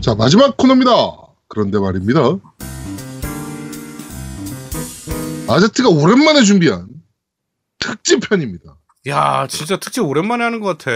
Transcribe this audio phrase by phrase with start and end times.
[0.00, 0.92] 자, 마지막 코너입니다.
[1.48, 2.20] 그런데 말입니다.
[5.48, 6.88] 아제트가 오랜만에 준비한
[7.78, 8.76] 특집편입니다.
[9.08, 10.90] 야, 진짜 특집 오랜만에 하는 것 같아.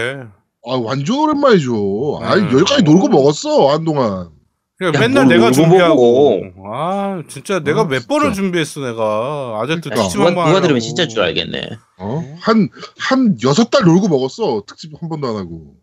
[0.65, 2.19] 아, 완전 오랜만이죠.
[2.21, 2.51] 아, 음.
[2.53, 4.29] 여기까지 놀고 먹었어, 한동안.
[4.77, 6.41] 그러니까 야, 맨날 뭘 내가 울고 준비하고.
[6.73, 8.35] 아, 진짜 내가 어, 몇 번을 진짜.
[8.35, 9.59] 준비했어, 내가.
[9.61, 10.03] 아제트 그러니까.
[10.03, 10.61] 특집 누가, 한번 누가.
[10.61, 11.61] 들으면 진짜 줄 알겠네.
[11.99, 12.37] 어?
[12.39, 14.63] 한, 한 여섯 달 놀고 먹었어.
[14.67, 15.75] 특집 한 번도 안 하고.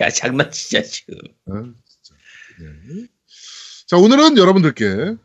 [0.00, 1.14] 야, 장난치자, 지금.
[1.48, 1.76] 아, 진짜.
[2.60, 3.06] 네.
[3.86, 5.16] 자, 오늘은 여러분들께,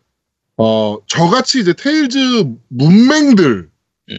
[0.57, 3.69] 어, 저같이 이제 테일즈 문맹들,
[4.11, 4.17] 음.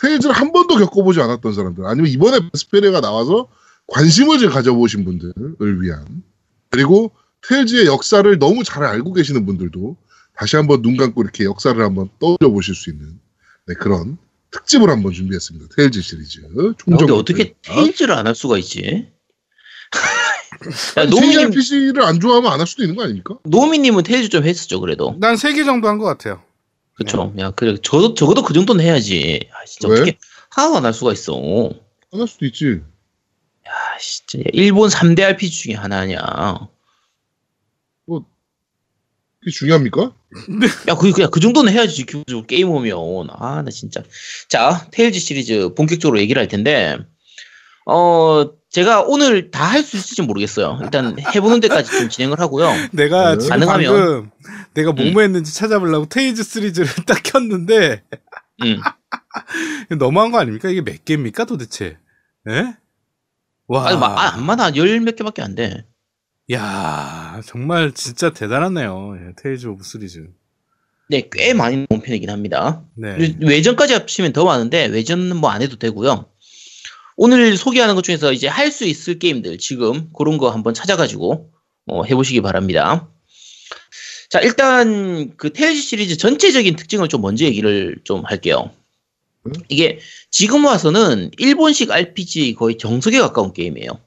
[0.00, 3.48] 테일즈를 한 번도 겪어보지 않았던 사람들, 아니면 이번에 베스페리아가 나와서
[3.88, 6.22] 관심을 좀 가져보신 분들을 위한,
[6.70, 7.12] 그리고
[7.46, 9.96] 테일즈의 역사를 너무 잘 알고 계시는 분들도
[10.34, 13.20] 다시 한번 눈 감고 이렇게 역사를 한번 떠올려 보실 수 있는
[13.66, 14.16] 네, 그런
[14.50, 15.66] 특집을 한번 준비했습니다.
[15.76, 16.40] 테일즈 시리즈.
[16.42, 16.48] 야,
[16.84, 19.12] 근데 어떻게 테일즈를 안 할 수가 있지?
[20.96, 23.38] 야, 노미님 PC를 안 좋아하면 안 할 수도 있는 거 아닙니까?
[23.44, 25.14] 노미님은 테일즈 좀 했었죠, 그래도.
[25.18, 26.42] 난 세 개 정도 한 것 같아요.
[26.94, 27.32] 그쵸.
[27.38, 27.76] 야, 그래.
[27.82, 29.40] 저, 적어도 그 정도는 해야지.
[29.52, 29.94] 아, 진짜 왜?
[29.96, 30.18] 어떻게
[30.50, 31.34] 하나도 안 할 수가 있어.
[32.12, 32.80] 안 할 수도 있지.
[33.66, 34.44] 아, 진짜.
[34.52, 36.18] 일본 3대 RPG 중에 하나냐.
[39.40, 40.14] 그게 중요합니까?
[40.88, 43.28] 야, 그, 그냥 그 정도는 해야지, 기본적으로 게임 오면.
[43.30, 44.02] 아, 나 진짜.
[44.48, 46.96] 자, 테일즈 시리즈 본격적으로 얘기를 할 텐데,
[47.86, 50.78] 어, 제가 오늘 다 할 수 있을지 모르겠어요.
[50.82, 52.70] 일단 해보는 데까지 좀 진행을 하고요.
[52.92, 53.38] 내가 네.
[53.38, 53.92] 지금 가능하면.
[53.94, 54.30] 방금
[54.74, 58.02] 내가 뭐뭐 했는지 찾아보려고 테일즈 시리즈를 딱 켰는데
[58.62, 58.80] 음.
[59.98, 60.68] 너무한 거 아닙니까?
[60.70, 61.98] 이게 몇 개입니까 도대체?
[62.48, 62.74] 예?
[63.68, 64.74] 와, 아니, 마, 아, 안 많아.
[64.76, 65.86] 열 몇 개밖에 안 돼.
[66.52, 69.16] 야 정말 진짜 대단하네요.
[69.18, 70.26] 예, 테일즈 오브 시리즈.
[71.08, 72.82] 네, 꽤 많이 나온 편이긴 합니다.
[72.96, 73.36] 네.
[73.40, 76.26] 외전까지 합치면 더 많은데, 외전은 뭐 안 해도 되고요.
[77.16, 81.50] 오늘 소개하는 것 중에서 이제 할 수 있을 게임들, 지금 그런 거 한번 찾아가지고,
[81.86, 83.08] 어, 해보시기 바랍니다.
[84.30, 88.70] 자, 일단 그 테일즈 시리즈 전체적인 특징을 좀 먼저 얘기를 좀 할게요.
[89.46, 89.52] 음?
[89.68, 90.00] 이게
[90.30, 94.00] 지금 와서는 일본식 RPG 거의 정석에 가까운 게임이에요.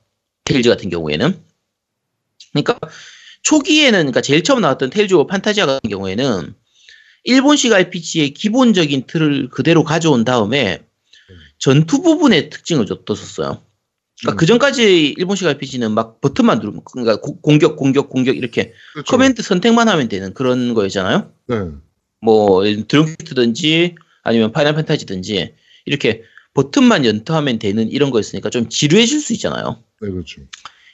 [0.44, 1.40] 테일즈 같은 경우에는.
[2.52, 2.80] 그러니까
[3.44, 6.54] 초기에는 그러니까 제일 처음 나왔던 테일즈 오브 판타지아 같은 경우에는
[7.24, 10.87] 일본식 RPG의 기본적인 틀을 그대로 가져온 다음에
[11.60, 13.62] 전투 부분의 특징을 줬었어요.
[14.22, 14.38] 그러니까 음.
[14.38, 19.10] 그 전까지 일본식 RPG는 막 버튼만 누르면 그러니까 고- 공격 공격 공격 이렇게 그렇죠.
[19.12, 21.32] command 선택만 하면 되는 그런 거였잖아요.
[21.48, 21.56] 네.
[22.22, 25.54] 뭐 드래곤 퀘스트든지 아니면 파이널 판타지든지
[25.86, 26.24] 이렇게
[26.56, 29.84] 버튼만 연타하면 되는 이런 거였으니까 좀 지루해질 수 있잖아요.
[30.02, 30.42] 네, 그렇죠.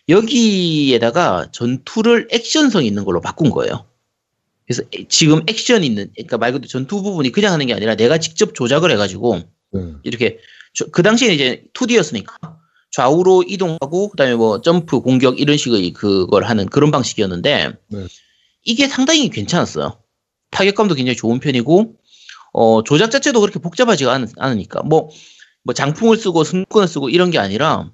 [0.10, 3.86] 여기에다가 전투를 액션성 있는 걸로 바꾼 거예요.
[4.68, 8.18] 그래서 에- 지금 액션 있는, 그러니까 말 그대로 전투 부분이 그냥 하는 게 아니라 내가
[8.18, 9.42] 직접 조작을 해가지고
[9.74, 9.94] 네.
[10.04, 10.40] 이렇게
[10.74, 12.34] 저- 그 당시에는 이제 2D였으니까
[12.92, 18.08] 좌우로 이동하고 그다음에 뭐 점프, 공격 이런 식의 그걸 하는 그런 방식이었는데 네.
[18.64, 20.00] 이게 상당히 괜찮았어요.
[20.52, 21.96] 타격감도 굉장히 좋은 편이고
[22.54, 25.10] 어, 조작 자체도 그렇게 복잡하지가 않, 않으니까 뭐,
[25.64, 27.92] 뭐 장풍을 쓰고 승룡권을 쓰고 이런 게 아니라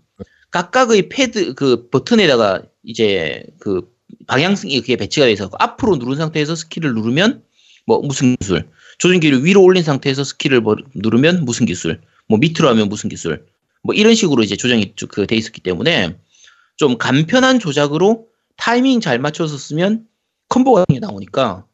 [0.51, 3.89] 각각의 패드 그 버튼에다가 이제 그
[4.28, 7.44] 방향성이 그게 배치가 돼 있어 앞으로 누른 상태에서 스킬을 누르면
[7.85, 8.68] 뭐 무슨 기술
[8.99, 13.45] 조준기를 위로 올린 상태에서 스킬을 뭐 누르면 무슨 기술 뭐 밑으로 하면 무슨 기술
[13.81, 16.17] 뭐 이런 식으로 이제 조정이 그돼 있었기 때문에
[16.77, 18.27] 좀 간편한 조작으로
[18.57, 20.05] 타이밍 잘 맞춰서 쓰면
[20.50, 21.65] combo가 나오니까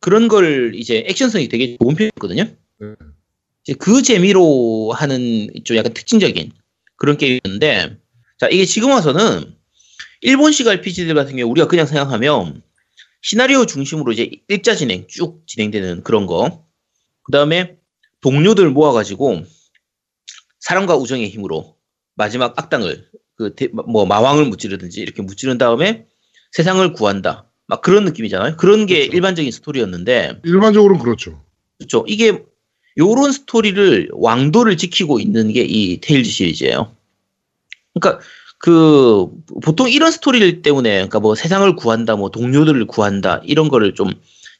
[0.00, 2.44] 그런 걸 이제 액션성이 되게 좋은 편이거든요.
[2.80, 2.86] 네.
[3.62, 6.52] 이제 그 재미로 하는 좀 약간 특징적인
[6.96, 7.96] 그런 게임인데
[8.38, 9.54] 자 이게 지금 와서는
[10.22, 12.62] 일본식 RPG들 같은 경우 우리가 그냥 생각하면
[13.22, 16.64] 시나리오 중심으로 이제 일자 진행 쭉 진행되는 그런 거.
[17.24, 17.76] 그 다음에
[18.20, 19.42] 동료들 모아가지고
[20.60, 21.76] 사랑과 우정의 힘으로
[22.14, 23.54] 마지막 악당을 그
[23.86, 26.06] 뭐 마왕을 무찌르든지 이렇게 무찌른 다음에
[26.52, 27.48] 세상을 구한다.
[27.66, 28.56] 막 그런 느낌이잖아요.
[28.56, 29.12] 그런 게 그렇죠.
[29.16, 31.42] 일반적인 스토리였는데 일반적으로는 그렇죠.
[31.78, 32.04] 그렇죠.
[32.06, 32.44] 이게
[32.98, 36.94] 요런 스토리를 왕도를 지키고 있는 게 이 테일즈 시리즈예요.
[37.94, 38.22] 그러니까
[38.58, 39.28] 그
[39.62, 44.10] 보통 이런 스토리를 때문에 그러니까 뭐 세상을 구한다, 뭐 동료들을 구한다 이런 거를 좀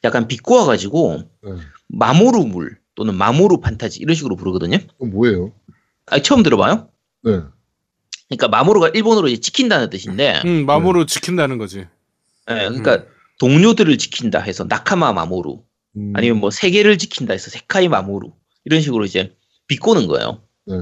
[0.03, 1.51] 약간 비꼬아 가지고 네.
[1.93, 4.77] 마모루물 또는 마모루 판타지 이런 식으로 부르거든요.
[4.99, 5.53] 뭐예요?
[6.07, 6.89] 아, 처음 들어봐요?
[7.23, 7.39] 네.
[8.27, 11.79] 그러니까 마모루가 일본어로 이제 지킨다는 뜻인데, 음, 마모로 지킨다는 거지.
[11.79, 11.85] 예,
[12.45, 13.05] 그러니까
[13.39, 15.63] 동료들을 지킨다 해서 나카마 마모루
[15.95, 18.33] 음, 아니면 뭐 세계를 지킨다 해서 세카이 마모루
[18.65, 19.35] 이런 식으로 이제
[19.67, 20.41] 비꼬는 거예요.
[20.65, 20.75] 네.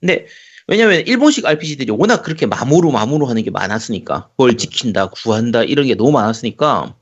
[0.00, 0.26] 근데
[0.66, 5.94] 왜냐면 일본식 RPG들이 워낙 그렇게 마모루 마모루 하는 게 많았으니까 뭘 지킨다 구한다 이런 게
[5.94, 6.96] 너무 많았으니까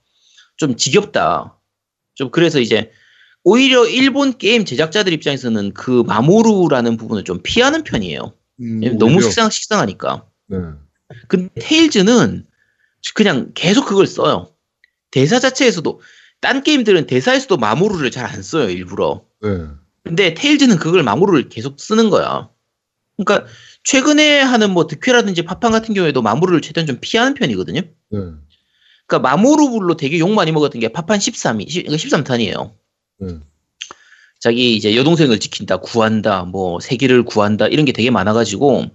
[0.56, 1.58] 좀 지겹다.
[2.14, 2.90] 좀 그래서 이제
[3.44, 8.32] 오히려 일본 게임 제작자들 입장에서는 그 마모루라는 부분을 좀 피하는 편이에요.
[8.60, 10.26] 음, 너무 식상 식상하니까.
[10.48, 10.58] 네.
[11.28, 12.46] 근데 테일즈는
[13.14, 14.52] 그냥 계속 그걸 써요.
[15.10, 16.00] 대사 자체에서도
[16.40, 19.24] 딴 게임들은 대사에서도 마모루를 잘 안 써요 일부러.
[19.42, 19.48] 네.
[20.04, 22.48] 근데 테일즈는 그걸 마모루를 계속 쓰는 거야.
[23.16, 23.48] 그러니까
[23.84, 27.80] 최근에 하는 뭐 득회라든지 파판 같은 경우에도 마모루를 최대한 좀 피하는 편이거든요.
[27.80, 28.18] 네.
[29.06, 32.72] 그러니까 마모루불로 되게 욕 많이 먹었던 게 파판 13이 13탄이에요.
[33.26, 33.38] 네.
[34.40, 38.86] 자기 이제 여동생을 지킨다, 구한다, 뭐 세계를 구한다 이런 게 되게 많아가지고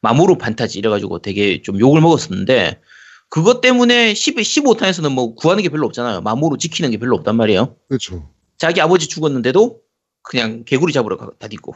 [0.00, 2.80] 마모루 판타지 이래가지고 되게 좀 욕을 먹었었는데
[3.28, 6.22] 그것 때문에 10, 15탄에서는 뭐 구하는 게 별로 없잖아요.
[6.22, 7.76] 마모루 지키는 게 별로 없단 말이에요.
[7.88, 8.30] 그렇죠.
[8.58, 9.80] 자기 아버지 죽었는데도
[10.22, 11.74] 그냥 개구리 잡으러 가- 다니고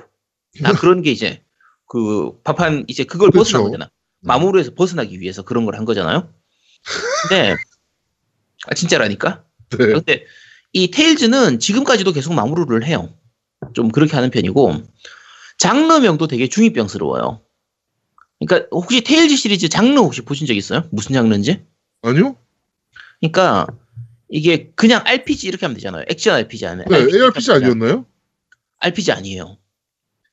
[0.61, 1.43] 나 그런 게 이제
[1.87, 3.41] 그 파판 이제 그걸 그쵸.
[3.41, 3.91] 벗어난 거잖아.
[4.21, 6.33] 마모루에서 벗어나기 위해서 그런 걸 한 거잖아요.
[7.29, 7.55] 근데
[8.67, 9.45] 아 진짜라니까.
[9.71, 9.77] 네.
[9.93, 10.25] 근데
[10.75, 13.09] 이 테일즈는 지금까지도 계속 마무리를 해요.
[13.73, 14.83] 좀 그렇게 하는 편이고
[15.57, 17.41] 장르명도 되게 중이병스러워요.
[18.41, 20.83] 그러니까 혹시 테일즈 시리즈 장르 혹시 보신 적 있어요?
[20.91, 21.65] 무슨 장르인지?
[22.03, 22.37] 아니요?
[23.21, 23.69] 그러니까
[24.29, 26.05] 이게 그냥 RPG 이렇게 하면 되잖아요.
[26.11, 28.05] 액션 RPG 아니면 네, ARPG 아니었나요?
[28.81, 29.57] RPG 아니에요.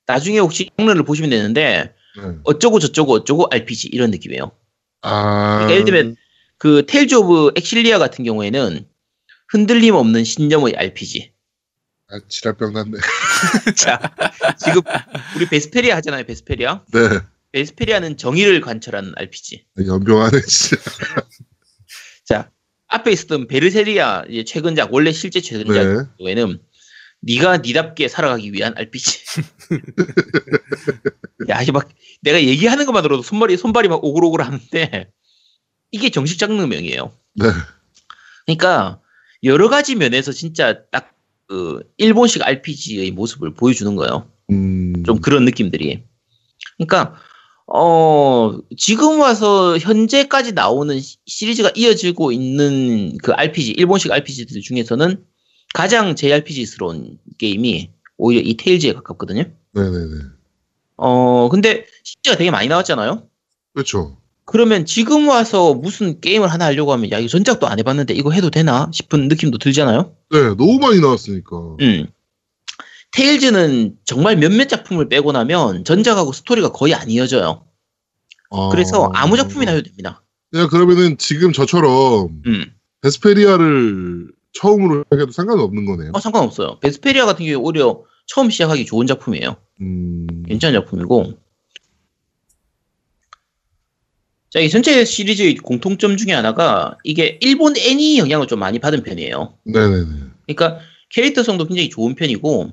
[0.08, 2.24] 나중에 혹시 장르를 보시면 되는데 네.
[2.44, 4.52] 어쩌고 저쩌고 어쩌고 RPG 이런 느낌이에요.
[5.04, 5.68] 아.
[5.68, 6.16] 그러니까 예를 들면
[6.58, 8.88] 그 테일즈 오브 엑실리아 같은 경우에는
[9.52, 11.34] 흔들림 없는 신념의 RPG.
[12.10, 12.98] 아, 지랄병 났네.
[13.76, 14.00] 자,
[14.58, 14.82] 지금
[15.36, 16.86] 우리 베스페리아 하잖아요, 베스페리아.
[16.92, 17.00] 네.
[17.52, 19.66] 베스페리아는 정의를 관철하는 RPG.
[19.86, 20.82] 염병하네, 진짜.
[22.26, 22.52] 자,
[22.88, 26.04] 앞에 있었던 베르세리아 최근작 원래 실제 최근작 네.
[26.18, 26.62] 경우에는
[27.22, 29.20] 네가 니답게 살아가기 위한 RPG.
[31.50, 31.90] 야, 이게 막
[32.22, 35.12] 내가 얘기하는 것만으로도 손발이 손발이 막 오글오글 하는데
[35.92, 37.12] 이게 정식 장르명이에요.
[37.36, 37.46] 네.
[38.46, 39.02] 그러니까
[39.44, 41.12] 여러 가지 면에서 진짜 딱
[41.48, 44.26] 그 일본식 RPG의 모습을 보여주는 거예요.
[44.52, 45.04] 음.
[45.06, 46.02] 좀 그런 느낌들이.
[46.78, 47.16] 그러니까
[47.68, 55.26] 어 지금 와서 현재까지 나오는 시- 시리즈가 이어지고 있는 그 RPG 일본식 RPG들 중에서는
[55.74, 59.44] 가장 JRPG스러운 게임이 오히려 이 테일즈에 가깝거든요.
[59.74, 60.16] 네네네.
[60.96, 63.28] 어 근데 시리즈가 되게 많이 나왔잖아요.
[63.74, 64.21] 그렇죠.
[64.52, 68.50] 그러면 지금 와서 무슨 게임을 하나 하려고 하면 야 이거 전작도 안 해봤는데 이거 해도
[68.50, 70.14] 되나 싶은 느낌도 들잖아요.
[70.30, 71.78] 네, 너무 많이 나왔으니까.
[71.80, 72.08] 음.
[73.14, 77.64] 테일즈는 정말 몇몇 작품을 빼고 나면 전작하고 스토리가 거의 안 이어져요.
[78.50, 78.70] 아.
[78.72, 80.22] 그래서 아무 작품이나 해도 됩니다.
[80.56, 82.66] 야, 그러면은 지금 저처럼 음.
[83.02, 86.12] 베스페리아를 처음으로 해도 상관은 없는 거네요.
[86.14, 86.80] 어, 상관없어요.
[86.82, 89.56] 베스페리아 같은 경우에 오히려 처음 시작하기 좋은 작품이에요.
[89.80, 90.28] 음.
[90.46, 91.38] 괜찮은 작품이고.
[94.52, 99.58] 자, 이 전체 시리즈의 공통점 중에 하나가 이게 일본 애니 영향을 좀 많이 받은 편이에요.
[99.64, 100.06] 네네네.
[100.46, 102.72] 그러니까 캐릭터성도 굉장히 좋은 편이고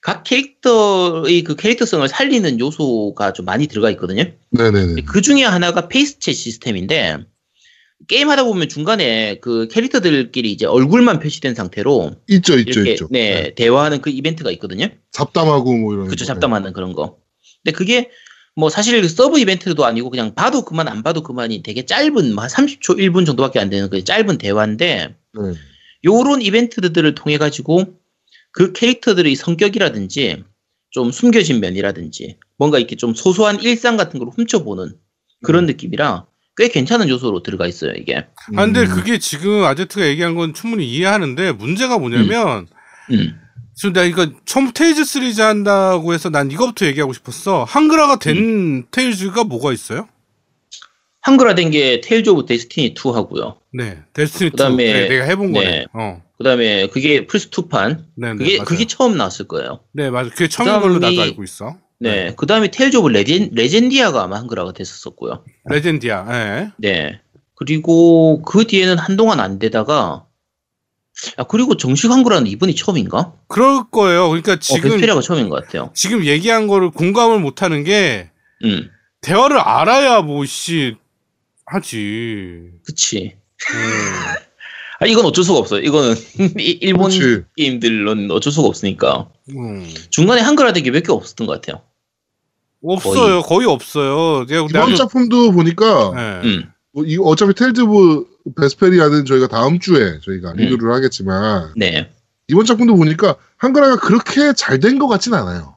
[0.00, 4.24] 각 캐릭터의 그 캐릭터성을 살리는 요소가 좀 많이 들어가 있거든요.
[4.50, 5.02] 네네네.
[5.02, 7.18] 그 중에 하나가 face chat 시스템인데
[8.08, 13.06] 게임 하다 보면 중간에 그 캐릭터들끼리 이제 얼굴만 표시된 상태로 있죠, 있죠, 있죠.
[13.12, 14.88] 네, 대화하는 그 이벤트가 있거든요.
[15.12, 16.08] 잡담하고 뭐 이런.
[16.08, 16.26] 그쵸 거.
[16.26, 17.18] 잡담하는 그런 거.
[17.62, 18.10] 근데 그게
[18.54, 22.50] 뭐 사실 서브 이벤트도 아니고 그냥 봐도 그만 안 봐도 그만이 되게 짧은 뭐 한
[22.50, 25.54] 30초 1분 정도밖에 안 되는 그 짧은 대화인데 네.
[26.04, 27.98] 요런 이벤트들을 통해 가지고
[28.50, 30.44] 그 캐릭터들의 성격이라든지
[30.90, 34.98] 좀 숨겨진 면이라든지 뭔가 이렇게 좀 소소한 일상 같은 걸 훔쳐보는
[35.42, 36.26] 그런 느낌이라
[36.58, 38.16] 꽤 괜찮은 요소로 들어가 있어요 이게.
[38.16, 38.26] 아,
[38.64, 38.88] 근데 음.
[38.88, 42.66] 그게 지금 아제트가 얘기한 건 충분히 이해하는데 문제가 뭐냐면
[43.10, 43.40] 음.
[43.82, 47.64] 지금 내가 이거 처음 테일즈 시리즈 한다고 해서 난 이거부터 얘기하고 싶었어.
[47.64, 48.84] 한글화가 된 음.
[48.92, 50.06] 테일즈가 뭐가 있어요?
[51.22, 53.56] 한글화된 게 테일즈 오브 데스티니 2 하고요.
[53.72, 54.52] 네, 데스티니 2.
[54.52, 55.66] 그다음에- 그래, 내가 해본 거네.
[55.66, 55.86] 네.
[55.94, 58.04] 어, 그다음에 그게 플스 2판.
[58.14, 58.64] 네, 네, 그게 맞아요.
[58.66, 59.80] 그게 처음 나왔을 거예요.
[59.92, 60.30] 네, 맞아.
[60.30, 61.76] 그게 처음인 걸로 나도 알고 있어.
[61.98, 62.34] 네.
[62.36, 65.44] 그다음에 테일즈 오브 레젠, 레젠디아가 아마 한글화가 됐었었고요.
[65.64, 66.26] 레전디아.
[66.30, 66.70] 예.
[66.76, 67.20] 네.
[67.56, 70.24] 그리고 그 뒤에는 한동안 안 되다가
[71.36, 73.34] 아 그리고 정식 한글화는 이번이 처음인가?
[73.48, 74.28] 그럴 거예요.
[74.28, 75.90] 그러니까 어, 지금 베스페리아가 처음인 것 같아요.
[75.94, 78.30] 지금 얘기한 거를 공감을 못 하는 게
[78.64, 78.90] 음,
[79.20, 80.96] 대화를 알아야 뭐 씨
[81.66, 82.70] 하지.
[82.84, 83.36] 그치.
[83.72, 83.78] 음.
[85.00, 85.80] 아 이건 어쩔 수가 없어요.
[85.80, 86.14] 이거는
[86.58, 87.42] 이- 일본 그치.
[87.56, 89.88] 게임들은 어쩔 수가 없으니까 음.
[90.10, 91.82] 중간에 한글화된 게 몇 개 없었던 것 같아요.
[92.84, 93.42] 없어요.
[93.42, 94.44] 거의, 없어요.
[94.46, 96.48] 내가 이번 작품도 보니까 예.
[96.48, 100.56] 음, 뭐 이 어차피 텔즈브 베스페리아는 저희가 다음 주에 저희가 음.
[100.56, 102.10] 리뷰를 하겠지만 네.
[102.48, 105.76] 이번 작품도 보니까 한글화가 그렇게 잘 된 것 같진 않아요.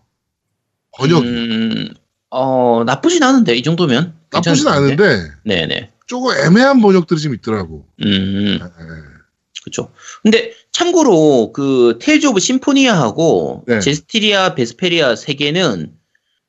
[0.98, 1.88] 번역이 음,
[2.32, 4.68] 어 나쁘진 않은데 이 정도면 나쁘진?
[4.68, 5.90] 않은데 네네.
[6.08, 7.86] 조금 애매한 번역들이 좀 있더라고.
[8.04, 8.60] 음.
[8.62, 9.16] 예.
[9.64, 9.92] 그렇죠.
[10.22, 13.80] 근데 참고로 그 테일즈 오브 심포니아하고 네.
[13.80, 15.94] 제스티리아 베스페리아 세 개는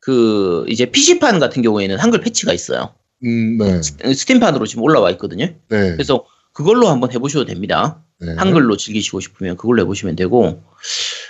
[0.01, 2.95] 그 이제 PC판 같은 경우에는 한글 패치가 있어요.
[3.25, 5.47] 음, 네, 스- 스팀판으로 지금 올라와 있거든요.
[5.47, 5.57] 네,
[5.93, 8.03] 그래서 그걸로 한번 해보셔도 됩니다.
[8.19, 8.35] 네.
[8.37, 10.63] 한글로 즐기시고 싶으면 그걸로 해보시면 되고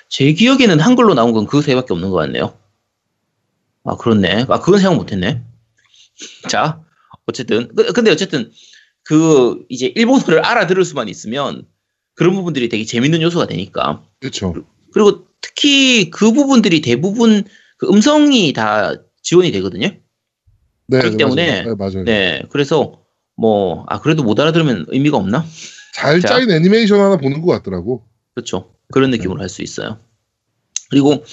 [0.08, 2.56] 제 기억에는 한글로 나온 건 그세 개밖에 없는 것 같네요.
[3.84, 4.46] 아 그렇네.
[4.48, 5.42] 아 그건 생각 못했네.
[6.48, 6.80] 자
[7.26, 8.50] 어쨌든 그- 근데 어쨌든
[9.02, 11.66] 그 이제 일본어를 알아들을 수만 있으면
[12.14, 14.54] 그런 부분들이 되게 재밌는 요소가 되니까 그렇죠.
[14.92, 17.44] 그리고 특히 그 부분들이 대부분
[17.78, 19.88] 그 음성이 다 지원이 되거든요.
[20.88, 21.64] 네, 그렇기 네, 때문에 맞아요.
[21.64, 22.04] 네, 맞아요.
[22.04, 23.00] 네, 그래서
[23.36, 25.44] 뭐 아 그래도 못 알아들으면 의미가 없나?
[25.94, 26.28] 잘 자.
[26.28, 28.04] 짜인 애니메이션 하나 보는 것 같더라고.
[28.34, 28.74] 그렇죠.
[28.92, 29.16] 그런 네.
[29.16, 29.98] 느낌으로 할수 있어요.
[30.90, 31.24] 그리고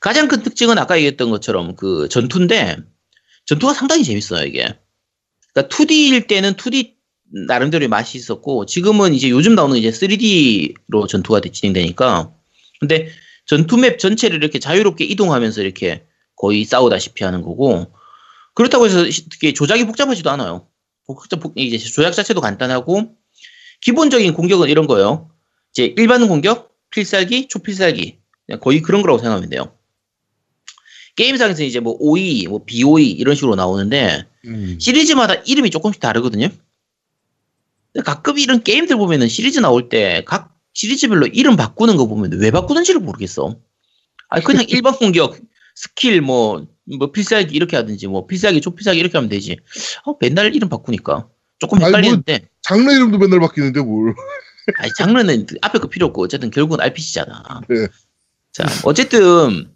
[0.00, 2.76] 가장 큰 특징은 아까 얘기했던 것처럼 그 전투인데
[3.46, 4.74] 전투가 상당히 재밌어요 이게.
[5.52, 6.94] 그러니까 2D일 때는 2D
[7.46, 12.32] 나름대로의 맛이 있었고 지금은 이제 요즘 나오는 이제 3D로 전투가 진행되니까
[12.80, 13.08] 근데
[13.46, 16.04] 전투 맵 전체를 이렇게 자유롭게 이동하면서 이렇게
[16.36, 17.92] 거의 싸우다시피 하는 거고
[18.54, 20.68] 그렇다고 해서 특히 조작이 복잡하지도 않아요.
[21.06, 23.14] 복잡 이제 조작 자체도 간단하고
[23.80, 25.30] 기본적인 공격은 이런 거예요.
[25.72, 29.74] 이제 일반 공격, 필살기, 초필살기 그냥 거의 그런 거라고 생각하면 돼요.
[31.16, 34.78] 게임상에서 이제 뭐 OE, 뭐 BOE 이런 식으로 나오는데 음.
[34.80, 36.48] 시리즈마다 이름이 조금씩 다르거든요.
[38.04, 43.00] 가끔 이런 게임들 보면은 시리즈 나올 때 각 시리즈별로 이름 바꾸는 거 보면 왜 바꾸는지를
[43.00, 43.56] 모르겠어.
[44.28, 45.36] 아니 그냥 일반 공격,
[45.74, 46.66] 스킬 뭐,
[46.98, 49.56] 뭐 필살기 이렇게 하든지 뭐 필살기, 초필살기 이렇게 하면 되지.
[50.06, 51.28] 어, 맨날 이름 바꾸니까
[51.58, 54.14] 조금 뭐- 헷갈리는데 장르 이름도 맨날 바뀌는데 뭘.
[54.78, 57.62] 아니, 장르는 앞에 거 필요 없고 어쨌든 결국은 RPG잖아.
[57.68, 57.86] 네.
[58.52, 59.70] 자, 어쨌든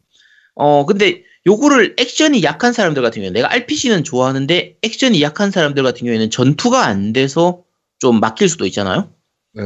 [0.54, 6.04] 어 근데 요거를 액션이 약한 사람들 같은 경우에 내가 RPG는 좋아하는데 액션이 약한 사람들 같은
[6.04, 7.62] 경우에는 전투가 안 돼서
[7.98, 9.10] 좀 막힐 수도 있잖아요.
[9.52, 9.62] 네.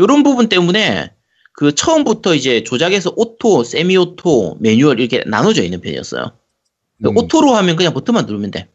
[0.00, 1.12] 요런 부분 때문에
[1.52, 6.32] 그 처음부터 이제 조작에서 auto, semi auto, manual 이렇게 나눠져 있는 편이었어요.
[7.04, 7.16] 음.
[7.16, 8.68] auto로 하면 그냥 버튼만 누르면 돼.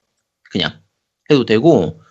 [0.52, 0.80] 그냥
[1.30, 2.02] 해도 되고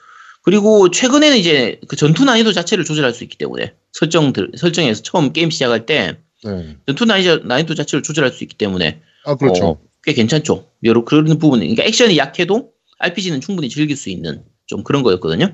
[0.43, 5.51] 그리고 최근에는 이제 그 전투 난이도 자체를 조절할 수 있기 때문에 설정들 설정에서 처음 게임
[5.51, 6.77] 시작할 때 네.
[6.87, 9.67] 전투 난이도, 난이도 자체를 조절할 수 있기 때문에 아, 그렇죠.
[9.67, 10.69] 어, 꽤 괜찮죠.
[10.85, 15.53] 여러 그런 부분 그러니까 액션이 약해도 RPG는 충분히 즐길 수 있는 좀 그런 거였거든요.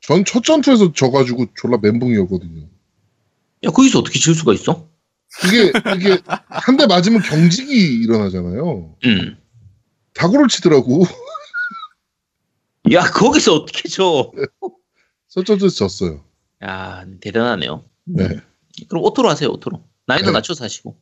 [0.00, 2.68] 전 첫 전투에서 져가지고 졸라 멘붕이었거든요.
[3.64, 4.88] 야 거기서 어떻게 질 수가 있어?
[5.46, 7.72] 이게, 이게, 한 대 맞으면 경직이
[8.02, 8.96] 일어나잖아요.
[9.04, 9.36] 음.
[10.18, 11.04] 사고를 치더라고.
[12.92, 14.32] 야 거기서 어떻게 져?
[15.28, 16.24] 첫 전투에서 졌어요.
[16.64, 17.84] 야 대단하네요.
[18.04, 18.28] 네.
[18.88, 19.84] 그럼 auto로 하세요 auto로.
[20.06, 20.32] 난이도 네.
[20.32, 20.96] 낮춰서 하시고.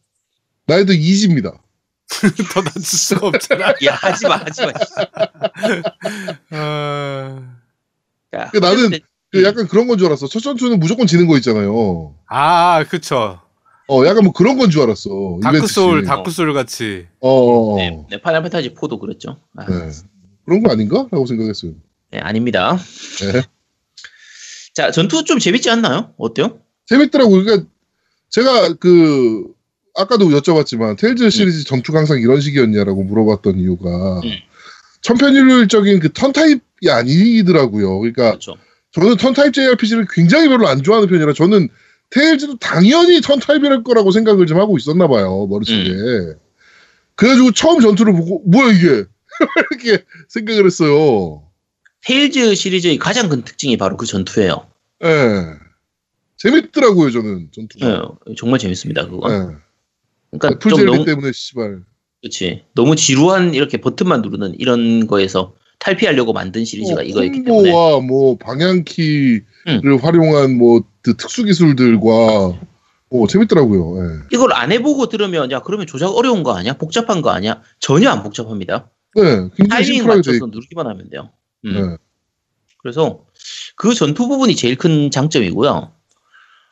[0.67, 1.61] 나이도 easy입니다.
[2.53, 3.69] 더 낮출 수가 없잖아.
[3.87, 4.73] 야 하지 마 하지마.
[6.51, 7.57] 아,
[8.35, 8.91] 야, 그 나는
[9.31, 10.27] 그 약간 그런 건 줄 알았어.
[10.29, 12.17] 첫 전투는 무조건 지는 거 있잖아요.
[12.27, 13.41] 아, 그쵸.
[13.89, 15.39] 어, 약간 뭐 그런 건 줄 알았어.
[15.43, 16.09] 다크 소울, 이벤트식.
[16.09, 17.07] 다크 소울 같이.
[17.21, 17.77] 어, 어, 어.
[17.77, 19.39] 네, 네, 파이널 판타지 4도 그랬죠.
[19.57, 19.91] 아, 네.
[20.45, 21.07] 그런 거 아닌가?
[21.11, 21.73] 라고 생각했어요.
[22.11, 22.77] 네, 아닙니다.
[23.21, 23.43] 네.
[24.75, 26.13] 자, 전투 좀 재밌지 않나요?
[26.19, 26.59] 어때요?
[26.87, 27.45] 재밌더라고요.
[27.45, 27.69] 그러니까
[28.31, 29.45] 제가 그
[29.95, 30.97] 아까도 여쭤봤지만 음.
[30.97, 34.31] 테일즈 시리즈 전투가 항상 이런 식이었냐라고 물어봤던 이유가 음.
[35.03, 37.99] 천편일률적인 그 턴 타입이 아니더라고요.
[38.01, 38.57] 그러니까 그렇죠.
[38.93, 41.69] 저는 턴 타입 JRPG를 굉장히 별로 안 좋아하는 편이라 저는
[42.11, 45.91] 테일즈도 당연히 턴 타입일 거라고 생각을 좀 하고 있었나 봐요 머릿속에.
[45.91, 46.35] 음.
[47.15, 49.05] 그래가지고 처음 전투를 보고 뭐야 이게
[49.71, 51.43] 이렇게 생각을 했어요.
[52.05, 54.67] 테일즈 시리즈의 가장 큰 특징이 바로 그 전투예요.
[55.05, 55.09] 예.
[56.37, 58.15] 재밌더라고요 저는 전투가.
[58.27, 59.09] 네, 정말 재밌습니다.
[59.09, 59.29] 그거.
[59.33, 59.57] 예.
[60.31, 61.83] 그러니까 젤리 너무 때문에 씨발.
[62.21, 62.65] 그렇지.
[62.75, 67.71] 너무 지루한 이렇게 버튼만 누르는 이런 거에서 탈피하려고 만든 시리즈가 어, 이거였기 때문에.
[67.71, 69.43] 콤보와 뭐 방향키를
[69.85, 69.99] 음.
[69.99, 72.59] 활용한 뭐 그 특수 기술들과
[73.11, 74.03] 어, 재밌더라고요.
[74.03, 74.27] 예.
[74.33, 76.73] 이걸 안 해보고 들으면 야 그러면 조작 어려운 거 아니야?
[76.73, 77.63] 복잡한 거 아니야?
[77.79, 78.91] 전혀 안 복잡합니다.
[79.15, 81.31] 네, 타이밍 맞춰서 누르기만 하면 돼요.
[81.65, 81.73] 음.
[81.73, 81.97] 네.
[82.79, 83.25] 그래서
[83.77, 85.93] 그 전투 부분이 제일 큰 장점이고요.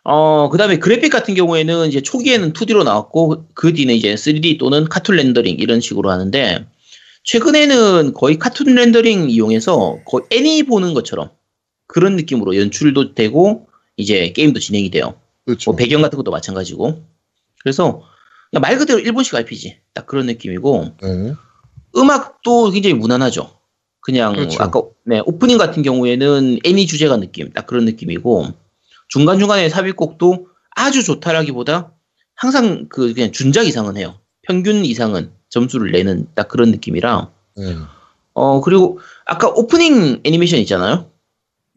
[0.02, 4.84] 어, 그 다음에 그래픽 같은 경우에는 이제 초기에는 2D로 나왔고, 그 뒤는 이제 3D 또는
[4.84, 6.66] 카툰 렌더링 이런 식으로 하는데,
[7.22, 11.30] 최근에는 거의 카툰 렌더링 이용해서 거의 애니 보는 것처럼
[11.86, 15.14] 그런 느낌으로 연출도 되고, 이제 게임도 진행이 돼요.
[15.44, 15.70] 그렇죠.
[15.70, 17.02] 뭐 배경 같은 것도 마찬가지고.
[17.62, 18.02] 그래서
[18.52, 21.34] 말 그대로 일본식 RPG 딱 그런 느낌이고, 네.
[21.96, 23.50] 음악도 굉장히 무난하죠.
[24.04, 24.62] 그냥 그렇죠.
[24.62, 28.48] 아까 네, 오프닝 같은 경우에는 애니 주제가 느낌 딱 그런 느낌이고
[29.08, 30.46] 중간 중간에 삽입곡도
[30.76, 31.92] 아주 좋다라기보다
[32.34, 34.18] 항상 그 그냥 준작 이상은 해요.
[34.42, 37.76] 평균 이상은 점수를 내는 딱 그런 느낌이라 네.
[38.34, 41.10] 어 그리고 아까 오프닝 애니메이션 있잖아요.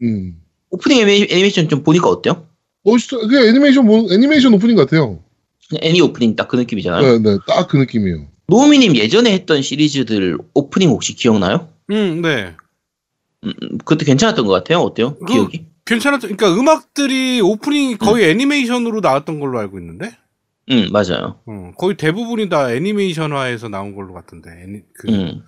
[0.02, 0.42] 음.
[0.70, 2.46] 오프닝 애니- 애니메이션 좀 보니까 어때요?
[2.84, 3.18] 멋있어.
[3.26, 5.22] 그냥 애니메이션 뭐, 애니메이션 오프닝 같아요.
[5.82, 7.02] 애니 오프닝 딱 그 느낌이잖아요.
[7.02, 8.26] 네, 네, 딱 그 느낌이에요.
[8.46, 11.68] 노미님 예전에 했던 시리즈들 오프닝 혹시 기억나요?
[11.90, 12.54] 음, 네.
[13.44, 14.78] 음, 음, 그것도 괜찮았던 것 같아요.
[14.80, 15.16] 어때요?
[15.18, 15.66] 그- 기억이?
[15.84, 16.28] 괜찮았죠.
[16.28, 20.10] 그러니까 음악들이 오프닝이 거의 애니메이션으로 나왔던 걸로 알고 있는데.
[20.70, 21.40] 음, 맞아요.
[21.46, 24.50] 어, 거의 대부분이 다 애니메이션화해서 나온 걸로 같던데.
[24.50, 25.42] 애니, 그, 음,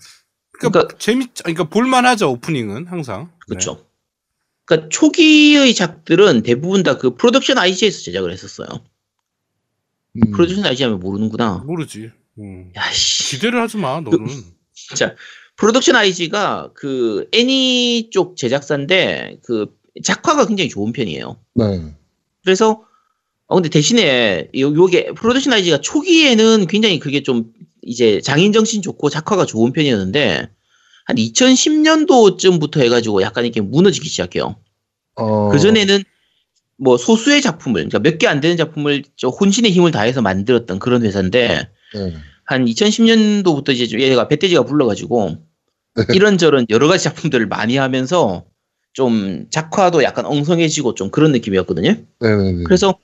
[0.53, 3.25] 그러니까, 그러니까- 재밌, 그러니까 볼만하죠 오프닝은 항상.
[3.25, 3.31] 네.
[3.49, 3.85] 그렇죠.
[4.71, 8.69] 그러니까 초기의 작들은 대부분 다 그 프로덕션 IG에서 제작을 했었어요.
[10.13, 10.31] 음.
[10.31, 11.59] 프로덕션 IG 하면 모르는구나.
[11.59, 11.67] 네.
[11.67, 12.11] 모르지.
[12.39, 12.73] 음.
[12.77, 13.37] 야씨.
[13.37, 14.27] 기대를 하지 마 너는.
[14.97, 15.17] 자,
[15.57, 19.75] 프로덕션 IG가 그 애니 쪽 제작사인데 그
[20.05, 21.37] 작화가 굉장히 좋은 편이에요.
[21.55, 21.95] 네.
[22.45, 22.85] 그래서
[23.47, 29.11] 어 근데 대신에 요 요게 프로덕션 IG가 초기에는 굉장히 그게 좀 이제 장인 정신 좋고
[29.11, 30.49] 작화가 좋은 편이었는데
[31.11, 34.55] 한 2010년도쯤부터 해가지고 약간 이렇게 무너지기 시작해요.
[35.17, 35.49] 어.
[35.49, 36.05] 그 전에는
[36.79, 41.03] 뭐 소수의 작품을 그러니까 몇 개 안 되는 작품을 저 혼신의 힘을 다해서 만들었던 그런
[41.05, 42.15] 회사인데 네.
[42.45, 45.37] 한 2010년도부터 이제 좀 얘가 배때지가 불러가지고
[46.15, 48.45] 이런저런 여러 가지 작품들을 많이 하면서
[48.93, 51.97] 좀 작화도 약간 엉성해지고 좀 그런 느낌이었거든요.
[52.21, 52.63] 네네네.
[52.65, 52.95] 그래서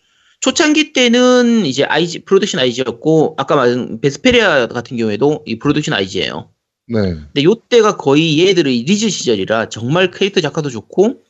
[0.41, 6.51] 초창기 때는 이제 IG 프로덕션 IG였고 아까 말한 베스페리아 같은 경우에도 이 프로덕션 IG예요.
[6.88, 7.00] 네.
[7.14, 11.21] 근데 요때가 거의 얘들의 리즈 시절이라 정말 캐릭터 작화도 좋고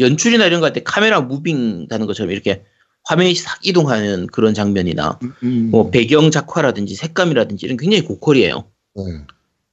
[0.00, 2.62] 연출이나 이런 거 할 때 카메라 moving 하는 것처럼 이렇게
[3.04, 5.70] 화면이 싹 이동하는 그런 장면이나 음, 음.
[5.70, 8.70] 뭐 배경 작화라든지 색감이라든지 이런 굉장히 고퀄이에요.
[8.96, 9.02] 네.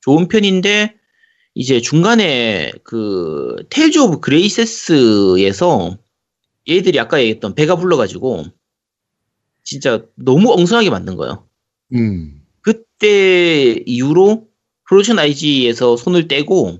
[0.01, 0.95] 좋은 편인데
[1.53, 5.97] 이제 중간에 그 테일즈 오브 그레이세스에서
[6.69, 8.45] 얘들이 아까 얘기했던 배가 불러가지고
[9.63, 11.47] 진짜 너무 엉성하게 만든 거예요.
[11.93, 12.41] 음.
[12.61, 14.44] 그때 이후로
[14.87, 16.79] 프로덕션 IG에서 손을 떼고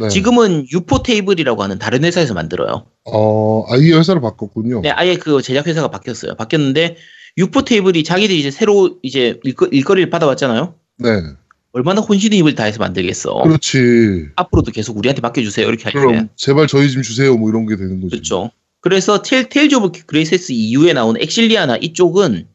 [0.00, 0.08] 네.
[0.08, 2.86] 지금은 유포 테이블이라고 하는 다른 회사에서 만들어요.
[3.04, 4.80] 어, 아이 회사를 바꿨군요.
[4.80, 6.34] 네, 아예 그 제작 회사가 바뀌었어요.
[6.36, 6.96] 바뀌었는데
[7.38, 10.74] 유포 테이블이 자기들이 이제 새로 이제 일거, 일거리를 받아왔잖아요.
[10.98, 11.08] 네.
[11.72, 13.42] 얼마나 혼신의 힘을 다해서 만들겠어.
[13.42, 14.28] 그렇지.
[14.36, 15.66] 앞으로도 계속 우리한테 맡겨주세요.
[15.66, 17.34] 이렇게 할때 그럼 제발 저희 좀 주세요.
[17.36, 18.10] 뭐 이런 게 되는 거죠.
[18.10, 18.50] 그렇죠.
[18.80, 22.46] 그래서 텔, 테일즈 오브 그레이세스 이후에 나온 엑실리아나 이쪽은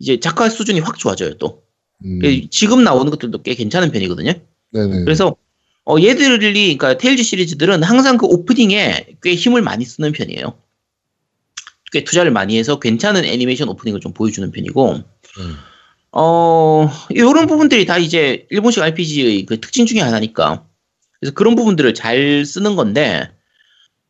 [0.00, 1.62] 이제 작화 수준이 확 좋아져요 또.
[2.04, 2.20] 음.
[2.50, 4.32] 지금 나오는 것들도 꽤 괜찮은 편이거든요.
[4.72, 5.04] 네네.
[5.04, 5.36] 그래서
[5.84, 10.58] 어, 얘들이 그러니까 테일즈 시리즈들은 항상 그 오프닝에 꽤 힘을 많이 쓰는 편이에요.
[11.92, 15.56] 꽤 투자를 많이 해서 괜찮은 애니메이션 오프닝을 좀 보여주는 편이고 음.
[16.12, 20.66] 어 이런 부분들이 다 이제 일본식 RPG의 그 특징 중에 하나니까
[21.18, 23.30] 그래서 그런 부분들을 잘 쓰는 건데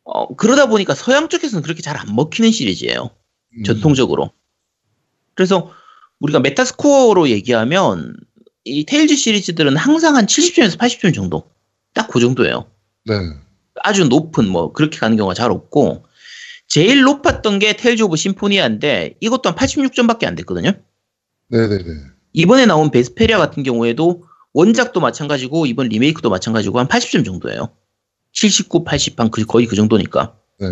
[0.03, 3.11] 어 그러다 보니까 서양 쪽에서는 그렇게 잘 안 먹히는 시리즈예요.
[3.57, 3.63] 음.
[3.63, 4.31] 전통적으로.
[5.33, 5.71] 그래서
[6.19, 8.15] 우리가 Metascore로 얘기하면
[8.65, 11.49] 이 테일즈 시리즈들은 항상 한 70점에서 80점 정도.
[11.93, 12.69] 딱 그 정도예요.
[13.05, 13.15] 네.
[13.81, 16.05] 아주 높은 뭐 그렇게 가는 경우가 잘 없고
[16.67, 20.71] 제일 높았던 게 테일즈 오브 심포니아인데 이것도 한 86점밖에 안 됐거든요.
[21.47, 21.83] 네네네.
[22.33, 27.69] 이번에 나온 베스페리아 같은 경우에도 원작도 마찬가지고 이번 리메이크도 마찬가지고 한 80점 정도예요.
[28.33, 30.35] 79, 80, 한 그- 거의 그 정도니까.
[30.59, 30.67] 네.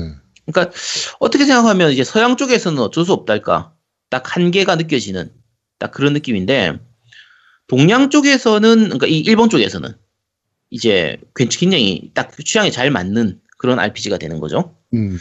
[0.45, 0.71] 그러니까
[1.19, 3.73] 어떻게 생각하면 이제 서양 쪽에서는 어쩔 수 없달까.
[4.09, 5.31] 딱 한계가 느껴지는
[5.79, 6.79] 딱 그런 느낌인데
[7.67, 9.93] 동양 쪽에서는 그러니까 이 일본 쪽에서는
[10.69, 14.75] 이제 굉장히 딱 취향에 잘 맞는 그런 RPG가 되는 거죠.
[14.93, 15.17] 음.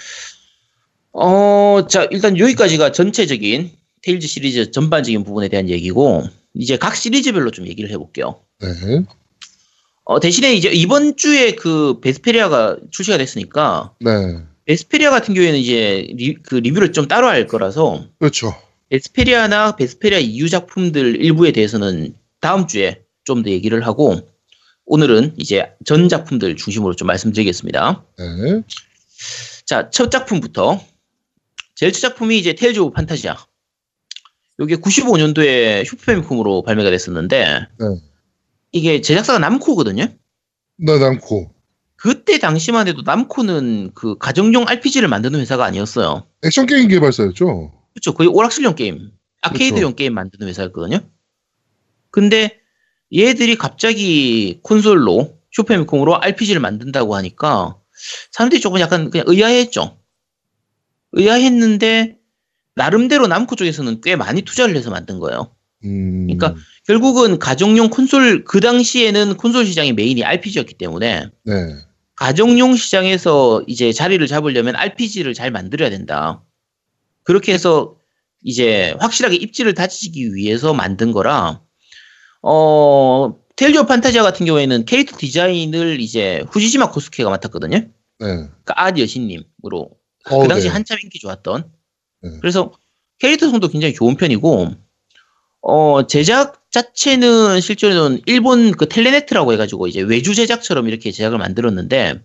[1.13, 7.67] 어, 자, 일단 여기까지가 전체적인 테일즈 시리즈 전반적인 부분에 대한 얘기고 이제 각 시리즈별로 좀
[7.67, 8.41] 얘기를 해볼게요.
[8.61, 9.05] 네.
[10.05, 14.11] 어, 대신에 이제 이번 주에 그 베스페리아가 출시가 됐으니까 네.
[14.67, 18.55] 베스페리아 같은 경우에는 이제 리, 그 리뷰를 좀 따로 할 거라서 그렇죠.
[18.89, 24.21] 베스페리아나 베스페리아 이후 작품들 일부에 대해서는 다음 주에 좀 더 얘기를 하고
[24.85, 28.05] 오늘은 이제 전 작품들 중심으로 좀 말씀드리겠습니다.
[28.19, 28.63] 네.
[29.65, 30.81] 자, 첫 작품부터
[31.75, 33.37] 제일 첫 작품이 이제 테일즈 오브 판타지아.
[34.61, 37.87] 이게 95년도에 슈퍼패미콤으로 발매가 됐었는데 네.
[38.71, 40.07] 이게 제작사가 남코거든요.
[40.77, 41.51] 네, 남코.
[41.97, 46.27] 그때 당시만 해도 남코는 그 가정용 RPG를 만드는 회사가 아니었어요.
[46.45, 47.73] 액션 게임 개발사였죠.
[47.97, 48.13] 그렇죠.
[48.13, 49.97] 거의 오락실용 게임, 아케이드용 그렇죠.
[49.97, 51.01] 게임 만드는 회사였거든요.
[52.11, 52.61] 근데
[53.15, 57.79] 얘들이 갑자기 콘솔로 슈퍼패미콤으로 RPG를 만든다고 하니까
[58.33, 59.97] 사람들이 조금 약간 그냥 의아했죠.
[61.13, 62.19] 의아했는데
[62.75, 65.57] 나름대로 남코 쪽에서는 꽤 많이 투자를 해서 만든 거예요.
[65.85, 66.27] 음.
[66.27, 66.55] 그러니까
[66.87, 71.55] 결국은 가정용 콘솔 그 당시에는 콘솔 시장이 메인이 RPG였기 때문에 네.
[72.17, 76.43] 가정용 시장에서 이제 자리를 잡으려면 RPG를 잘 만들어야 된다.
[77.27, 77.97] 그렇게 해서
[78.43, 81.61] 이제 확실하게 입지를 다지기 위해서 만든 거라,
[82.41, 87.79] 어, 텔리오 판타지아 같은 경우에는 캐릭터 디자인을 이제 후지시마 코스케가 맡았거든요.
[87.79, 87.89] 네.
[88.19, 89.91] 그러니까 아 여신님으로.
[90.29, 90.73] 어, 그 당시 네.
[90.73, 91.71] 한참 인기 좋았던.
[92.23, 92.31] 네.
[92.41, 92.73] 그래서
[93.19, 94.75] 캐릭터 성도 굉장히 좋은 편이고,
[95.63, 102.23] 어, 제작 자체는 실제로는 일본 그 텔레네트라고 해가지고 이제 외주 제작처럼 이렇게 제작을 만들었는데,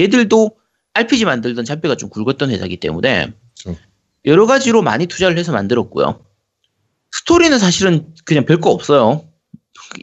[0.00, 0.56] 얘들도
[0.92, 3.80] RPG 만들던 잔뼈가 좀 굵었던 회사이기 때문에 그렇죠.
[4.26, 6.24] 여러 가지로 많이 투자를 해서 만들었고요.
[7.12, 9.28] 스토리는 사실은 그냥 별거 없어요.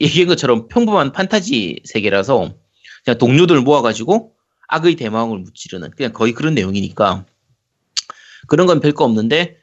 [0.02, 2.56] 얘기한 것처럼 평범한 판타지 세계라서
[3.04, 4.34] 그냥 동료들 모아가지고
[4.70, 7.26] 악의 대마왕을 무찌르는 그냥 거의 그런 내용이니까
[8.48, 9.58] 그런 건 별거 없는데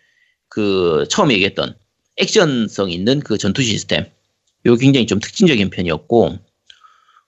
[0.49, 1.75] 그 처음 얘기했던
[2.19, 4.07] 액션성 있는 그 전투 시스템
[4.67, 6.39] 요 굉장히 좀 특징적인 편이었고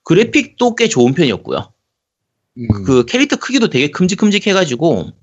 [0.03, 1.73] 그래픽도 꽤 좋은 편이었고요.
[2.57, 5.22] 음, 그 캐릭터 크기도 되게 큼직큼직해가지고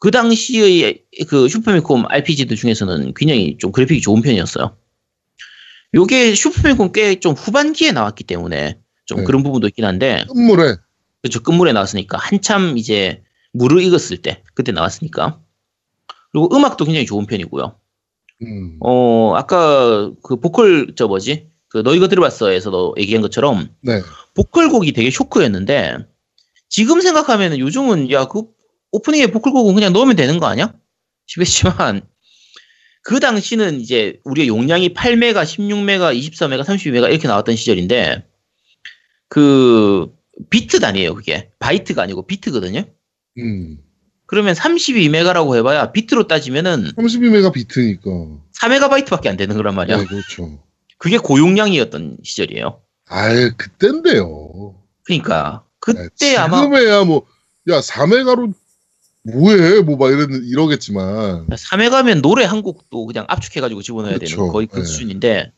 [0.00, 4.74] 그 당시의 그 슈퍼미콤 RPG들 중에서는 굉장히 좀 그래픽이 좋은 편이었어요.
[5.94, 9.24] 요게 슈퍼미콤 꽤 좀 후반기에 나왔기 때문에 좀 네.
[9.24, 10.76] 그런 부분도 있긴 한데 끝물에
[11.22, 15.40] 그렇죠 끝물에 나왔으니까 한참 이제 물을 익었을 때 그때 나왔으니까
[16.32, 17.76] 그리고 음악도 굉장히 좋은 편이고요.
[18.42, 24.00] 음, 어 아까 그 보컬 저 뭐지 그 너희가 들어봤어에서도 얘기한 것처럼 네.
[24.34, 25.98] 보컬 곡이 되게 쇼크였는데
[26.70, 28.44] 지금 생각하면은 요즘은 야 그
[28.92, 30.74] 오프닝에 보컬 곡은 그냥 넣으면 되는 거 아니야?
[31.26, 32.02] 싶었지만
[33.02, 38.26] 그 당시는 이제 우리의 용량이 8메가, 16메가, 24메가, 32메가 이렇게 나왔던 시절인데
[39.28, 40.12] 그
[40.50, 42.84] 비트 단위예요 그게 바이트가 아니고 비트거든요.
[43.38, 43.78] 음.
[44.26, 48.10] 그러면 32메가라고 해봐야 비트로 따지면은 32메가 비트니까.
[48.60, 49.96] 4메가바이트밖에 안 되는 거란 말이야.
[49.96, 50.62] 네, 그렇죠.
[50.98, 52.80] 그게 고용량이었던 시절이에요.
[53.08, 54.76] 아예 그땐데요.
[55.04, 57.26] 그러니까 네, 그때 아마 지금에야 뭐,
[57.70, 58.54] 야, 4메가로
[59.24, 59.80] 뭐해?
[59.82, 61.46] 뭐 막 이러, 이러겠지만.
[61.48, 64.36] 3메가면 노래 한 곡도 그냥 압축해가지고 집어넣어야 그쵸.
[64.36, 64.84] 되는 거의 그 네.
[64.84, 65.52] 수준인데,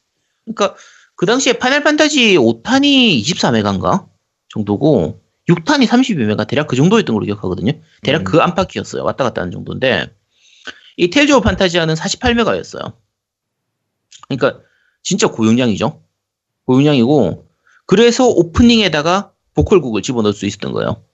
[0.44, 0.74] 그러니까
[1.14, 4.08] 그 당시에 파이널 판타지 5탄이 24메가인가
[4.48, 7.72] 정도고 6탄이 32메가 대략 그 정도였던 걸로 기억하거든요.
[8.02, 8.24] 대략 음.
[8.24, 9.04] 그 안팎이었어요.
[9.04, 10.12] 왔다 갔다 하는 정도인데
[10.96, 12.94] 이 테일즈 오브 판타지아는 48메가였어요.
[14.28, 14.60] 그러니까
[15.02, 16.02] 진짜 고용량이죠.
[16.66, 17.46] 고용량이고
[17.86, 21.04] 그래서 오프닝에다가 보컬곡을 집어넣을 수 있었던 거예요.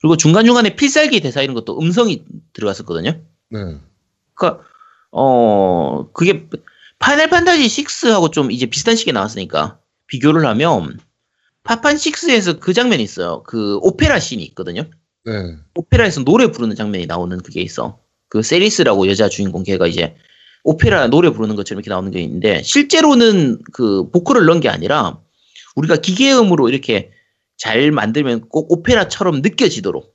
[0.00, 3.20] 그리고 중간중간에 필살기 대사 이런 것도 음성이 들어갔었거든요.
[3.50, 3.58] 네.
[4.34, 4.64] 그러니까
[5.10, 6.48] 어 그게
[6.98, 10.98] 파이널 판타지 6하고 좀 이제 비슷한 시기에 나왔으니까 비교를 하면
[11.64, 13.42] 파판 6에서 그 장면이 있어요.
[13.42, 14.84] 그 오페라 씬이 있거든요.
[15.24, 15.56] 네.
[15.74, 18.00] 오페라에서 노래 부르는 장면이 나오는 그게 있어.
[18.28, 20.16] 그 세리스라고 여자 주인공 걔가 이제
[20.64, 25.18] 오페라 노래 부르는 것처럼 이렇게 나오는 게 있는데 실제로는 그 보컬을 넣은 게 아니라
[25.76, 27.10] 우리가 기계음으로 이렇게
[27.58, 30.14] 잘 만들면 꼭 오페라처럼 느껴지도록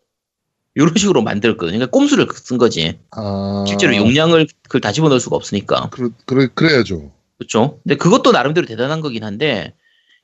[0.75, 1.77] 이런 식으로 만들었거든요.
[1.77, 2.97] 그러니까 꼼수를 쓴 거지.
[3.11, 3.63] 아.
[3.67, 5.89] 실제로 용량을 그걸 다 집어넣을 수가 없으니까.
[5.91, 7.11] 그래, 그래, 그래야죠.
[7.37, 7.79] 그렇죠.
[7.83, 9.73] 근데 그것도 나름대로 대단한 거긴 한데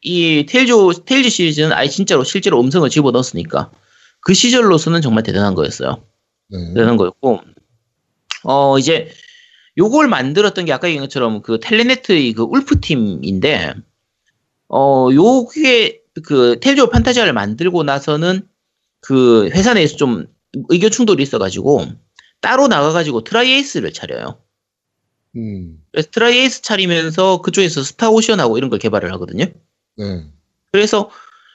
[0.02, 0.74] 이 테일즈
[1.06, 3.70] 테일즈 시리즈는 아예 진짜로 실제로 음성을 집어넣었으니까
[4.22, 6.02] 그 시절로서는 정말 대단한 거였어요.
[6.50, 6.74] 네.
[6.74, 7.42] 대단한 거였고
[8.46, 9.12] 어 이제
[9.78, 13.74] 요걸 만들었던 게 아까 얘기한 것처럼 그 텔레네트의 그 울프 팀인데
[14.70, 18.48] 어 요게 그 테일즈 오브 판타지아를 만들고 나서는
[19.02, 20.28] 그 회사 내에서 좀
[20.70, 21.86] 의견 충돌이 있어가지고
[22.42, 24.42] 따로 나가가지고 트라이에이스를 차려요.
[25.36, 25.84] 음.
[25.92, 29.46] 그래서 트라이에이스 차리면서 그쪽에서 스타오션하고 이런 걸 개발을 하거든요.
[29.98, 30.24] 네.
[30.72, 31.10] 그래서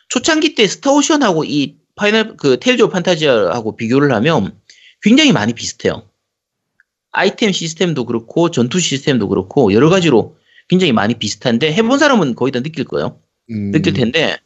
[0.08, 4.58] 초창기 때 스타오션하고 이 파이널 그 테일즈 오브 판타지아하고 비교를 하면
[5.02, 6.08] 굉장히 많이 비슷해요.
[7.10, 10.36] 아이템 시스템도 그렇고 전투 시스템도 그렇고 여러 가지로
[10.68, 13.20] 굉장히 많이 비슷한데 해본 사람은 거의 다 느낄 거예요.
[13.50, 13.70] 음.
[13.70, 14.36] 느낄 텐데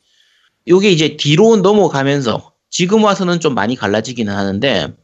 [0.69, 4.95] 이게 이제 뒤로 넘어가면서 지금 와서는 좀 많이 갈라지기는 하는데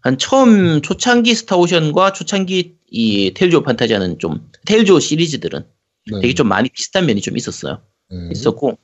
[0.00, 5.64] 한 처음 초창기 스타오션과 초창기 이 테일즈 오브 판타지아는 좀 테일즈 시리즈들은
[6.10, 6.20] 네.
[6.20, 7.80] 되게 좀 많이 비슷한 면이 좀 있었어요.
[8.10, 8.28] 네.
[8.32, 8.78] 있었고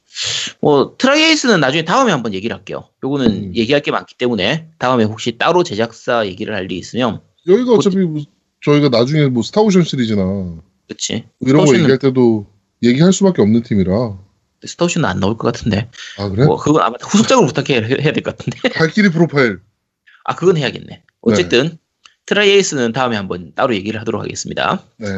[0.61, 2.89] 뭐 트라이에이스는 나중에 다음에 한번 얘기를 할게요.
[3.03, 3.53] 요거는 음.
[3.57, 8.23] 얘기할 게 많기 때문에 다음에 혹시 따로 제작사 얘기를 할 일이 있으면 여기가 어차피 뭐
[8.63, 10.57] 저희가 나중에 뭐 스타오션 시리즈나
[10.89, 12.47] 그치 이런 거 얘기할 때도
[12.83, 14.28] 얘기할 수밖에 없는 팀이라.
[14.67, 16.45] 스타오션은 안 나올 것 같은데 아, 그래?
[16.45, 19.61] 뭐 그건 아마 후속작으로 부탁해야 해야 될 것 같은데 발키리 프로파일.
[20.25, 21.03] 아 그건 해야겠네.
[21.21, 21.79] 어쨌든
[22.27, 24.83] 트라이에이스는 다음에 한번 따로 얘기를 하도록 하겠습니다.
[24.99, 25.09] 네.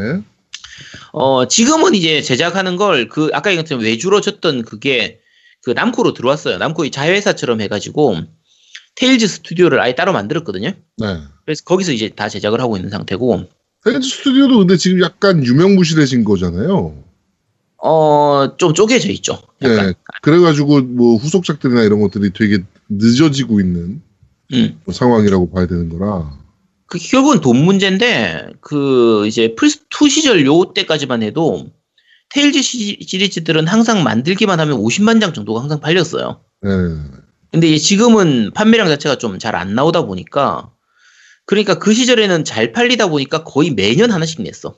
[1.13, 5.21] 어 지금은 이제 제작하는 걸 그 아까 것처럼 외주로 줬던 그게
[5.63, 6.59] 그 남코로 들어왔어요.
[6.59, 8.19] 남코의 자회사처럼 해가지고
[8.95, 10.69] 테일즈 스튜디오를 아예 따로 만들었거든요.
[10.99, 11.07] 네.
[11.45, 13.49] 그래서 거기서 이제 다 제작을 하고 있는 상태고
[13.85, 17.03] 펜즈 스튜디오도 근데 지금 약간 유명무실해진 거잖아요.
[17.83, 19.41] 어, 좀 쪼개져 있죠.
[19.63, 19.87] 약간.
[19.87, 19.93] 네.
[20.23, 24.03] 그래가지고 뭐 후속작들이나 이런 것들이 되게 늦어지고 있는
[24.53, 24.81] 음.
[24.85, 26.39] 뭐 상황이라고 봐야 되는 거라.
[26.87, 31.69] 그 결국은 돈 문제인데 그 이제 플스2 시절 요 때까지만 해도
[32.31, 36.41] 테일즈 시, 시리즈들은 항상 만들기만 하면 50만 장 정도가 항상 팔렸어요.
[36.63, 36.71] 네.
[37.53, 40.71] 근데 지금은 판매량 자체가 좀 잘 안 나오다 보니까
[41.47, 44.77] 그러니까 그 시절에는 잘 팔리다 보니까 거의 매년 하나씩 냈어.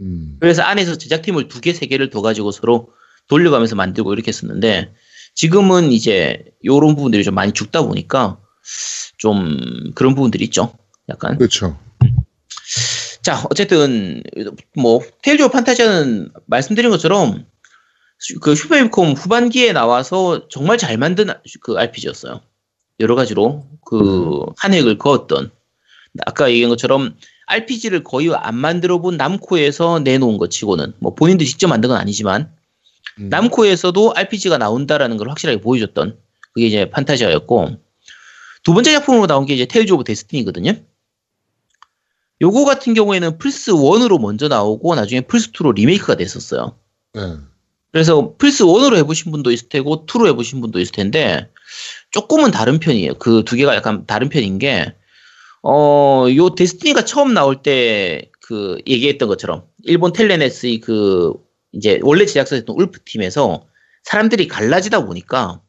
[0.00, 0.36] 음.
[0.40, 2.90] 그래서 안에서 제작팀을 두 개, 세 개를 더 가지고 서로
[3.28, 4.92] 돌려가면서 만들고 이렇게 했었는데
[5.34, 8.38] 지금은 이제 요런 부분들이 좀 많이 죽다 보니까
[9.18, 10.74] 좀 그런 부분들이 있죠.
[11.08, 11.38] 약간.
[11.38, 11.78] 그렇죠.
[13.22, 14.22] 자, 어쨌든
[14.74, 17.46] 뭐 테일즈 오브 판타지아는 말씀드린 것처럼
[18.18, 21.28] 슈- 그 슈퍼패미콤 후반기에 나와서 정말 잘 만든
[21.60, 22.40] 그 RPG였어요.
[23.00, 25.50] 여러 가지로 그 한 획을 그었던
[26.26, 27.16] 아까 얘기한 것처럼
[27.52, 32.50] RPG를 거의 안 만들어 본 남코에서 내놓은 것 치고는 뭐 본인도 직접 만든 건 아니지만
[33.18, 33.28] 음.
[33.28, 36.18] 남코에서도 RPG가 나온다라는 걸 확실하게 보여줬던
[36.54, 37.76] 그게 이제 판타지아였고
[38.64, 40.72] 두 번째 작품으로 나온 게 이제 테일즈 오브 데스티니거든요.
[42.40, 46.76] 요거 같은 경우에는 플스 1으로 먼저 나오고 나중에 플스 2로 리메이크가 됐었어요.
[47.14, 47.20] 네.
[47.92, 51.48] 그래서 플스 1으로 해보신 분도 있을 테고 2로 해보신 분도 있을 텐데
[52.10, 53.14] 조금은 다른 편이에요.
[53.14, 54.94] 그 두 개가 약간 다른 편인 게
[55.62, 61.32] 어, 요 데스티니가 처음 나올 때 그 얘기했던 것처럼 일본 텔레넷의 그
[61.72, 63.66] 이제 원래 제작사였던 울프 팀에서
[64.02, 65.62] 사람들이 갈라지다 보니까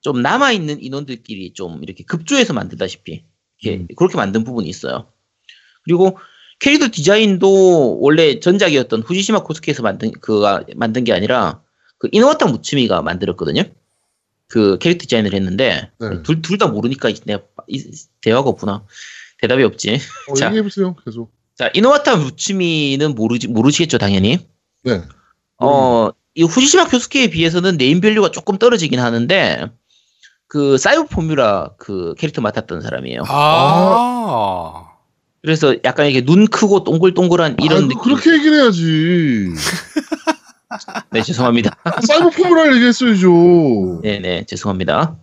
[0.00, 3.22] 좀 남아 있는 인원들끼리 좀 이렇게 급조해서 만들다시피
[3.60, 3.86] 이렇게 음.
[3.96, 5.06] 그렇게 만든 부분이 있어요.
[5.84, 6.18] 그리고
[6.58, 11.62] 캐릭터 디자인도 원래 전작이었던 후지시마 코스케에서 만든 그가 만든 게 아니라
[11.98, 13.62] 그 이노마타 무츠미가 만들었거든요.
[14.48, 16.22] 그 캐릭터 디자인을 했는데 네.
[16.22, 18.84] 둘둘 다 모르니까 내가 이- 대화가 없구나.
[19.44, 20.00] 대답이 없지.
[20.30, 20.46] 어, 자.
[20.46, 21.30] 얘기해보세요, 계속.
[21.56, 24.38] 자, 이노마타 무츠미는 모르지 모르시겠죠, 당연히.
[24.82, 25.02] 네.
[25.58, 29.70] 어, 이 후지시마 코스케에 비해서는 네임밸류가 조금 떨어지긴 하는데
[30.48, 33.22] 그 사이버 포뮬라 그 캐릭터 맡았던 사람이에요.
[33.28, 34.88] 아.
[35.42, 38.02] 그래서 약간 이게 눈 크고 동글동글한 이런 아이고, 느낌.
[38.02, 39.50] 그렇게 얘기를 해야지.
[41.12, 41.76] 네, 죄송합니다.
[42.06, 44.00] 사이버 포뮬라 얘기했어야죠.
[44.02, 45.16] 네, 네, 죄송합니다.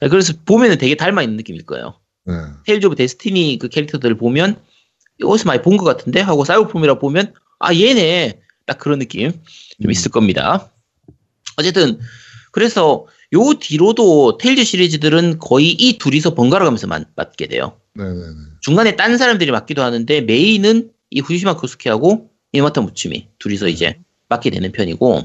[0.00, 1.94] 네, 그래서 보면은 되게 닮아 있는 느낌일 거예요.
[2.26, 2.34] 네.
[2.66, 4.56] 테일즈 오브 데스티니 그 캐릭터들을 보면
[5.22, 9.40] 어디서 많이 본 것 같은데 하고 사이버 포뮬라 보면 아 얘네 딱 그런 느낌 좀
[9.86, 9.90] 음.
[9.90, 10.70] 있을 겁니다.
[11.56, 11.98] 어쨌든
[12.52, 17.78] 그래서 요 뒤로도 테일즈 시리즈들은 거의 이 둘이서 번갈아 가면서 만- 맡게 돼요.
[17.94, 18.22] 네네네.
[18.60, 24.72] 중간에 딴 사람들이 맡기도 하는데 메인은 이 후지시마 코스케하고 이노마타 무츠미 둘이서 이제 맡게 되는
[24.72, 25.22] 편이고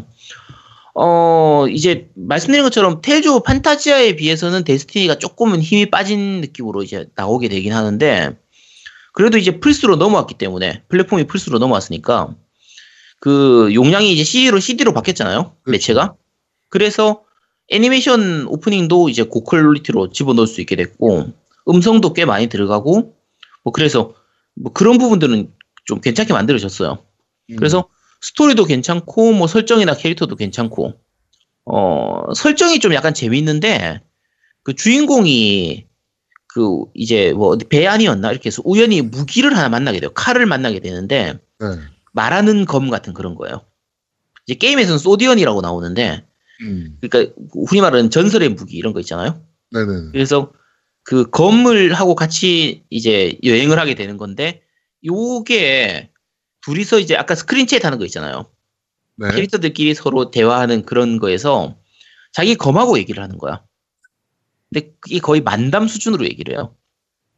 [0.95, 7.73] 어 이제 말씀드린 것처럼 오브 판타지아에 비해서는 데스티니가 조금은 힘이 빠진 느낌으로 이제 나오게 되긴
[7.73, 8.37] 하는데
[9.13, 12.35] 그래도 이제 플스로 넘어왔기 때문에 플랫폼이 플스로 넘어왔으니까
[13.19, 15.71] 그 용량이 이제 CD로 CD로 바뀌었잖아요 그렇죠.
[15.71, 16.15] 매체가
[16.69, 17.23] 그래서
[17.69, 21.31] 애니메이션 오프닝도 이제 고퀄리티로 집어넣을 수 있게 됐고
[21.69, 23.15] 음성도 꽤 많이 들어가고
[23.63, 24.13] 뭐 그래서
[24.55, 25.51] 뭐 그런 부분들은
[25.85, 26.99] 좀 괜찮게 만들어졌어요.
[27.51, 27.55] 음.
[27.55, 27.87] 그래서
[28.21, 30.93] 스토리도 괜찮고 뭐 설정이나 캐릭터도 괜찮고
[31.65, 34.01] 어 설정이 좀 약간 재밌는데
[34.63, 35.87] 그 주인공이
[36.47, 40.09] 그 이제 뭐 배 안이었나 이렇게 해서 우연히 무기를 하나 만나게 돼요.
[40.13, 41.67] 칼을 만나게 되는데 네.
[42.13, 43.61] 말하는 검 같은 그런 거예요.
[44.47, 46.25] 이제 게임에서는 소디언이라고 나오는데
[46.61, 46.97] 음.
[46.99, 47.33] 그러니까
[47.69, 49.41] 흔히 말하는 전설의 무기 이런 거 있잖아요.
[49.71, 50.09] 네네네.
[50.11, 50.51] 그래서
[51.03, 54.61] 그 검을 하고 같이 이제 여행을 하게 되는 건데
[55.05, 56.09] 요게
[56.69, 58.49] 둘이서 이제 아까 스크린 챗 하는 거 있잖아요.
[59.15, 59.31] 네.
[59.31, 61.77] 캐릭터들끼리 서로 대화하는 그런 거에서
[62.31, 63.63] 자기 검하고 얘기를 하는 거야.
[64.71, 66.75] 근데 이게 거의 만담 수준으로 얘기를 해요.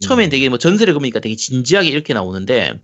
[0.02, 2.82] 처음엔 되게 뭐 전설의 검이니까 되게 진지하게 이렇게 나오는데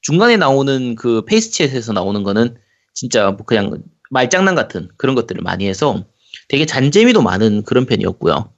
[0.00, 2.56] 중간에 나오는 그 페이스챗에서 나오는 거는
[2.94, 6.06] 진짜 뭐 그냥 말장난 같은 그런 것들을 많이 해서
[6.48, 8.52] 되게 잔재미도 많은 그런 편이었고요.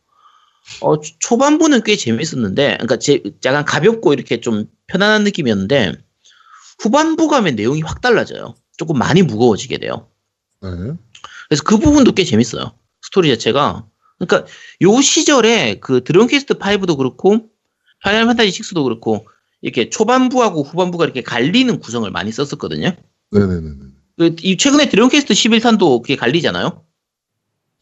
[0.80, 5.94] 어, 초- 초반부는 꽤 재밌었는데, 그러니까 제, 약간 가볍고 이렇게 좀 편안한 느낌이었는데,
[6.80, 8.54] 후반부 가면 내용이 확 달라져요.
[8.76, 10.08] 조금 많이 무거워지게 돼요.
[10.62, 10.70] 네.
[11.48, 12.72] 그래서 그 부분도 꽤 재밌어요.
[13.02, 13.86] 스토리 자체가.
[14.18, 14.50] 그러니까
[14.82, 17.48] 요 시절에 그 드래곤 퀘스트 5도 그렇고
[18.02, 19.26] 파이널 판타지 6도 그렇고
[19.60, 22.96] 이렇게 초반부하고 후반부가 이렇게 갈리는 구성을 많이 썼었거든요.
[23.30, 23.70] 네네네.
[24.18, 26.84] 그, 이 최근에 드래곤 퀘스트 11탄도 그게 갈리잖아요.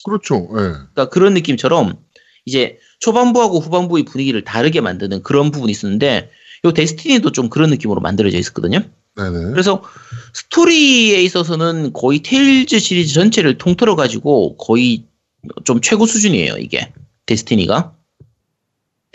[0.05, 0.49] 그렇죠.
[0.53, 0.55] 예.
[0.55, 1.99] 그러니까 그런 느낌처럼
[2.45, 6.31] 이제 초반부하고 후반부의 분위기를 다르게 만드는 그런 부분이 있었는데
[6.65, 8.81] 요 데스티니도 좀 그런 느낌으로 만들어져 있었거든요.
[9.17, 9.51] 네네.
[9.51, 9.83] 그래서
[10.35, 15.05] 스토리에 있어서는 거의 테일즈 시리즈 전체를 통틀어 가지고 거의
[15.65, 16.93] 좀 최고 수준이에요 이게
[17.27, 17.95] 데스티니가.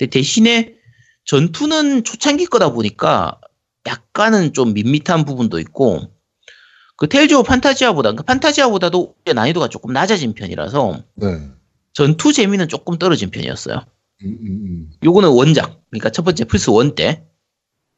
[0.09, 0.75] 대신에
[1.25, 3.39] 전투는 초창기 거다 보니까
[3.85, 6.11] 약간은 좀 밋밋한 부분도 있고
[6.97, 11.49] 그 테일즈 오브 판타지아보다 그러니까 판타지아보다도 난이도가 조금 낮아진 편이라서 네.
[11.93, 13.81] 전투 재미는 조금 떨어진 편이었어요.
[14.23, 14.91] 음, 음, 음.
[15.03, 17.23] 요거는 원작 그러니까 첫 번째 플스 1 때.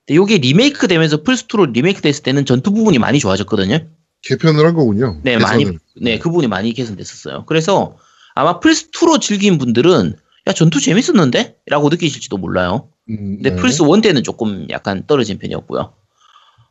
[0.05, 3.79] 근데 요게 리메이크 되면서 플스 2로 리메이크 됐을 때는 전투 부분이 많이 좋아졌거든요.
[4.21, 5.19] 개편을 한 거군요.
[5.23, 5.79] 네, 많이 개선을.
[6.01, 7.45] 네, 그 부분이 많이 개선됐었어요.
[7.45, 7.97] 그래서
[8.33, 10.15] 아마 플스 2로 즐긴 분들은
[10.47, 11.57] 야, 전투 재밌었는데?
[11.67, 12.89] 라고 느끼실지도 몰라요.
[13.09, 13.55] 음, 근데 네.
[13.55, 15.93] 플스 1 때는 조금 약간 떨어진 편이었고요.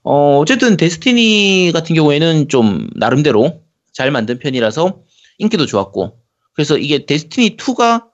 [0.05, 5.01] 어, 어쨌든 데스티니 같은 경우에는 좀 나름대로 잘 만든 편이라서
[5.39, 6.19] 인기도 좋았고.
[6.53, 8.05] 그래서 이게 데스티니 2가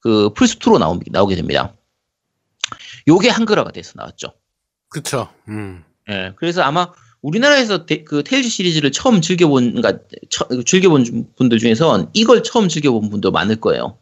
[0.00, 1.74] 그 플스2로 나오, 나오게 됩니다.
[3.08, 4.32] 요게 한글화가 돼서 나왔죠.
[4.88, 5.28] 그쵸.
[5.48, 5.84] 음.
[6.10, 11.58] 예, 그래서 아마 우리나라에서 데- 그 테일즈 시리즈를 처음 즐겨본, 그러니까 처- 즐겨본 주- 분들
[11.58, 13.98] 중에선 이걸 처음 즐겨본 분도 많을 거예요.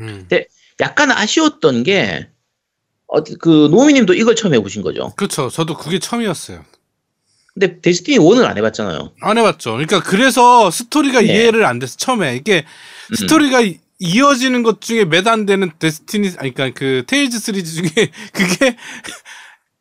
[0.00, 0.26] 음.
[0.80, 2.28] 약간 아쉬웠던 게,
[3.06, 5.12] 어, 그, 노미님도 이걸 처음 해보신 거죠.
[5.16, 5.48] 그쵸.
[5.50, 6.64] 저도 그게 처음이었어요.
[7.52, 9.12] 근데 데스티니 1을 안 해봤잖아요.
[9.20, 9.70] 안 해봤죠.
[9.72, 11.26] 그러니까 그래서 스토리가 네.
[11.28, 12.64] 이해를 안 돼서 처음에 이게
[13.12, 13.14] 음.
[13.14, 18.76] 스토리가 이- 이어지는 것 중에 매단되는 데스티니 아니 그러니까 그 테일즈 시리즈 중에 그게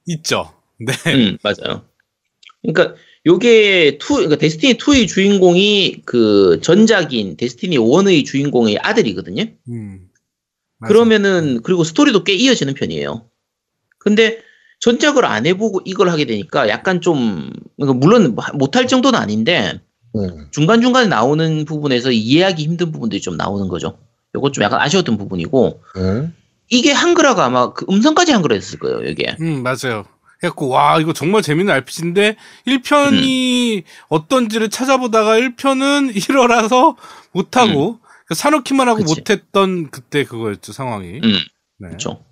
[0.08, 0.52] 있죠.
[0.80, 0.94] 네.
[1.14, 1.84] 음, 맞아요.
[2.62, 9.46] 그러니까 요게 two 그러니까 데스티니 2의 주인공이 그 전작인 데스티니 1의 주인공의 아들이거든요.
[9.70, 10.10] 음.
[10.80, 10.90] 맞아.
[10.90, 13.30] 그러면은 그리고 스토리도 꽤 이어지는 편이에요.
[14.00, 14.40] 근데
[14.80, 19.80] 전작을 안 해보고 이걸 하게 되니까 약간 좀 그러니까 물론 못할 정도는 아닌데
[20.14, 20.30] 네.
[20.52, 23.98] 중간 중간에 나오는 부분에서 이해하기 힘든 부분들이 좀 나오는 거죠.
[24.36, 26.32] 요거 좀 약간 아쉬웠던 부분이고 네.
[26.74, 29.04] 이게 한글화가 아마 그 음성까지 한글화했을 거예요.
[29.04, 29.36] 이게.
[29.40, 30.06] 음, 맞아요.
[30.40, 32.36] 그래갖고, 와, 이거 정말 재밌는 RPG인데,
[32.68, 33.82] 1편이 음.
[34.10, 36.96] 어떤지를 찾아보다가 1편은 1화라서
[37.32, 39.06] 못하고, 그 사놓기만 하고 음.
[39.06, 39.20] 그치.
[39.20, 41.20] 못했던 그때 그거였죠, 상황이.
[41.24, 41.40] 음.
[41.78, 41.90] 네.
[41.90, 42.24] 그렇죠.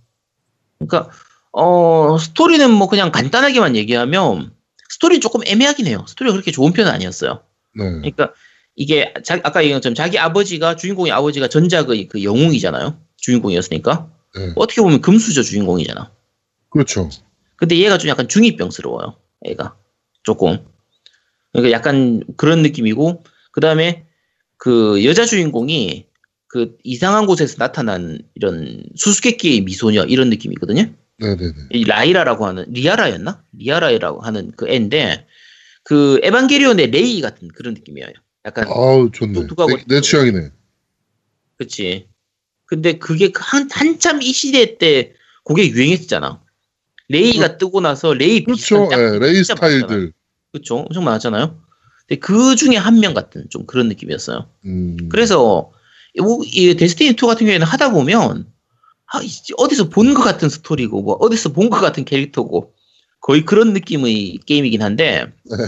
[0.80, 1.12] 그러니까
[1.52, 4.54] 어 스토리는 뭐 그냥 간단하게만 얘기하면
[4.90, 6.06] 스토리 는 조금 애매하긴 해요.
[6.08, 7.44] 스토리가 그렇게 좋은 편은 아니었어요.
[7.76, 7.84] 네.
[7.84, 8.34] 그러니까
[8.76, 12.98] 이게 자, 아까 얘기한 것처럼 자기 아버지가 주인공의 아버지가 전작의 그 영웅이잖아요.
[13.18, 14.54] 주인공이었으니까 네.
[14.56, 16.12] 어떻게 보면 금수저 주인공이잖아.
[16.70, 17.10] 그렇죠.
[17.58, 19.18] 근데 얘가 좀 약간 중이병스러워요.
[19.46, 19.76] 얘가
[20.24, 20.66] 조금.
[21.52, 24.06] 그러니까 약간 그런 느낌이고 그 다음에
[24.58, 26.08] 그 여자 주인공이
[26.48, 30.94] 그 이상한 곳에서 나타난 이런 수수께끼의 미소녀 이런 느낌이거든요.
[31.18, 31.54] 네네네.
[31.72, 33.44] 이 라이라라고 하는 리아라였나?
[33.54, 35.28] 리아라라고 하는 그 애인데
[35.84, 38.08] 그 에반게리온의 레이 같은 그런 느낌이에요.
[38.46, 39.34] 약간 아우 좋네.
[39.34, 40.50] 내, 내 취향이네.
[41.58, 42.08] 그치.
[42.72, 45.12] 근데 그게 그한 한참 이 시대 때
[45.44, 46.42] 그게 유행했잖아.
[47.10, 48.88] 레이가 뜨고 나서 레이 그렇죠.
[48.88, 49.44] 비슷한 예, 짝- 레이.
[49.44, 50.14] 스타일들.
[50.54, 50.78] 그렇죠.
[50.78, 51.60] 엄청 많았잖아요.
[52.08, 54.48] 근데 그 중에 한 명 같은 좀 그런 느낌이었어요.
[54.66, 55.10] 음.
[55.10, 55.70] 그래서
[56.18, 58.48] 뭐, 이 데스티니 2 같은 경우에는 하다 보면
[59.14, 59.20] 아,
[59.58, 62.74] 어디서 본 것 같은 스토리고 뭐 어디서 본 것 같은 캐릭터고
[63.20, 65.68] 거의 그런 느낌의 게임이긴 한데 네.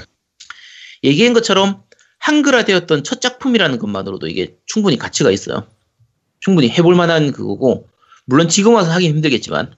[1.04, 1.84] 얘기한 것처럼
[2.20, 5.68] 한글화되었던 첫 작품이라는 것만으로도 이게 충분히 가치가 있어요.
[6.44, 7.88] 충분히 해볼 만한 그거고
[8.26, 9.74] 물론 지금 와서 하긴 힘들겠지만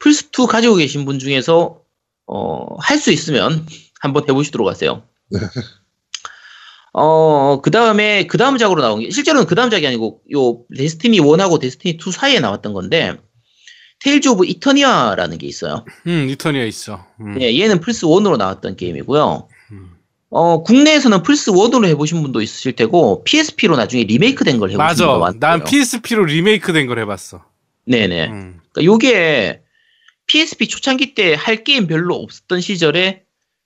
[0.00, 1.80] 플스2 가지고 계신 분 중에서
[2.26, 3.66] 어, 할 수 있으면
[4.00, 5.02] 한번 해보시도록 하세요.
[6.92, 11.20] 어, 그 다음에, 그 다음 작으로 나온 게, 실제로는 그 다음 작이 아니고, 요, 데스티니
[11.20, 13.16] 1하고 데스티니 2 사이에 나왔던 건데,
[14.00, 15.84] 테일즈 오브 이터니아라는 게 있어요.
[16.06, 17.06] 음, 이터니아 있어.
[17.20, 17.40] 음.
[17.40, 19.48] 예, 얘는 플스 1으로 나왔던 게임이고요.
[20.30, 20.36] 음.
[20.36, 25.18] 어, 국내에서는 플스 1으로 해보신 분도 있으실 테고, PSP로 나중에 리메이크 된 걸 해보신 분도.
[25.18, 25.40] 많고요.
[25.40, 27.44] 난 PSP로 리메이크 된 걸 해봤어.
[27.86, 28.28] 네네.
[28.28, 28.60] 음.
[28.72, 29.62] 그러니까 요게
[30.26, 33.24] PSP 초창기 때 할 게임 별로 없었던 시절에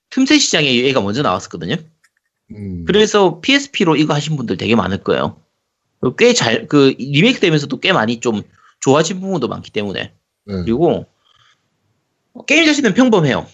[0.09, 1.75] 틈새 시장에 얘가 먼저 나왔었거든요.
[2.55, 2.85] 음.
[2.87, 5.37] 그래서 PSP로 이거 하신 분들 되게 많을 거예요.
[6.17, 8.41] 꽤 잘, 그, 리메이크 되면서도 꽤 많이 좀
[8.79, 10.11] 좋아진 부분도 많기 때문에.
[10.45, 10.53] 네.
[10.63, 11.05] 그리고,
[12.47, 13.47] 게임 자체는 평범해요.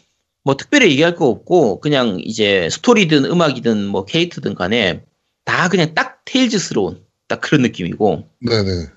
[0.44, 5.04] 뭐 특별히 얘기할 거 없고, 그냥 이제 스토리든 음악이든 뭐 캐릭터든 간에
[5.46, 8.88] 다 그냥 딱 테일즈스러운 딱 그런 느낌이고, 네네.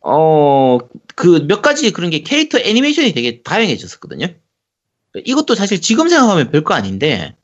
[0.00, 0.78] 어,
[1.14, 4.28] 그 몇 가지 그런 게 캐릭터 애니메이션이 되게 다양해졌었거든요.
[5.24, 7.34] 이것도 사실 지금 생각하면 별거 아닌데,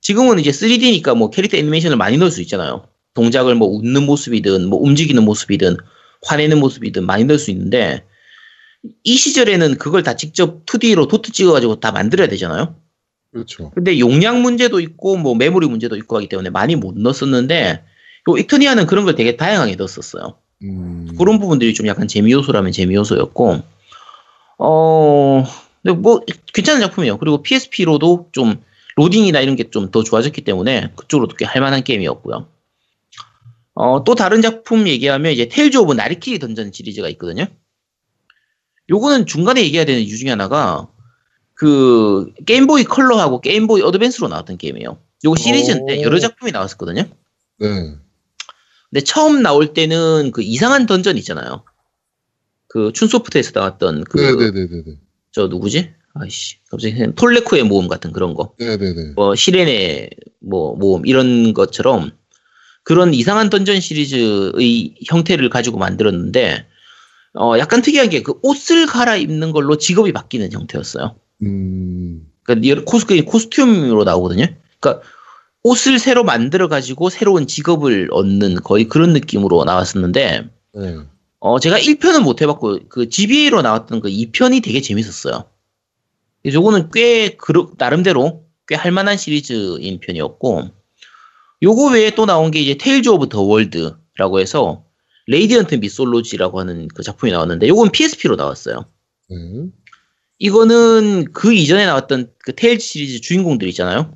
[0.00, 2.88] 지금은 이제 3D니까 뭐 캐릭터 애니메이션을 많이 넣을 수 있잖아요.
[3.14, 5.76] 동작을 뭐 웃는 모습이든, 뭐 움직이는 모습이든,
[6.24, 8.04] 화내는 모습이든 많이 넣을 수 있는데,
[9.04, 12.74] 이 시절에는 그걸 다 직접 2D로 도트 찍어가지고 다 만들어야 되잖아요.
[13.32, 13.70] 그렇죠.
[13.70, 17.84] 근데 용량 문제도 있고, 뭐 메모리 문제도 있고 하기 때문에 많이 못 넣었었는데,
[18.28, 20.36] 요 이터니아는 그런 걸 되게 다양하게 넣었었어요.
[20.64, 21.08] 음.
[21.18, 23.62] 그런 부분들이 좀 약간 재미 요소라면 재미 요소였고,
[24.58, 25.44] 어,
[25.82, 26.20] 근데 뭐,
[26.52, 27.18] 괜찮은 작품이에요.
[27.18, 28.62] 그리고 PSP로도 좀,
[28.96, 32.46] 로딩이나 이런 게 좀 더 좋아졌기 때문에 그쪽으로도 꽤 할만한 게임이었고요.
[33.74, 37.46] 어, 또 다른 작품 얘기하면 이제 테일즈 오브 나리키리 던전 시리즈가 있거든요.
[38.90, 40.88] 요거는 중간에 얘기해야 되는 이유 중에 하나가,
[41.54, 44.98] 그, 게임보이 컬러하고 게임보이 어드밴스로 나왔던 게임이에요.
[45.24, 46.02] 요거 시리즈인데 오.
[46.02, 47.04] 여러 작품이 나왔었거든요.
[47.58, 47.94] 네.
[48.90, 51.64] 근데 처음 나올 때는 그 이상한 던전 있잖아요.
[52.68, 54.98] 그 춘소프트에서 나왔던 그저 네네네네네.
[55.50, 55.92] 누구지?
[56.14, 59.12] 아이씨 갑자기 톨레코의 모험 같은 그런 거, 네네네.
[59.14, 60.10] 뭐 시렌의
[60.40, 62.10] 뭐 모험 이런 것처럼
[62.82, 66.66] 그런 이상한 던전 시리즈의 형태를 가지고 만들었는데
[67.34, 71.16] 어 약간 특이한 게 그 옷을 갈아입는 걸로 직업이 바뀌는 형태였어요.
[71.42, 72.26] 음.
[72.42, 74.46] 그러니까 여러 코스 그게 코스튬으로 나오거든요.
[74.80, 75.06] 그러니까
[75.62, 80.96] 옷을 새로 만들어 가지고 새로운 직업을 얻는 거의 그런 느낌으로 나왔었는데 네.
[81.44, 85.44] 어, 제가 1편은 못 해봤고, 그 GBA로 나왔던 그 2편이 되게 재밌었어요.
[86.46, 90.68] 요거는 꽤, 그르- 나름대로 꽤 할만한 시리즈인 편이었고,
[91.64, 94.84] 요거 외에 또 나온 게 이제 테일즈 오브 더 월드라고 해서,
[95.26, 98.86] 레이디언트 미솔로지라고 하는 그 작품이 나왔는데, 요건 PSP로 나왔어요.
[99.30, 99.36] 네.
[100.38, 104.14] 이거는 그 이전에 나왔던 그 테일즈 시리즈 주인공들 있잖아요.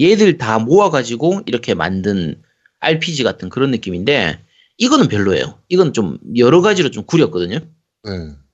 [0.00, 2.40] 얘들 다 모아가지고 이렇게 만든
[2.78, 4.40] RPG 같은 그런 느낌인데,
[4.78, 5.58] 이거는 별로예요.
[5.68, 7.58] 이건 좀 여러 가지로 좀 구렸거든요.
[8.04, 8.10] 네.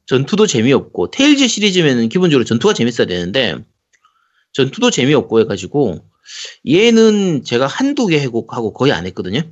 [0.07, 3.57] 전투도 재미없고, 테일즈 시리즈면은 기본적으로 전투가 재밌어야 되는데,
[4.53, 6.05] 전투도 재미없고 해가지고,
[6.69, 9.43] 얘는 제가 한두 개 해보고 거의 안 했거든요.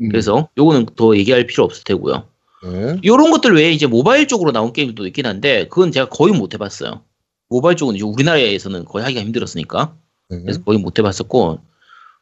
[0.00, 0.08] 음.
[0.08, 2.28] 그래서 요거는 더 얘기할 필요 없을 테고요.
[2.64, 3.00] 네.
[3.04, 7.02] 요런 것들 외에 이제 모바일 쪽으로 나온 게임도 있긴 한데, 그건 제가 거의 못 해봤어요.
[7.48, 9.96] 모바일 쪽은 이제 우리나라에서는 거의 하기가 힘들었으니까.
[10.30, 10.40] 네.
[10.40, 11.60] 그래서 거의 못 해봤었고,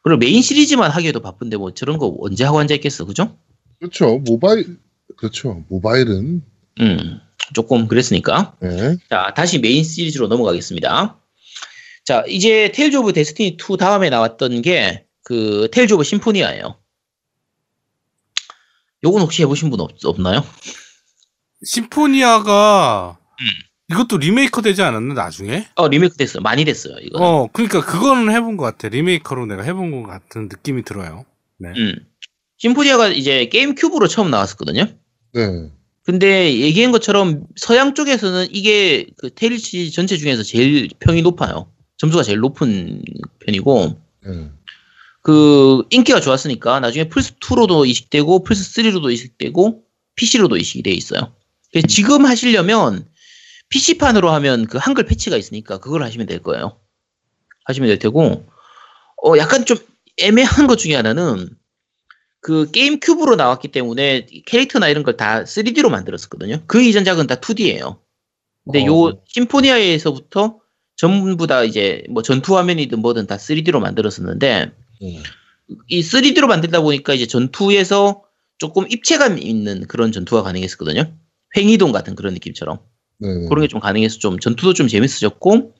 [0.03, 3.37] 그리고 메인 시리즈만 하기에도 바쁜데 뭐 저런 거 언제 하고 앉아 있겠어, 그죠?
[3.79, 4.17] 그렇죠.
[4.19, 4.77] 모바일
[5.15, 5.63] 그렇죠.
[5.69, 6.41] 모바일은
[6.81, 7.19] 음,
[7.53, 8.55] 조금 그랬으니까.
[8.59, 8.97] 네.
[9.09, 11.17] 자, 다시 메인 시리즈로 넘어가겠습니다.
[12.03, 16.75] 자, 이제 테일즈 오브 데스티니 2 다음에 나왔던 게 그 테일즈 오브 심포니아예요.
[19.03, 20.43] 요건 혹시 해보신 분 없, 없나요?
[21.65, 23.45] 심포니아가 음.
[23.91, 25.67] 이것도 리메이크 되지 않았나 나중에?
[25.75, 26.41] 어, 리메이크 됐어요.
[26.41, 27.19] 많이 됐어요, 이거.
[27.19, 28.87] 어, 그러니까 그거는 해본 것 같아.
[28.87, 31.25] 리메이크로 내가 해본 것 같은 느낌이 들어요.
[31.59, 31.69] 네.
[31.75, 31.95] 음.
[32.57, 34.87] 심포니아가 이제 게임 큐브로 처음 나왔었거든요.
[35.33, 35.69] 네.
[36.03, 41.69] 근데 얘기한 것처럼 서양 쪽에서는 이게 그 테일즈 시리즈 전체 중에서 제일 평이 높아요.
[41.97, 43.01] 점수가 제일 높은
[43.45, 44.49] 편이고 네.
[45.23, 49.83] 그 인기가 좋았으니까 나중에 플스 2로도 이식되고 플스 3로도 이식되고
[50.15, 51.33] PC로도 이식이 돼 있어요.
[51.71, 53.07] 그래서 지금 하시려면
[53.69, 56.79] PC판으로 하면 그 한글 패치가 있으니까 그걸 하시면 될 거예요.
[57.65, 58.45] 하시면 될 테고
[59.23, 59.77] 어 약간 좀
[60.21, 61.49] 애매한 것 중에 하나는
[62.41, 66.63] 그 게임 큐브로 나왔기 때문에 캐릭터나 이런 걸 다 3D로 만들었었거든요.
[66.67, 67.99] 그 이전작은 다 2D예요.
[68.65, 68.87] 근데 어.
[68.87, 70.59] 요 심포니아에서부터
[70.97, 74.71] 전부 다 이제 뭐 전투 화면이든 뭐든 다 3D로 만들었었는데 네.
[75.87, 78.23] 이 3D로 만들다 보니까 이제 전투에서
[78.57, 81.15] 조금 입체감 있는 그런 전투가 가능했었거든요.
[81.57, 82.79] 횡이동 같은 그런 느낌처럼.
[83.19, 83.27] 네.
[83.47, 85.73] 그런 게 좀 가능해서 좀 전투도 좀 재밌어졌고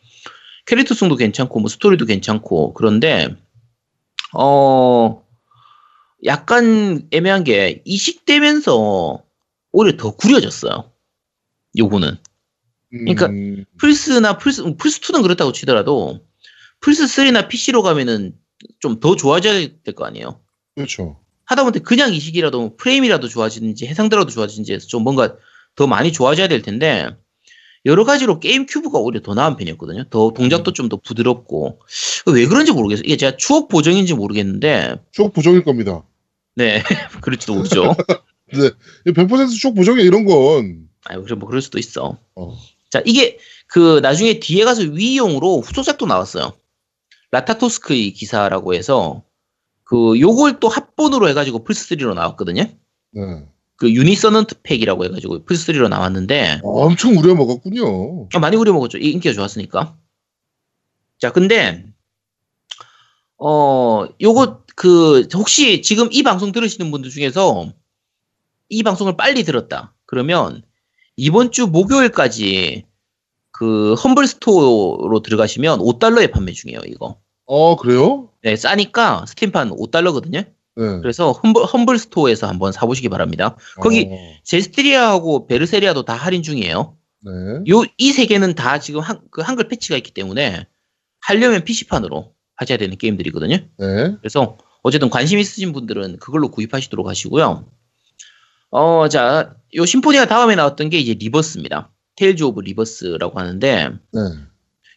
[0.66, 3.36] 캐릭터성도 괜찮고 뭐 스토리도 괜찮고 그런데
[4.34, 5.24] 어
[6.26, 9.24] 약간 애매한 게 이식되면서
[9.72, 10.92] 오히려 더 구려졌어요.
[11.78, 12.18] 요거는
[12.92, 16.26] 그러니까 음, 플스나 플스 플스 2는 그렇다고 치더라도
[16.80, 18.36] 플스 3나 PC로 가면은
[18.80, 20.40] 좀 더 좋아져야 될 거 아니에요.
[20.76, 21.18] 그렇죠.
[21.46, 25.36] 하다못해 그냥 이식이라도 프레임이라도 좋아지는지 해상도라도 좋아지는지 해서 좀 뭔가
[25.76, 27.10] 더 많이 좋아져야 될 텐데
[27.86, 30.06] 여러 가지로 게임 큐브가 오히려 더 나은 편이었거든요.
[30.10, 31.82] 더 동작도 좀더 부드럽고
[32.28, 33.04] 왜 그런지 모르겠어요.
[33.06, 36.04] 이게 제가 추억 보정인지 모르겠는데 추억 보정일 겁니다.
[36.56, 36.82] 네
[37.22, 37.96] 그럴지도 모르죠.
[39.06, 42.18] 100% 추억 보정이 이런 건 아유 그래 뭐 그럴 수도 있어.
[42.36, 42.58] 어.
[42.90, 43.38] 자 이게
[43.68, 46.54] 그 나중에 뒤에 가서 Wii용으로 후속작도 나왔어요.
[47.34, 49.24] 라타토스크의 기사라고 해서
[49.84, 52.64] 그 요걸 또 합본으로 해가지고 플스 3로 나왔거든요.
[53.12, 53.46] 네.
[53.76, 58.30] 그 유니소넌트 팩이라고 해가지고 플스 3로 나왔는데 엄청 우려 먹었군요.
[58.34, 59.00] 아, 많이 우려 먹었죠.
[59.00, 59.98] 이 인기가 좋았으니까.
[61.18, 61.86] 자, 근데,
[63.38, 67.72] 어, 요거, 그, 혹시 지금 이 방송 들으시는 분들 중에서
[68.70, 69.96] 이 방송을 빨리 들었다.
[70.06, 70.62] 그러면
[71.16, 72.86] 이번 주 목요일까지
[73.52, 77.23] 그 험블 스토어로 들어가시면 5달러에 판매 중이에요, 이거.
[77.46, 78.30] 어 그래요?
[78.44, 80.46] 네, 싸니까 스팀판 5달러거든요.
[80.76, 81.00] 네.
[81.02, 83.56] 그래서 험블, 험블 스토어에서 한번 사보시기 바랍니다.
[83.80, 86.98] 거기 어, 제스티리아하고 베르세리아도 다 할인 중이에요.
[87.26, 87.32] 네.
[87.70, 90.66] 요 이 세 개는 다 지금 한, 그 한글 패치가 있기 때문에
[91.22, 93.56] 하려면 PC판으로 하셔야 되는 게임들이거든요.
[93.78, 94.16] 네.
[94.20, 97.66] 그래서 어쨌든 관심 있으신 분들은 그걸로 구입하시도록 하시고요.
[98.72, 101.92] 어, 자, 요 심포니아 다음에 나왔던 게 이제 리버스입니다.
[102.16, 104.20] 테일즈 오브 리버스라고 하는데 네.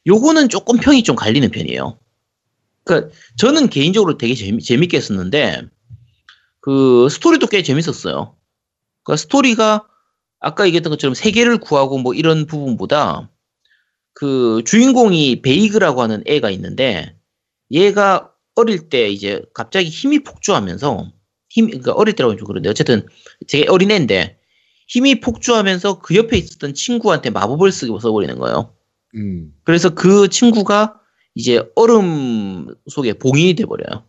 [0.07, 1.99] 요거는 조금 평이 좀 갈리는 편이에요.
[2.87, 5.63] 그러니까 저는 개인적으로 되게 재미, 재밌게 했었는데
[6.61, 8.37] 그 스토리도 꽤 재밌었어요.
[9.03, 9.87] 그러니까 스토리가
[10.39, 13.29] 아까 얘기했던 것처럼 세계를 구하고 뭐 이런 부분보다
[14.15, 17.17] 그 주인공이 베이그라고 하는 애가 있는데
[17.73, 21.13] 얘가 어릴 때 이제 갑자기 힘이 폭주하면서
[21.49, 23.07] 힘 그러니까 어릴 때라고 하면 좀 그런데 어쨌든
[23.49, 24.39] 되게 어린 애인데
[24.89, 28.75] 힘이 폭주하면서 그 옆에 있었던 친구한테 마법을 쓰고 써버리는 거예요.
[29.17, 29.53] 음.
[29.65, 31.01] 그래서 그 친구가
[31.37, 34.05] 이제 얼음 속에 봉인이 돼버려요.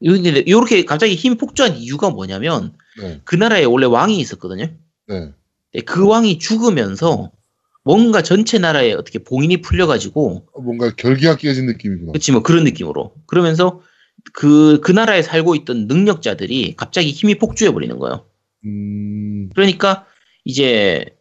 [0.00, 3.20] 근데 이렇게 갑자기 힘이 폭주한 이유가 뭐냐면 네.
[3.24, 4.66] 그 나라에 원래 왕이 있었거든요.
[5.08, 5.32] 네.
[5.72, 7.32] 근데 그 왕이 죽으면서
[7.82, 12.12] 뭔가 전체 나라에 어떻게 봉인이 풀려가지고 어, 뭔가 결기가 깨진 느낌이구나.
[12.12, 13.82] 그치 뭐 그런 느낌으로 그러면서
[14.34, 18.24] 그그 나라에 살고 있던 능력자들이 갑자기 힘이 폭주해 버리는 거예요.
[18.64, 20.06] 음, 그러니까
[20.44, 21.13] 이제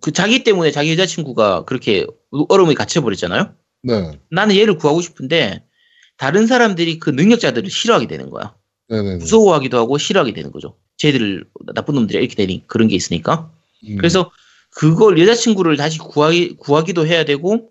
[0.00, 2.06] 그 자기 때문에 자기 여자친구가 그렇게
[2.48, 3.54] 어려움에 갇혀버렸잖아요.
[3.82, 4.18] 네.
[4.30, 5.64] 나는 얘를 구하고 싶은데
[6.16, 8.54] 다른 사람들이 그 능력자들을 싫어하게 되는 거야.
[8.88, 9.16] 네네.
[9.16, 10.76] 무서워하기도 하고 싫어하게 되는 거죠.
[10.96, 13.50] 쟤들 나쁜 놈들이 이렇게 되니 그런 게 있으니까.
[13.88, 14.30] 음, 그래서
[14.70, 17.70] 그걸 여자친구를 다시 구하기, 구하기도 해야 되고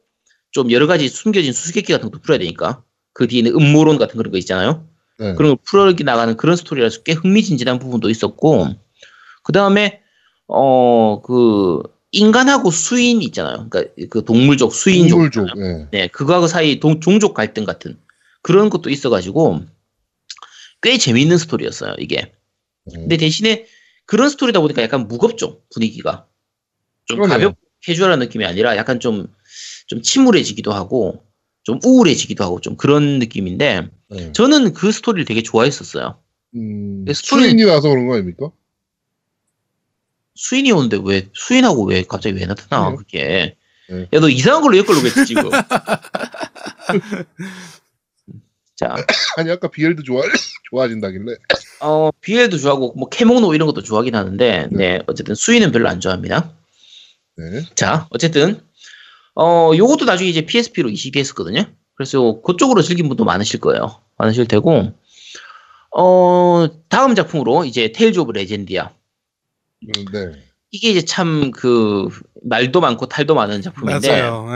[0.52, 4.32] 좀 여러 가지 숨겨진 수수께끼 같은 것도 풀어야 되니까 그 뒤에 는 음모론 같은 그런
[4.32, 4.88] 거 있잖아요.
[5.20, 5.34] 네.
[5.36, 8.68] 그런 걸 풀어 나가는 그런 스토리라서 꽤 흥미진진한 부분도 있었고
[9.44, 10.02] 그 다음에
[10.48, 11.84] 어그
[12.16, 13.68] 인간하고 수인 있잖아요.
[13.70, 15.60] 그러니까 그 동물족 수인족 동물족.
[15.60, 15.88] 네.
[15.92, 17.98] 네, 그거하고 사이 동, 종족 갈등 같은
[18.42, 19.62] 그런 것도 있어가지고
[20.82, 21.96] 꽤 재미있는 스토리였어요.
[22.00, 22.32] 이게.
[22.86, 22.94] 네.
[23.00, 23.66] 근데 대신에
[24.06, 26.28] 그런 스토리다 보니까 약간 무겁죠 분위기가
[27.06, 27.38] 좀 그러네요.
[27.50, 29.28] 가볍고 캐주얼한 느낌이 아니라 약간 좀
[29.88, 31.24] 좀 침울해지기도 하고
[31.64, 34.32] 좀 우울해지기도 하고 좀 그런 느낌인데 네.
[34.32, 36.18] 저는 그 스토리를 되게 좋아했었어요.
[36.56, 38.50] 음, 그 스토리- 수인이 나와서 그런 거 아닙니까?
[40.36, 42.98] 수인이 나오는데 왜 수인하고 왜 갑자기 왜 나타나 그래요?
[42.98, 43.56] 그게
[43.90, 44.08] 네.
[44.14, 45.50] 야 너 이상한 걸로 엮으려고 했지 지금
[48.76, 48.96] 자
[49.38, 50.22] 아니 아까 BL도 좋아
[50.70, 51.36] 좋아진다길래.
[51.82, 56.52] 어, BL도 좋아하고 뭐 ケモノ 이런 것도 좋아하긴 하는데 네 어쨌든 수인은 별로 안 좋아합니다.
[57.38, 57.64] 네.
[57.76, 58.60] 자 어쨌든
[59.36, 61.66] 어 요것도 나중에 이제 PSP로 이식이 했었거든요.
[61.96, 64.02] 그래서 그쪽으로 즐긴 분도 많으실 거예요.
[64.18, 64.92] 많으실 테고
[65.98, 68.90] 어 다음 작품으로 이제 테일즈 오브 레전디아 음,
[70.12, 70.44] 네.
[70.72, 72.10] 이게 이제 참 그
[72.44, 74.48] 말도 많고 탈도 많은 작품인데 맞아요.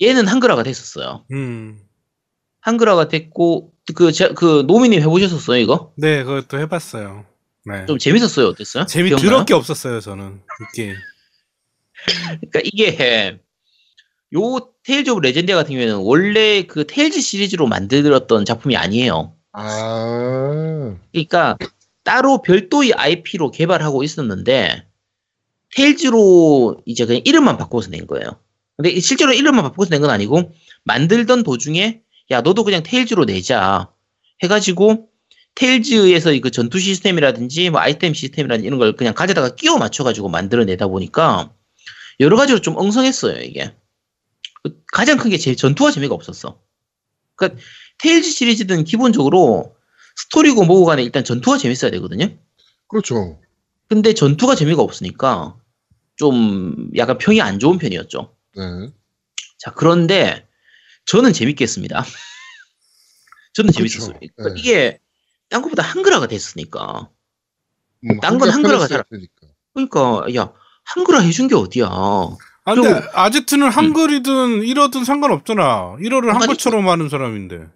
[0.00, 0.06] 예.
[0.06, 1.24] 얘는 한글화가 됐었어요.
[1.32, 1.80] 음.
[2.60, 5.92] 한글화가 됐고 그, 제, 그 노미님 해보셨었어요 이거?
[5.96, 7.24] 네, 그것도 해봤어요.
[7.64, 7.86] 네.
[7.86, 8.86] 좀 재밌었어요 어땠어요?
[8.86, 9.30] 재미 기억나요?
[9.30, 10.40] 더럽게 없었어요, 저는.
[10.72, 10.94] 이게.
[12.40, 13.38] 그러니까 이게
[14.34, 19.34] 요 테일즈 오브 레전디아 같은 경우에는 원래 그 테일즈 시리즈로 만들었던 작품이 아니에요.
[19.52, 20.96] 아.
[21.12, 21.56] 그러니까
[22.08, 24.86] 따로 별도의 IP로 개발하고 있었는데
[25.76, 28.40] 테일즈로 이제 그냥 이름만 바꿔서 낸 거예요.
[28.78, 30.52] 근데 실제로 이름만 바꿔서 낸 건 아니고
[30.84, 32.00] 만들던 도중에
[32.30, 33.92] 야 너도 그냥 테일즈로 내자
[34.42, 35.10] 해가지고
[35.54, 41.52] 테일즈에서 그 전투 시스템이라든지 뭐 아이템 시스템이라든지 이런 걸 그냥 가져다가 끼워 맞춰가지고 만들어내다 보니까
[42.20, 43.74] 여러 가지로 좀 엉성했어요 이게.
[44.62, 46.58] 그 가장 큰 게 제 전투가 재미가 없었어.
[47.36, 47.60] 그러니까
[47.98, 49.76] 테일즈 시리즈는 기본적으로
[50.22, 52.28] 스토리고 뭐고 간에 일단 전투가 재밌어야 되거든요.
[52.88, 53.40] 그렇죠.
[53.88, 55.56] 근데 전투가 재미가 없으니까
[56.16, 58.34] 좀 약간 평이 안 좋은 편이었죠.
[58.56, 58.62] 네.
[59.58, 60.46] 자, 그런데
[61.06, 62.04] 저는 재밌게 했습니다.
[63.54, 63.88] 저는 그렇죠.
[63.88, 64.18] 재밌었어요.
[64.18, 64.60] 그러니까 네.
[64.60, 64.98] 이게
[65.48, 67.08] 딴 것보다 한글화가 됐으니까.
[68.04, 69.32] 음, 딴건 한글화가 한글 잘- 테니까.
[69.74, 70.52] 그러니까 야
[70.84, 71.86] 한글화 해준 게 어디야?
[71.88, 75.96] 아, 근데 아제트는 한글이든 1어든 상관없잖아.
[76.00, 77.66] 1어를 한글처럼 하는 사람인데.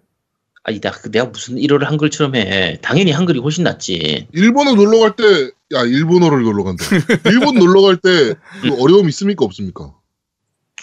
[0.63, 2.77] 아니 나 그- 내가 무슨 1호를 한글처럼 해?
[2.81, 4.27] 당연히 한글이 훨씬 낫지.
[4.31, 6.85] 일본어 놀러 갈 때, 야, 일본어를 놀러 간다.
[7.25, 9.43] 일본 놀러 갈 때, 그 어려움 있습니까?
[9.45, 9.93] 없습니까?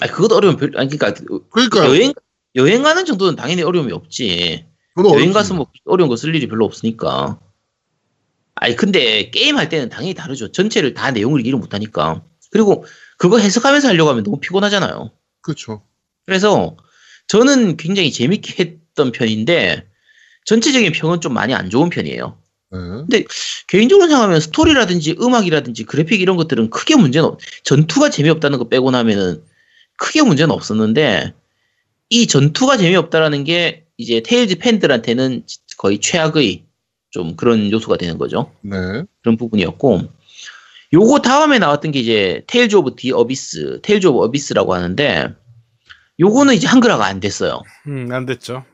[0.00, 2.12] 아니 그것도 어려운 별 아니 그러니까 그러니까, 여행
[2.56, 4.66] 여행 가는 정도는 당연히 어려움이 없지.
[5.14, 5.32] 여행.
[5.32, 7.38] 가서 뭐 어려운 거 쓸 일이 별로 없으니까.
[8.56, 10.52] 아니 근데 게임 할 때는 당연히 다르죠.
[10.52, 12.22] 전체를 다 내용을 이해를 못하니까.
[12.50, 12.84] 그리고
[13.16, 15.10] 그거 해석하면서 하려고 하면 너무 피곤하잖아요.
[15.42, 15.82] 그렇죠.
[16.26, 16.76] 그래서
[17.28, 19.86] 저는 굉장히 재밌게 했던 편인데
[20.44, 22.36] 전체적인 평은 좀 많이 안 좋은 편이에요.
[23.08, 23.24] 네.
[23.66, 29.42] 개인적으로 생각하면 스토리라든지 음악이라든지 그래픽 이런 것들은 크게 문제는 없, 전투가 재미없다는 거 빼고 나면은
[29.96, 31.34] 크게 문제는 없었는데
[32.10, 35.44] 이 전투가 재미없다라는 게 이제 테일즈 팬들한테는
[35.76, 36.64] 거의 최악의
[37.10, 38.52] 좀 그런 요소가 되는 거죠.
[38.62, 38.76] 네.
[39.22, 40.02] 그런 부분이었고
[40.92, 45.34] 요거 다음에 나왔던 게 이제 테일즈 오브 디 어비스, 테일즈 오브 어비스라고 하는데
[46.18, 47.62] 요거는 이제 한글화가 안 됐어요.
[47.86, 48.64] 음, 안 됐죠.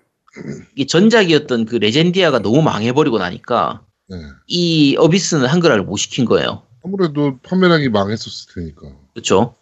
[0.74, 4.16] 이게 전작이었던 그 레젠디아가 너무 망해버리고 나니까 네.
[4.46, 6.62] 이 어비스는 한글화를 못 시킨 거예요.
[6.84, 8.96] 아무래도 판매량이 망했었을 테니까.
[9.14, 9.54] 그렇죠.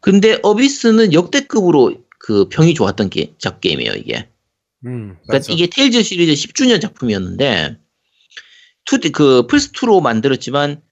[0.00, 4.28] 근데 어비스는 역대급으로 그 평이 좋았던 게, 작 게임이에요, 이게.
[4.84, 5.52] 음, 그러니까 맞아.
[5.52, 7.78] 이게 테일즈 시리즈 10주년 작품이었는데
[8.84, 10.82] 2D 그 플스 2로 만들었지만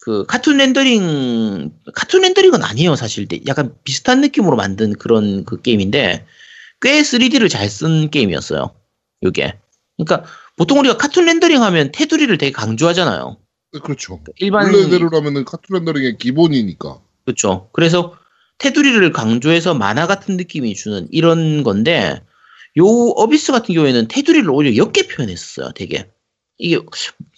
[0.00, 3.26] 그 카툰 렌더링 카툰 렌더링은 아니에요, 사실.
[3.46, 6.24] 약간 비슷한 느낌으로 만든 그런 그 게임인데
[6.80, 8.74] 꽤 3D를 잘 쓴 게임이었어요.
[9.22, 9.58] 요게.
[9.96, 13.36] 그러니까 보통 우리가 카툰 렌더링 하면 테두리를 되게 강조하잖아요.
[13.72, 14.20] 네, 그렇죠.
[14.36, 17.00] 일반 원래대로라면은 카툰 렌더링의 기본이니까.
[17.24, 17.70] 그렇죠.
[17.72, 18.16] 그래서
[18.58, 22.22] 테두리를 강조해서 만화 같은 느낌이 주는 이런 건데
[22.78, 25.72] 요 어비스 같은 경우에는 테두리를 오히려 옅게 표현했었어요.
[25.74, 26.10] 되게
[26.58, 26.78] 이게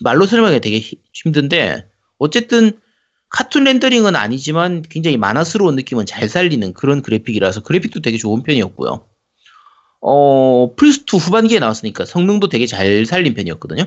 [0.01, 2.79] 말로 설명하기 되게 히- 힘든데 어쨌든
[3.31, 9.09] 카툰 렌더링은 아니지만 굉장히 만화스러운 느낌은 잘 살리는 그런 그래픽이라서 그래픽도 되게 좋은 편이었고요.
[10.07, 13.85] 어 플스2 후반기에 나왔으니까 성능도 되게 잘 살린 편이었거든요.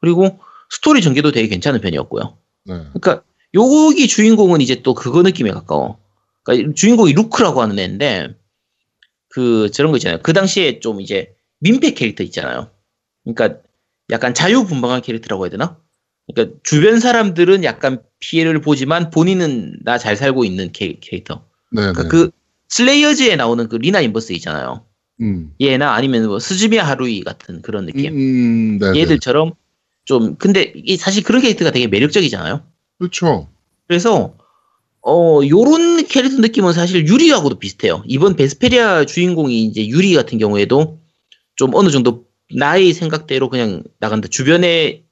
[0.00, 0.40] 그리고
[0.70, 2.36] 스토리 전개도 되게 괜찮은 편이었고요.
[2.64, 2.74] 네.
[2.94, 3.22] 그러니까
[3.54, 5.98] 여기 주인공은 이제 또 그거 느낌에 가까워.
[6.42, 8.34] 그러니까 주인공이 루크라고 하는 애인데
[9.28, 10.18] 그 저런 거 있잖아요.
[10.22, 12.70] 그 당시에 좀 이제 민폐 캐릭터 있잖아요.
[13.22, 13.60] 그러니까
[14.10, 15.78] 약간 자유분방한 캐릭터라고 해야 되나?
[16.26, 21.46] 그러니까 주변 사람들은 약간 피해를 보지만 본인은 나 잘 살고 있는 캐, 캐릭터.
[21.70, 21.82] 네.
[21.82, 22.08] 그러니까 네.
[22.08, 22.30] 그
[22.68, 24.84] 슬레이어즈에 나오는 그 리나 인버스 있잖아요.
[25.20, 25.52] 음.
[25.60, 28.12] 얘나 아니면 뭐 스즈미야 하루히 같은 그런 느낌.
[28.12, 28.92] 음, 네.
[28.92, 29.00] 네.
[29.00, 29.52] 얘들처럼
[30.04, 32.62] 좀 근데 이 사실 그런 캐릭터가 되게 매력적이잖아요.
[32.98, 33.48] 그렇죠.
[33.86, 34.36] 그래서
[35.06, 38.02] 어 요런 캐릭터 느낌은 사실 유리하고도 비슷해요.
[38.06, 41.00] 이번 베스페리아 주인공이 이제 유리 같은 경우에도
[41.56, 44.28] 좀 어느 정도 나의 생각대로 그냥 나간다.
[44.28, 45.04] 주변에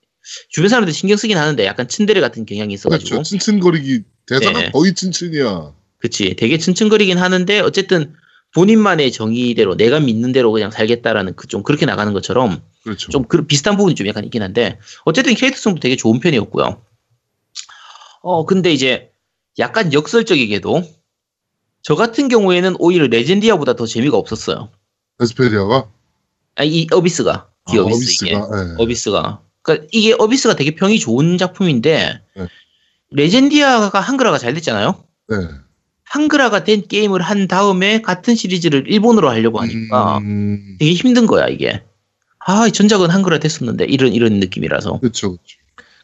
[0.49, 3.37] 주변 사람들 신경 쓰긴 하는데 약간 츤데레 같은 경향이 있어가지고 그렇죠.
[3.37, 4.71] 츤츤거리기 대사가 네.
[4.71, 5.75] 거의 츤츤이야.
[5.99, 6.35] 그치.
[6.35, 8.15] 되게 츤츤거리긴 하는데, 어쨌든
[8.55, 13.11] 본인만의 정의대로, 내가 믿는 대로 그냥 살겠다라는 그 좀 그렇게 나가는 것처럼 그렇죠.
[13.11, 16.83] 좀 그, 비슷한 부분이 좀 약간 있긴 한데, 어쨌든 캐릭터성도 되게 좋은 편이었고요.
[18.23, 19.11] 어, 근데 이제
[19.59, 20.83] 약간 역설적이게도,
[21.83, 24.71] 저 같은 경우에는 오히려 레전디아보다 더 재미가 없었어요.
[25.19, 25.89] 베스페리아가
[26.57, 27.49] 아, 이 어비스가.
[27.71, 28.35] 디 아, 어비스, 이게.
[28.35, 28.75] 어비스 가 네.
[28.79, 29.41] 어비스가.
[29.63, 32.47] 그러니까 이게 어비스가 되게 평이 좋은 작품인데, 네.
[33.11, 35.05] 레전디아가 한글화가 잘 됐잖아요?
[35.29, 35.37] 네.
[36.17, 41.83] 한글화가 된 게임을 한 다음에 같은 시리즈를 일본어로 하려고 하니까 음, 되게 힘든 거야 이게.
[42.39, 45.01] 아, 이 전작은 한글화 됐었는데 이런 이런 느낌이라서.
[45.01, 45.39] 그렇죠.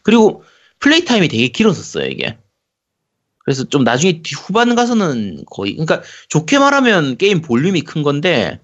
[0.02, 0.44] 그리고
[0.78, 2.38] 플레이 타임이 되게 길었었어요 이게.
[3.44, 6.00] 그래서 좀 나중에 뒤- 후반 가서는 거의 그러니까
[6.30, 8.60] 좋게 말하면 게임 볼륨이 큰 건데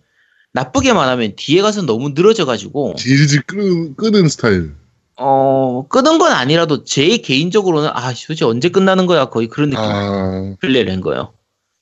[0.54, 4.72] 나쁘게 말하면 뒤에 가서 너무 늘어져 가지고 질질 끄는, 끄는 스타일.
[5.16, 10.56] 어 끄는 건 아니라도 제 개인적으로는 아 도대체 언제 끝나는 거야 거의 그런 느낌 아,
[10.60, 11.33] 플레이를 한 거예요.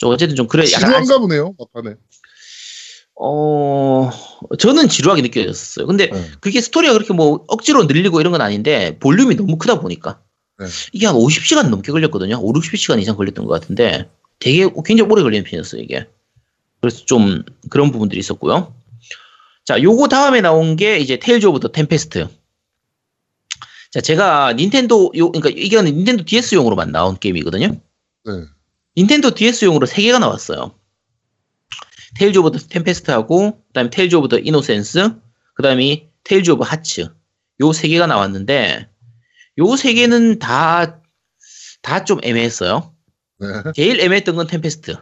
[0.03, 1.55] 좀 어쨌든 좀 그래 약간 지루한가 보네요.
[1.57, 1.95] 막판에.
[3.15, 4.11] 어,
[4.59, 5.87] 저는 지루하게 느껴졌어요.
[5.87, 6.31] 근데 네.
[6.41, 10.21] 그게 스토리가 그렇게 뭐 억지로 늘리고 이런 건 아닌데 볼륨이 너무 크다 보니까
[10.59, 10.67] 네.
[10.93, 12.41] 이게 한 50시간 넘게 걸렸거든요.
[12.43, 16.09] 5, 60시간 이상 걸렸던 것 같은데 되게 굉장히 오래 걸리는 편이었어요, 이게.
[16.81, 18.75] 그래서 좀 그런 부분들이 있었고요.
[19.65, 22.27] 자, 요거 다음에 나온 게 이제 테일즈 오브 더 템페스트.
[23.93, 27.69] 자, 제가 닌텐도 요 그러니까 이거는 닌텐도 DS용으로만 나온 게임이거든요.
[27.69, 28.33] 네.
[28.97, 30.75] 닌텐도 DS용으로 3개가 나왔어요.
[32.19, 35.15] 테일즈 오브 더 템페스트하고 그다음에 테일즈 오브 더 이노센스
[35.55, 37.09] 그다음에 테일즈 오브 하츠
[37.61, 38.89] 요 세 개가 나왔는데
[39.59, 41.01] 요 세 개는 다
[41.83, 42.95] 다 좀 애매했어요.
[43.41, 43.49] 네.
[43.75, 44.95] 제일 애매했던 건 템페스트.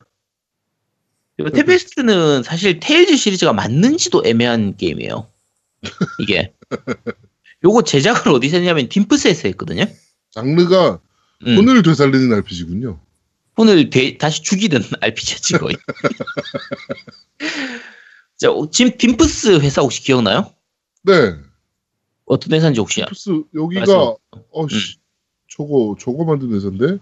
[1.54, 5.28] 템페스트는 사실 테일즈 시리즈가 맞는지도 애매한 게임이에요.
[6.20, 6.52] 이게
[7.64, 9.84] 요거 제작을 어디서 했냐면 딤프스에서 했거든요.
[10.30, 11.00] 장르가
[11.46, 11.56] 음.
[11.56, 12.98] 혼을 되살리는 RPG군요.
[13.60, 15.76] 손을 대- 다시 죽이든 RPG지 거의.
[18.38, 20.50] 자, 어, 지금 딤프스 회사 혹시 기억나요?
[21.02, 21.34] 네.
[22.24, 24.14] 어떤 회사인지 혹시 플스 여기가.
[24.52, 24.98] 어씨
[25.48, 26.98] 저거 저거 만든 회사인데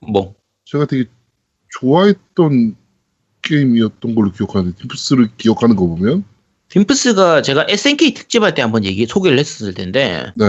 [0.00, 0.34] 뭐
[0.64, 1.04] 제가 되게
[1.78, 2.74] 좋아했던
[3.42, 6.24] 게임이었던 걸로 기억하는데 딤프스를 기억하는 거 보면
[6.70, 10.44] 딤프스가 제가 SNK 특집할 때 한번 얘기 소개를 했었을 텐데 네.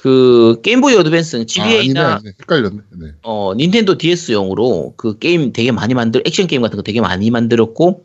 [0.00, 2.32] 그 게임보이 어드밴스 아, 아니네, GBA가 아니네.
[2.40, 2.80] 헷갈렸네.
[3.00, 3.06] 네.
[3.22, 8.04] 어, 닌텐도 DS용으로 그 게임 되게 많이 만들 액션 게임 같은 거 되게 많이 만들었고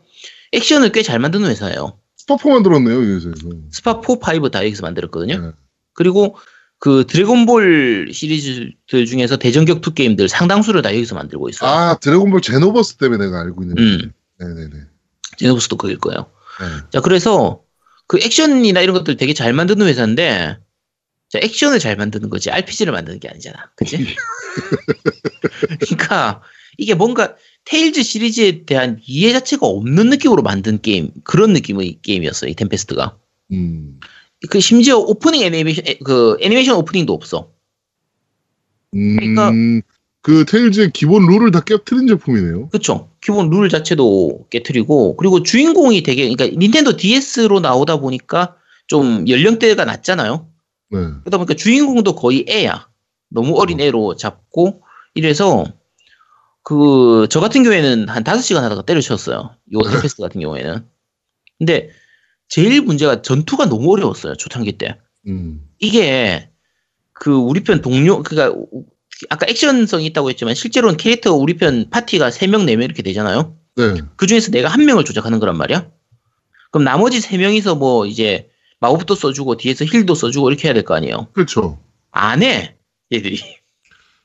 [0.52, 1.98] 액션을 꽤 잘 만드는 회사예요.
[2.16, 3.48] 스파 4 만들었네요, 이 회사에서.
[3.70, 5.38] 스파 4, 5다 여기서 만들었거든요.
[5.40, 5.50] 네.
[5.92, 6.36] 그리고
[6.80, 11.70] 그 드래곤볼 시리즈들 중에서 대전 격투 게임들 상당수를 다 여기서 만들고 있어요.
[11.70, 13.78] 아, 드래곤볼 제노버스 때문에 내가 알고 있는.
[13.78, 14.12] 음.
[14.40, 14.70] 네네네.
[15.38, 16.26] 제노버스도 그거일 거예요.
[16.60, 16.66] 네.
[16.90, 17.60] 자, 그래서
[18.08, 20.60] 그 액션이나 이런 것들 되게 잘 만드는 회사인데, 자,
[21.42, 23.70] 액션을 잘 만드는 거지, RPG를 만드는 게 아니잖아.
[23.76, 23.98] 그치?
[25.80, 26.42] 그러니까,
[26.78, 32.54] 이게 뭔가 테일즈 시리즈에 대한 이해 자체가 없는 느낌으로 만든 게임, 그런 느낌의 게임이었어요, 이
[32.54, 33.16] 템페스트가.
[33.52, 34.00] 음.
[34.50, 37.50] 그 심지어 오프닝 애니메이션, 애- 그 애니메이션 오프닝도 없어.
[38.94, 39.16] 음.
[39.16, 39.52] 그러니까-
[40.22, 42.70] 그 테일즈의 기본 룰을 다 깨뜨린 제품이네요.
[42.70, 43.10] 그쵸.
[43.20, 48.56] 기본 룰 자체도 깨트리고, 그리고 주인공이 되게, 그러니까 닌텐도 DS로 나오다 보니까
[48.86, 50.48] 좀 연령대가 낮잖아요.
[50.94, 51.08] 네.
[51.24, 52.88] 그러다 보니까 주인공도 거의 애야.
[53.30, 54.82] 너무 어린 애로 잡고,
[55.14, 55.64] 이래서,
[56.62, 59.56] 그, 저 같은 경우에는 한 5시간 하다가 때려쳤어요.
[59.72, 60.86] 요 템페스트 같은 경우에는.
[61.58, 61.90] 근데,
[62.48, 64.36] 제일 문제가 전투가 너무 어려웠어요.
[64.36, 64.98] 초창기 때.
[65.26, 65.62] 음.
[65.78, 66.50] 이게,
[67.12, 68.54] 그, 우리 편 동료, 그니까,
[69.30, 73.56] 아까 액션성이 있다고 했지만, 실제로는 캐릭터가 우리 편 파티가 3명, 4명 이렇게 되잖아요.
[73.76, 74.02] 네.
[74.16, 75.90] 그 중에서 내가 한 명을 조작하는 거란 말이야.
[76.70, 78.48] 그럼 나머지 세 명이서 뭐 이제
[78.84, 81.28] 마법도 써주고 뒤에서 힐도 써주고 이렇게 해야 될 거 아니에요.
[81.32, 81.78] 그렇죠.
[82.10, 82.76] 안 해.
[83.12, 83.40] 얘들이.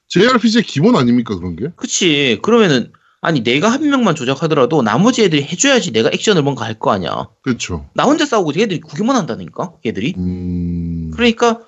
[0.07, 1.68] JRPG의 기본 아닙니까, 그런 게?
[1.76, 2.39] 그치.
[2.41, 2.91] 그러면은
[3.22, 7.28] 아니 내가 한 명만 조작하더라도 나머지 애들이 해줘야지 내가 액션을 뭔가 할 거 아니야.
[7.41, 7.86] 그렇죠.
[7.93, 9.74] 나 혼자 싸우고 얘들이 구경만 한다니까.
[9.86, 10.14] 얘들이.
[10.18, 11.12] 음.
[11.14, 11.62] 그러니까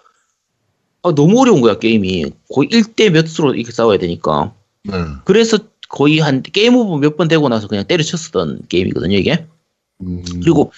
[1.03, 4.93] 아, 너무 어려운 거야 게임이 거의 1대 몇으로 이렇게 싸워야 되니까 네.
[5.25, 5.57] 그래서
[5.89, 9.45] 거의 한 게임 오버 몇번 되고 나서 그냥 때려쳤었던 게임이거든요 이게
[10.01, 10.71] 음, 그리고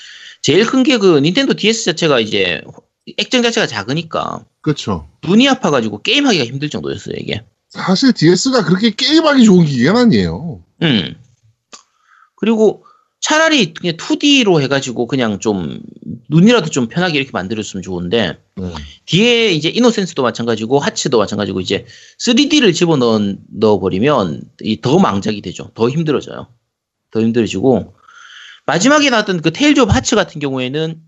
[0.44, 2.62] 제일 큰 게 그 닌텐도 DS 자체가 이제
[3.18, 5.08] 액정 자체가 작으니까 그렇죠.
[5.26, 10.64] 눈이 아파가지고 게임하기가 힘들 정도였어요 이게 사실 DS가 그렇게 게임하기 좋은 기계는 아니에요.
[10.84, 11.16] 음.
[12.36, 12.86] 그리고
[13.20, 15.80] 차라리 그냥 2D로 해가지고 그냥 좀
[16.30, 18.74] 눈이라도 좀 편하게 이렇게 만들었으면 좋은데 네.
[19.06, 21.86] 뒤에 이제 이노센스도 마찬가지고 하츠도 마찬가지고 이제
[22.20, 25.72] 3D를 집어 넣어 버리면 이더 망작이 되죠.
[25.74, 26.48] 더 힘들어져요.
[27.12, 27.96] 더 힘들어지고
[28.66, 31.02] 마지막에 나왔던 그 테일즈 오브 하츠 같은 경우에는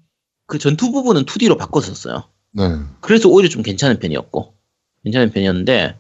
[0.48, 2.30] 그 전투 부분은 2D로 바꿨었어요.
[2.52, 2.64] 네.
[3.02, 4.54] 그래서 오히려 좀 괜찮은 편이었고
[5.04, 5.96] 괜찮은 편이었는데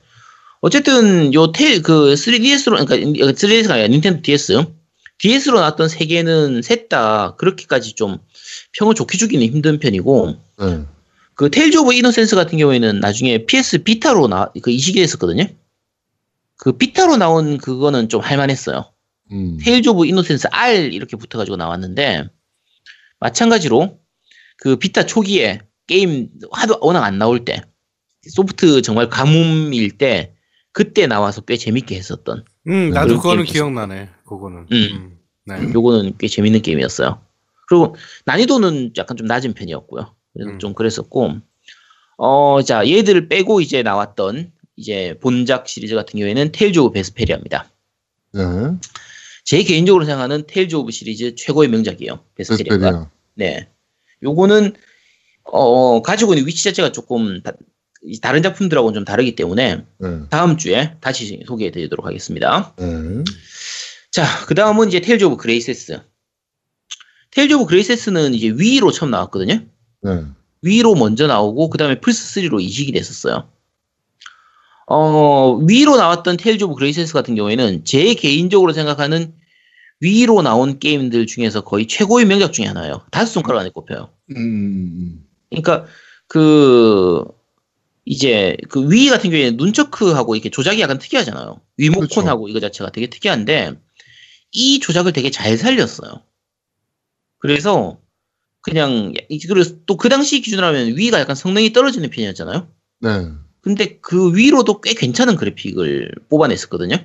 [0.61, 2.95] 어쨌든 요 테일 그 3DS로 그러니까
[3.31, 4.65] 3DS가 아니라 닌텐도 DS
[5.17, 8.17] DS로 나왔던 세 개는 셋 다 그렇게까지 좀
[8.73, 10.81] 평을 좋게 주기는 힘든 편이고 네.
[11.35, 15.45] 그 테일즈 오브 이노센스 같은 경우에는 나중에 PS 비타로 나 그 이식이 됐었거든요.
[16.57, 18.85] 그 비타로 나온 그거는 좀 할만했어요.
[19.31, 19.57] 음.
[19.61, 22.29] 테일즈 오브 이노센스 R 이렇게 붙어가지고 나왔는데
[23.19, 23.99] 마찬가지로
[24.57, 27.61] 그 비타 초기에 게임 하도 워낙 안 나올 때
[28.29, 30.33] 소프트 정말 가뭄일 때
[30.71, 34.09] 그때 나와서 꽤 재밌게 했었던 음, 나도 그거는 기억나네.
[34.25, 34.67] 그거는.
[34.71, 35.17] 음.
[35.45, 35.55] 네.
[35.73, 37.21] 요거는 꽤 재밌는 게임이었어요.
[37.67, 37.95] 그리고
[38.25, 40.15] 난이도는 약간 좀 낮은 편이었고요.
[40.33, 40.59] 그래서 음.
[40.59, 41.35] 좀 그랬었고
[42.17, 47.69] 어, 자, 얘들을 빼고 이제 나왔던 이제 본작 시리즈 같은 경우에는 테일즈 오브 베스페리아입니다.
[48.33, 48.41] 네.
[49.45, 52.19] 제 개인적으로 생각하는 테일즈 오브 시리즈 최고의 명작이에요.
[52.33, 53.09] 베스페리아.
[53.35, 53.69] 네.
[54.23, 54.73] 요거는
[55.43, 60.19] 어, 가지고 있는 위치 자체가 조금 다른 작품들하고는 좀 다르기 때문에 네.
[60.31, 62.73] 다음 주에 다시 소개해 드리도록 하겠습니다.
[62.77, 63.23] 네.
[64.11, 66.01] 자, 그 다음은 이제 테일즈 오브 그레이세스.
[67.29, 69.63] 테일즈 오브 그레이세스는 이제 Wii로 처음 나왔거든요.
[70.01, 70.23] 네.
[70.63, 73.47] Wii로 먼저 나오고 그 다음에 플스 3로 이식이 됐었어요.
[74.87, 79.33] 어, Wii로 나왔던 테일즈 오브 그레이세스 같은 경우에는 제 개인적으로 생각하는
[80.01, 83.05] Wii로 나온 게임들 중에서 거의 최고의 명작 중에 하나예요.
[83.11, 84.09] 다섯 손가락 안에 꼽혀요.
[84.35, 85.25] 음.
[85.49, 85.85] 그러니까
[86.27, 87.23] 그
[88.05, 91.59] 이제 그 Wii 같은 경우에는 눈차크하고 이렇게 조작이 약간 특이하잖아요.
[91.77, 93.73] Wii모콘하고 이거 자체가 되게 특이한데
[94.51, 96.21] 이 조작을 되게 잘 살렸어요.
[97.39, 97.99] 그래서
[98.61, 102.67] 그냥 그리고 또 그 당시 기준으로 하면 Wii가 약간 성능이 떨어지는 편이었잖아요.
[103.01, 103.09] 네.
[103.65, 106.97] 근데 그 Wii로도 꽤 괜찮은 그래픽을 뽑아냈었거든요.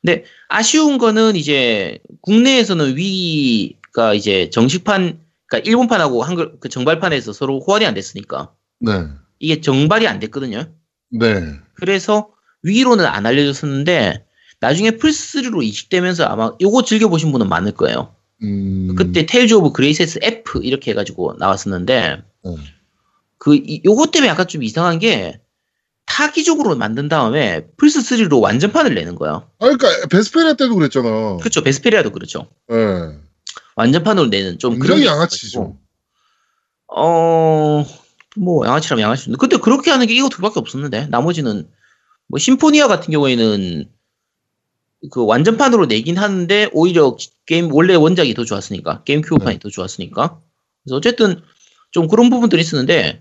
[0.00, 7.84] 근데 아쉬운 거는 이제 국내에서는 Wii가 이제 정식판, 그러니까 일본판하고 한글 그 정발판에서 서로 호환이
[7.84, 9.06] 안 됐으니까 네.
[9.38, 10.64] 이게 정발이 안 됐거든요.
[11.10, 11.44] 네.
[11.74, 12.30] 그래서
[12.62, 14.24] Wii로는 안 알려졌었는데
[14.60, 18.14] 나중에 플스3로 이식되면서 아마 요거 즐겨 보신 분은 많을 거예요.
[18.42, 18.94] 음.
[18.96, 22.56] 그때 테일즈 오브 그레이세스 F 이렇게 해가지고 나왔었는데 네.
[23.44, 25.38] 그 이- 요거 때문에 약간 좀 이상한 게
[26.06, 29.32] 타 기종으로 만든 다음에 플스 3로 완전판을 내는 거야.
[29.34, 31.36] 아, 그러니까 베스페리아 때도 그랬잖아.
[31.36, 31.62] 그렇죠.
[31.62, 32.48] 베스페리아도 그렇죠.
[32.70, 32.76] 네.
[33.76, 35.76] 완전판으로 내는 좀 그런 굉장히 게 양아치죠.
[36.88, 37.84] 어,
[38.36, 41.68] 뭐 양아치라면 양아치인데 근데 그렇게 하는 게 이거 둘밖에 없었는데 나머지는
[42.28, 43.90] 뭐 심포니아 같은 경우에는
[45.10, 47.14] 그 완전판으로 내긴 하는데 오히려
[47.44, 50.40] 게임 원래 원작이 더 좋았으니까 게임 큐브판이 더 좋았으니까
[50.82, 51.42] 그래서 어쨌든
[51.90, 53.20] 좀 그런 부분들이 있었는데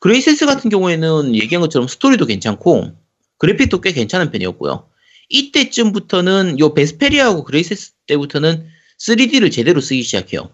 [0.00, 2.92] 그레이세스 같은 경우에는 얘기한 것처럼 스토리도 괜찮고
[3.38, 4.88] 그래픽도 꽤 괜찮은 편이었고요.
[5.28, 8.66] 이때쯤부터는 요 베스페리아하고 그레이세스 때부터는
[8.98, 10.50] 3D를 제대로 쓰기 시작해요.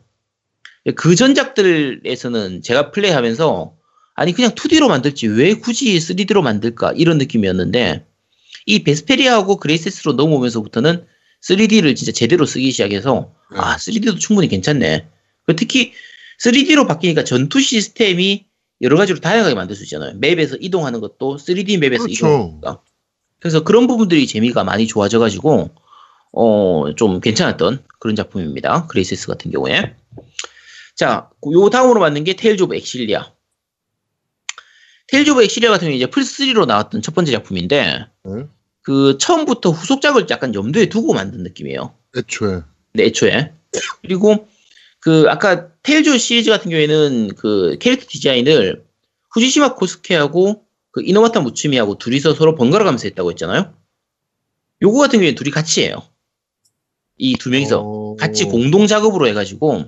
[0.96, 3.76] 그 전작들에서는 제가 플레이하면서
[4.14, 8.04] 아니 그냥 2D로 만들지 왜 굳이 3D로 만들까 이런 느낌이었는데
[8.66, 11.06] 이 베스페리아하고 그레이세스로 넘어오면서부터는
[11.42, 13.58] 3D를 진짜 제대로 쓰기 시작해서 네.
[13.58, 15.06] 아 3D도 충분히 괜찮네.
[15.46, 15.92] 그 특히
[16.42, 18.46] 3D로 바뀌니까 전투 시스템이
[18.80, 20.14] 여러 가지로 다양하게 만들 수 있잖아요.
[20.18, 22.26] 맵에서 이동하는 것도 3D 맵에서 그렇죠.
[22.26, 22.80] 이동하니까.
[23.40, 25.70] 그래서 그런 부분들이 재미가 많이 좋아져가지고
[26.32, 28.86] 어 좀 괜찮았던 그런 작품입니다.
[28.88, 29.94] 그레이세스 같은 경우에.
[30.96, 33.32] 자, 요 다음으로 맞는 게 테일즈 오브 엑실리아.
[35.08, 38.46] 테일즈 오브 엑실리아 같은 경우에 이제 플스3로 나왔던 첫 번째 작품인데, 네.
[38.82, 41.94] 그 처음부터 후속작을 약간 염두에 두고 만든 느낌이에요.
[42.16, 42.60] 애초에.
[42.92, 43.52] 네, 애초에.
[44.02, 44.46] 그리고
[45.04, 48.86] 그 아까 테일즈 시리즈 같은 경우에는 그 캐릭터 디자인을
[49.32, 53.74] 후지시마 코스케하고 그 이노마타 무츠미하고 둘이서 서로 번갈아 가면서 했다고 했잖아요.
[54.80, 56.02] 요거 같은 경우에 둘이 같이 해요.
[57.18, 58.16] 이 두 명이서 어...
[58.16, 59.84] 같이 공동 작업으로 해가지고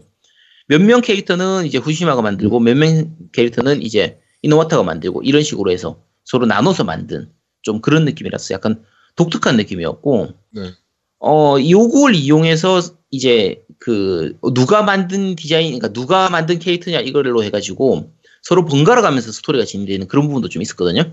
[0.69, 6.03] 몇 명 캐릭터는 이제 후시마가 만들고 몇 명 캐릭터는 이제 이노와타가 만들고 이런 식으로 해서
[6.25, 8.85] 서로 나눠서 만든 좀 그런 느낌이라서 약간
[9.17, 10.73] 독특한 느낌이었고 네.
[11.21, 18.13] 어 요걸 이용해서 이제 그 누가 만든 디자인 그러니까 누가 만든 캐릭터냐 이걸로 해가지고
[18.43, 21.13] 서로 번갈아 가면서 스토리가 진행되는 그런 부분도 좀 있었거든요.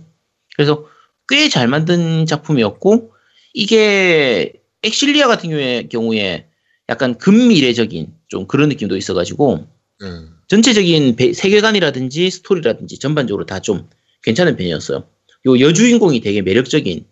[0.56, 0.86] 그래서
[1.28, 3.12] 꽤 잘 만든 작품이었고
[3.54, 4.54] 이게
[4.84, 6.48] 엑실리아 같은 경우에, 경우에
[6.90, 9.66] 약간 근미래적인 좀 그런 느낌도 있어가지고
[10.02, 10.08] 네.
[10.48, 13.88] 전체적인 배- 세계관이라든지 스토리라든지 전반적으로 다 좀
[14.24, 15.04] 괜찮은 편이었어요.
[15.46, 17.06] 요 여주인공이 되게 매력적인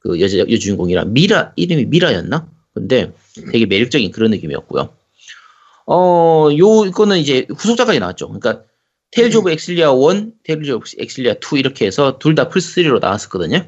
[0.00, 2.48] 그 여자 여주인공이라 미라 이름이 미라였나?
[2.74, 3.12] 근데
[3.52, 4.90] 되게 매력적인 그런 느낌이었고요.
[5.90, 8.28] 어, 요거는 이제 후속작까지 나왔죠.
[8.28, 8.62] 그러니까
[9.10, 13.64] 테일즈 오브 엑실리아 1, 테일즈 오브 엑실리아 2 이렇게 해서 둘 다 플스 3로 나왔었거든요.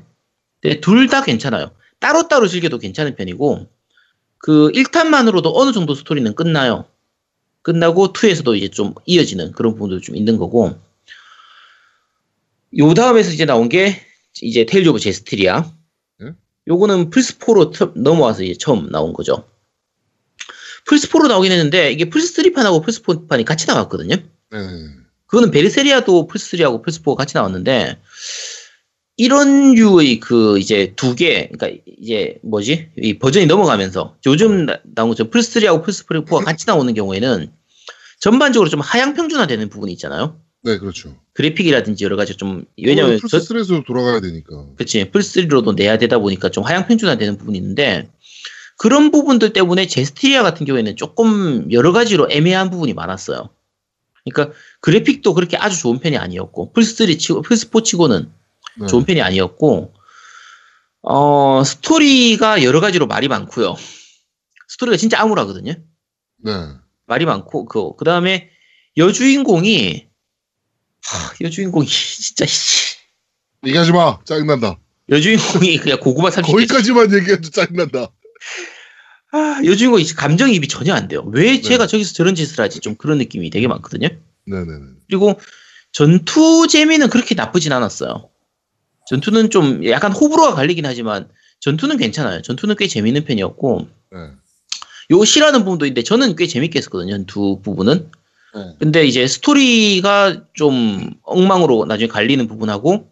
[0.61, 1.71] 근데 둘 다 괜찮아요.
[1.99, 3.67] 따로따로 즐겨도 괜찮은 편이고
[4.39, 6.85] 그 1탄만으로도 어느 정도 스토리는 끝나요.
[7.63, 10.79] 끝나고 2에서도 이제 좀 이어지는 그런 부분도 좀 있는 거고
[12.79, 13.97] 요 다음에서 이제 나온 게
[14.43, 15.65] 이제 테일즈 오브 제스티리아
[16.23, 16.33] 예?
[16.69, 19.45] 요거는 플스4로 넘어와서 이제 처음 나온 거죠.
[20.89, 24.17] 플스4로 나오긴 했는데 이게 플스3판하고 플스4판이 같이 나왔거든요.
[24.17, 24.59] 네.
[25.27, 27.99] 그거는 베르세리아도 플스3하고 플스4가 같이 나왔는데
[29.17, 32.89] 이런 류의 그 이제 두 개, 그러니까 이제 뭐지?
[32.99, 37.51] 이 버전이 넘어가면서 요즘 나- 나온 것처럼 플스3하고 플스4가 같이 나오는 경우에는
[38.19, 40.41] 전반적으로 좀 하향 평준화되는 부분이 있잖아요.
[40.63, 41.17] 네, 그렇죠.
[41.35, 44.67] 그래픽이라든지 여러 가지 좀 왜냐면 저, 플스 3에서 돌아가야 되니까.
[44.77, 48.09] 그치 플스3로도 내야 되다 보니까 좀 하향 평준화되는 부분이 있는데
[48.81, 53.51] 그런 부분들 때문에 제스티리아 같은 경우에는 조금 여러 가지로 애매한 부분이 많았어요.
[54.25, 58.33] 그러니까 그래픽도 그렇게 아주 좋은 편이 아니었고 플스3 치고 플스4 치고는
[58.81, 58.87] 네.
[58.87, 59.93] 좋은 편이 아니었고
[61.03, 63.77] 어 스토리가 여러 가지로 말이 많고요.
[64.69, 65.75] 스토리가 진짜 암울하거든요.
[66.39, 66.53] 네.
[67.05, 68.49] 말이 많고 그 그다음에
[68.97, 70.07] 여주인공이
[71.05, 72.97] 하, 여주인공이 진짜 씨.
[73.67, 74.21] 얘기하지 마.
[74.25, 74.79] 짜증난다.
[75.11, 78.11] 여주인공이 그냥 고구마 30개 거기까지만 얘기해도 짜증난다.
[79.33, 81.23] 아, 여주인공이 감정이입이 전혀 안 돼요.
[81.33, 82.81] 왜 제가 저기서 저런 짓을 하지?
[82.81, 84.09] 좀 그런 느낌이 되게 많거든요.
[84.47, 84.85] 네네 네.
[85.09, 85.39] 그리고
[85.93, 88.29] 전투 재미는 그렇게 나쁘진 않았어요.
[89.09, 91.29] 전투는 좀 약간 호불호가 갈리긴 하지만
[91.61, 92.43] 전투는 괜찮아요.
[92.43, 94.19] 전투는 꽤 재밌는 편이었고 네.
[95.11, 97.13] 요거 싫어하는 부분도 있는데 저는 꽤 재밌게 했었거든요.
[97.17, 98.11] 전투 부분은.
[98.55, 98.75] 네.
[98.81, 103.11] 근데 이제 스토리가 좀 엉망으로 나중에 갈리는 부분하고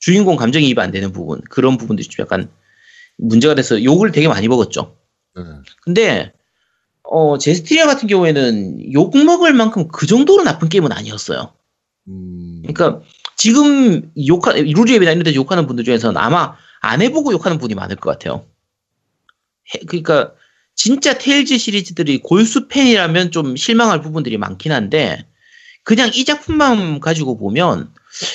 [0.00, 2.50] 주인공 감정이입이 안 되는 부분 그런 부분들이 좀 약간
[3.22, 4.96] 문제가 돼서 욕을 되게 많이 먹었죠.
[5.36, 5.42] 네.
[5.82, 6.32] 근데
[7.04, 11.52] 어 제스티리아 같은 경우에는 욕 먹을 만큼 그 정도로 나쁜 게임은 아니었어요.
[12.08, 12.62] 음.
[12.66, 13.00] 그러니까
[13.36, 18.10] 지금 욕하 루리앱이나 이런 데 욕하는 분들 중에서는 아마 안 해보고 욕하는 분이 많을 것
[18.10, 18.44] 같아요.
[19.74, 20.32] 해- 그러니까
[20.74, 25.26] 진짜 테일즈 시리즈들이 골수 팬이라면 좀 실망할 부분들이 많긴 한데
[25.84, 27.92] 그냥 이 작품만 가지고 보면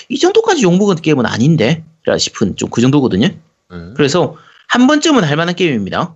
[0.09, 3.27] 이 정도까지 욕먹은 게임은 아닌데 라 싶은 좀 그 정도거든요.
[3.27, 3.37] 네.
[3.95, 6.15] 그래서 한 번쯤은 할 만한 게임입니다.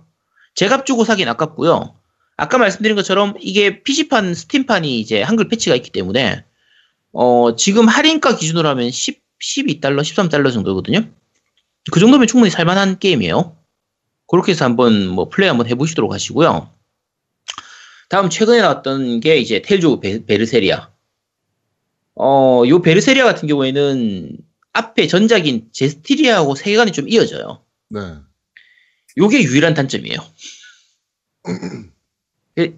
[0.54, 1.94] 제값 주고 사긴 아깝고요.
[2.36, 6.44] 아까 말씀드린 것처럼 이게 PC판, 스팀판이 이제 한글 패치가 있기 때문에
[7.12, 11.08] 어, 지금 할인가 기준으로 하면 10, 12달러, 13달러 정도거든요.
[11.90, 13.56] 그 정도면 충분히 살만한 게임이에요.
[14.28, 16.70] 그렇게 해서 한번 뭐 플레이 한번 해보시도록 하시고요.
[18.08, 20.90] 다음 최근에 나왔던 게 이제 테일즈 오브 베- 베르세리아.
[22.14, 24.36] 어, 요 베르세리아 같은 경우에는
[24.74, 27.62] 앞에 전작인 제스티리아하고 세계관이 좀 이어져요.
[27.88, 28.00] 네.
[29.18, 30.18] 요게 유일한 단점이에요.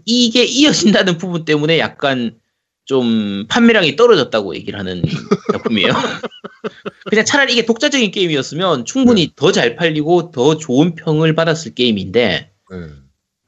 [0.04, 2.38] 이게 이어진다는 부분 때문에 약간
[2.84, 5.02] 좀 판매량이 떨어졌다고 얘기를 하는
[5.52, 5.92] 작품이에요.
[7.06, 12.76] 그냥 차라리 이게 독자적인 게임이었으면 충분히 더잘 팔리고 더 좋은 평을 받았을 게임인데 네.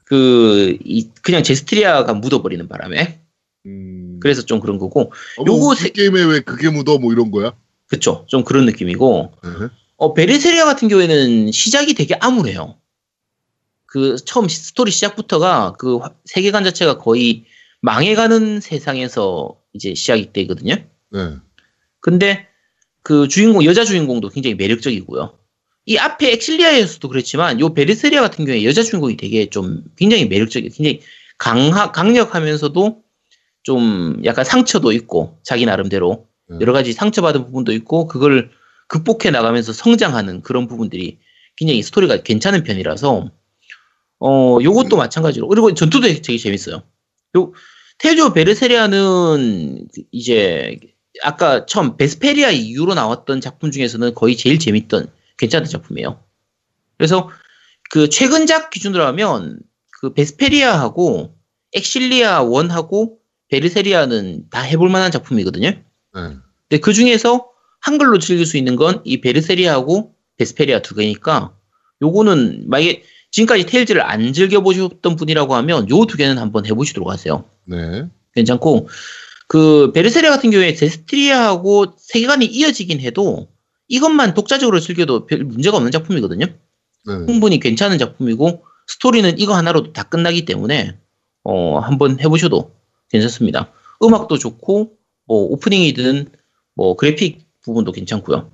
[0.03, 3.19] 그 이- 그냥 제스트리아가 묻어버리는 바람에
[3.65, 4.19] 음.
[4.21, 7.53] 그래서 좀 그런 거고 어머, 요거 우리 세- 게임에 왜 그게 묻어 뭐 이런 거야?
[7.87, 9.49] 그쵸 좀 그런 느낌이고 네.
[9.97, 12.77] 어, 베르세리아 같은 경우에는 시작이 되게 암울해요.
[13.85, 17.45] 그 처음 시- 스토리 시작부터가 그 화- 세계관 자체가 거의
[17.81, 20.75] 망해가는 세상에서 이제 시작이 되거든요.
[21.11, 21.19] 네.
[21.99, 22.47] 근데
[23.01, 25.37] 그 주인공 여자 주인공도 굉장히 매력적이고요.
[25.85, 30.71] 이 앞에 엑실리아에서도 그렇지만 요 베르세리아 같은 경우에 여자 주인공이 되게 좀 굉장히 매력적이에요.
[30.75, 31.01] 굉장히
[31.37, 33.01] 강하 강력하면서도
[33.63, 36.57] 좀 약간 상처도 있고 자기 나름대로 네.
[36.61, 38.51] 여러 가지 상처받은 부분도 있고 그걸
[38.87, 41.19] 극복해 나가면서 성장하는 그런 부분들이
[41.55, 43.31] 굉장히 스토리가 괜찮은 편이라서
[44.19, 46.83] 어 요것도 마찬가지로 그리고 전투도 되게 재밌어요.
[47.35, 47.53] 요
[48.25, 50.79] 오브 베르세리아는 그 이제
[51.23, 55.07] 아까 처음 베스페리아 이후로 나왔던 작품 중에서는 거의 제일 재밌던
[55.37, 56.23] 괜찮은 작품이에요.
[56.97, 57.29] 그래서
[57.89, 59.59] 그 최근작 기준으로 하면
[59.99, 61.35] 그 베스페리아하고
[61.73, 63.17] 엑실리아 1하고
[63.49, 65.69] 베르세리아는 다 해볼 만한 작품이거든요.
[65.69, 65.81] 네.
[66.13, 67.49] 근데 그 중에서
[67.81, 71.53] 한글로 즐길 수 있는 건 이 베르세리아하고 베스페리아 두 개니까
[72.01, 77.45] 요거는 만약에 지금까지 테일즈를 안 즐겨보셨던 분이라고 하면 요 두 개는 한번 해보시도록 하세요.
[77.65, 78.07] 네.
[78.33, 78.87] 괜찮고
[79.47, 83.47] 그 베르세리아 같은 경우에 제스티리아하고 세계관이 이어지긴 해도
[83.87, 86.45] 이것만 독자적으로 즐겨도 별 문제가 없는 작품이거든요.
[86.45, 87.25] 네.
[87.25, 90.97] 충분히 괜찮은 작품이고 스토리는 이거 하나로 다 끝나기 때문에
[91.43, 92.71] 어 한번 해보셔도
[93.09, 93.71] 괜찮습니다.
[94.03, 94.91] 음악도 좋고
[95.25, 96.27] 뭐 오프닝이든
[96.75, 98.49] 뭐 그래픽 부분도 괜찮고요.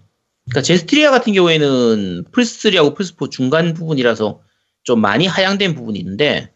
[0.45, 4.41] 그러니까 제스티리아 같은 경우에는 플스3하고 플스4 중간 부분이라서
[4.83, 6.51] 좀 많이 하향된 부분이 있는데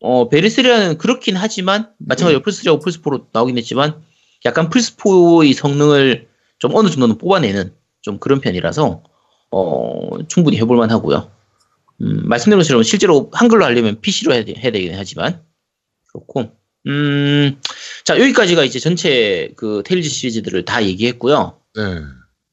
[0.00, 4.02] 어 베르세리아는 그렇긴 하지만 마찬가지로 플스3하고 플스4로 나오긴 했지만
[4.44, 6.26] 약간 플스4의 성능을
[6.58, 7.72] 좀 어느 정도는 뽑아내는
[8.02, 9.02] 좀 그런 편이라서
[9.52, 11.30] 어 충분히 해볼만 하고요.
[12.02, 15.42] 음, 말씀드린 것처럼 실제로 한글로 하려면 PC로 해야, 되- 해야 되긴 하지만
[16.12, 16.50] 그렇고
[16.88, 17.58] 음,
[18.04, 21.58] 자 여기까지가 이제 전체 그 테일즈 시리즈들을 다 얘기했고요.
[21.76, 22.02] 네.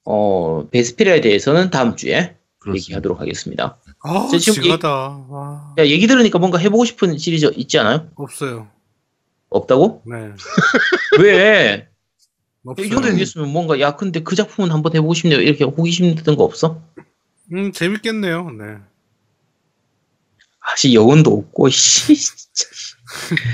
[0.05, 2.83] 어 베스페리아에 대해서는 다음 주에 그렇습니다.
[2.83, 3.77] 얘기하도록 하겠습니다.
[4.03, 4.89] 아, 저 지금 지가다.
[5.29, 8.09] 와, 야, 얘기 들으니까 뭔가 해보고 싶은 시리즈 있지 않아요?
[8.15, 8.67] 없어요.
[9.49, 10.03] 없다고?
[10.05, 10.31] 네.
[11.21, 11.87] 왜?
[12.65, 12.89] 이 없어요.
[12.89, 16.81] 정도 얘기했으면 뭔가 야 근데 그 작품은 한번 해보고 싶네요 이렇게 호기심 드는 거 없어?
[17.53, 18.49] 음, 재밌겠네요.
[18.51, 18.77] 네.
[20.59, 22.15] 아씨 여운도 없고 씨.
[22.15, 22.65] 진짜.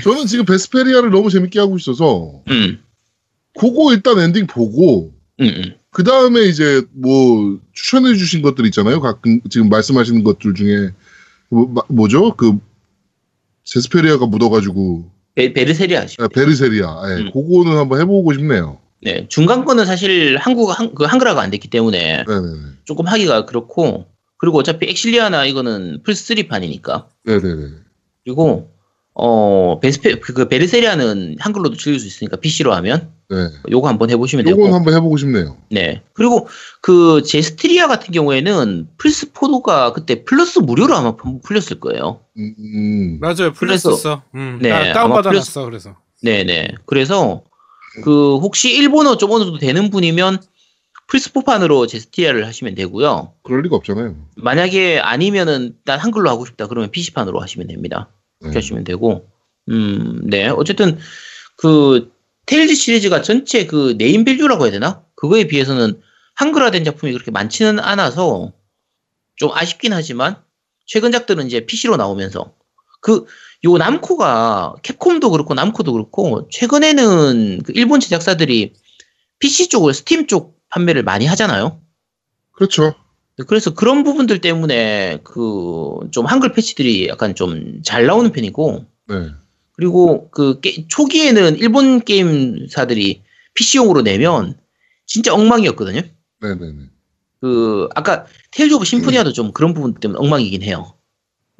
[0.04, 2.82] 저는 지금 베스페리아를 너무 재밌게 하고 있어서 음,
[3.58, 5.12] 그거 일단 엔딩 보고.
[5.90, 9.00] 그 다음에 이제 뭐 추천해 주신 것들 있잖아요.
[9.00, 10.90] 가끔 지금 말씀하시는 것들 중에
[11.48, 12.58] 뭐, 죠그
[13.64, 16.06] 제스페리아가 묻어가지고 베, 베르세리아.
[16.18, 17.02] 아, 베르세리아.
[17.08, 17.30] 예, 음.
[17.32, 18.78] 그거는 한번 해보고 싶네요.
[19.02, 22.58] 네 중간 거는 사실 한국 한, 그 한글화가 안 됐기 때문에 네네네.
[22.84, 27.68] 조금 하기가 그렇고 그리고 어차피 엑실리아나 이거는 플스 3판이니까 네네네.
[28.24, 28.70] 그리고
[29.14, 33.48] 어 베스페 그, 그 베르세리아는 한글로도 즐길 수 있으니까 PC로 하면 네.
[33.70, 35.56] 요거 한번 해보시면 되고 요건 한번 해보고 싶네요.
[35.70, 36.02] 네.
[36.14, 36.48] 그리고
[36.82, 42.20] 그 제스티리아 같은 경우에는 플스 4가 그때 플러스 무료로 아마 풀렸을 거예요.
[42.36, 43.18] 음, 음.
[43.20, 43.52] 맞아요.
[43.52, 44.22] 플러스에.
[44.34, 45.64] 음, 네, 다운받아놨어.
[45.64, 45.96] 그래서.
[46.22, 46.72] 네네.
[46.86, 47.44] 그래서
[48.02, 50.42] 그 혹시 일본어 좀 어느 정도 되는 분이면
[51.06, 53.34] 플스 4판으로 제스티리아를 하시면 되고요.
[53.44, 54.16] 그럴 리가 없잖아요.
[54.36, 58.08] 만약에 아니면은 난 한글로 하고 싶다 그러면 PC판으로 하시면 됩니다.
[58.40, 58.46] 네.
[58.46, 59.28] 그렇게 하시면 되고
[59.68, 60.48] 음, 네.
[60.48, 60.98] 어쨌든
[61.56, 62.10] 그
[62.50, 65.04] 테일즈 시리즈가 전체 그 네임 밸류라고 해야 되나?
[65.14, 66.00] 그거에 비해서는
[66.34, 68.52] 한글화된 작품이 그렇게 많지는 않아서
[69.36, 70.36] 좀 아쉽긴 하지만
[70.86, 72.54] 최근작들은 이제 PC로 나오면서
[73.00, 73.24] 그
[73.62, 78.72] 요 남코가 캡콤도 그렇고 남코도 그렇고 최근에는 그 일본 제작사들이
[79.38, 81.78] PC 쪽을 스팀 쪽 판매를 많이 하잖아요.
[82.52, 82.94] 그렇죠.
[83.46, 89.28] 그래서 그런 부분들 때문에 그 좀 한글 패치들이 약간 좀 잘 나오는 편이고 네.
[89.80, 93.22] 그리고 그 게- 초기에는 일본 게임사들이
[93.54, 94.54] PC용으로 내면
[95.06, 96.02] 진짜 엉망이었거든요.
[96.42, 96.82] 네네네.
[97.40, 100.92] 그 아까 테일즈 오브 심포니아도 좀 그런 부분 때문에 엉망이긴 해요.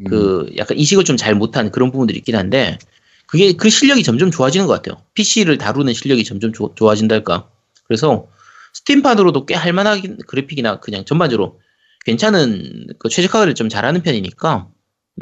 [0.01, 2.79] 음, 그 약간 이식을 좀 잘 못한 그런 부분들이 있긴 한데
[3.27, 5.03] 그게 그 실력이 점점 좋아지는 것 같아요.
[5.15, 7.49] PC를 다루는 실력이 점점 조- 좋아진달까.
[7.85, 8.27] 그래서
[8.75, 11.59] 스팀판으로도 꽤 할만하긴 그래픽이나 그냥 전반적으로
[12.05, 14.69] 괜찮은 그 최적화를 좀 잘하는 편이니까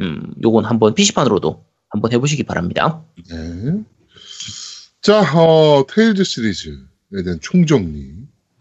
[0.01, 3.03] 음 요건 한번 PC판으로도 한번 해보시기 바랍니다.
[3.31, 3.83] 네.
[5.01, 6.73] 자, 어, 테일즈 시리즈에
[7.25, 8.13] 대한 총정리,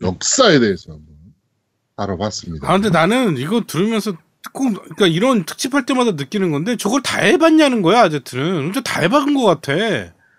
[0.02, 1.16] 역사에 대해서 한번
[1.96, 2.70] 알아봤습니다.
[2.70, 4.14] 아, 근데 나는 이거 들으면서
[4.54, 8.72] 꼭, 그러니까 이런 특집할 때마다 느끼는 건데 저걸 다 해봤냐는 거야, 아제트는.
[8.72, 9.74] 진짜 다 해봤은 것 같아.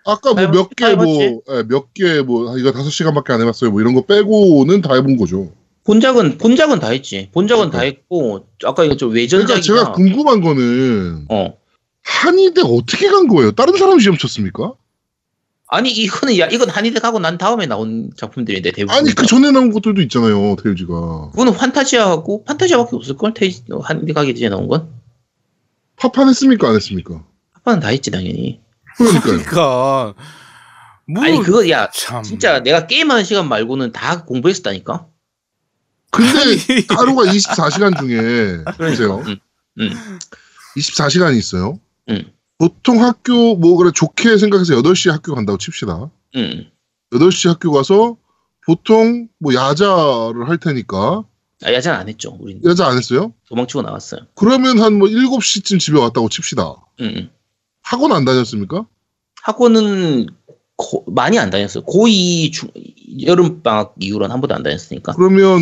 [0.05, 0.95] 아까 뭐다몇 개.
[0.95, 3.71] 뭐, 예, 몇개 뭐, 이거 다섯 시간밖에 안 해봤어요.
[3.71, 5.51] 뭐 이런 거 빼고는 다 해본 거죠.
[5.83, 7.29] 본작은 본작은 다 했지.
[7.33, 11.57] 본작은 다 했고 아까 이거 좀 그러니까 외전작이나 제가 궁금한 거는 어
[12.09, 13.51] 한의대 어떻게 간 거예요?
[13.51, 14.73] 다른 사람 시험 쳤습니까?
[15.67, 19.71] 아니 이거는 야 이건 한이대 가고 난 다음에 나온 작품들인데 대부분 아니 그 전에 나온
[19.71, 20.55] 것들도 있잖아요.
[20.55, 23.35] 테일즈가 그거는 환타지아하고 판타지아밖에 없을걸?
[23.35, 24.89] 테이 한이대 가기 전에 나온 건?
[25.97, 26.69] 파판 했습니까?
[26.69, 27.23] 안 했습니까?
[27.53, 28.59] 아빠는 다 했지 당연히.
[28.97, 29.21] 그러니까요.
[29.21, 30.13] 그러니까.
[31.07, 32.23] 뭐, 아니 그거 야 참.
[32.23, 35.05] 진짜 내가 게임하는 시간 말고는 다 공부했었다니까.
[36.11, 39.23] 근데 하루가 24시간 중에 보세요.
[39.27, 39.37] 응,
[39.79, 39.89] 응.
[40.75, 41.79] 24시간이 있어요.
[42.09, 42.31] 응.
[42.57, 46.09] 보통 학교 뭐 그래 좋게 생각해서 8시에 학교 간다고 칩시다.
[46.35, 46.65] 응.
[47.13, 48.17] 8시 학교 가서
[48.65, 51.23] 보통 뭐 야자를 할 테니까
[51.63, 52.37] 아, 야자는 안 했죠.
[52.39, 53.33] 우린 야자 안 했어요?
[53.49, 54.21] 도망치고 나왔어요.
[54.35, 56.75] 그러면 한 뭐 7시쯤 집에 왔다고 칩시다.
[57.01, 57.29] 응, 응.
[57.81, 58.85] 학원 안 다녔습니까?
[59.43, 60.27] 학원은
[60.77, 61.83] 고- 많이 안 다녔어요.
[61.85, 62.69] 고2 중,
[63.25, 65.13] 여름 방학 이후로는 한 번도 안 다녔으니까.
[65.13, 65.59] 그러면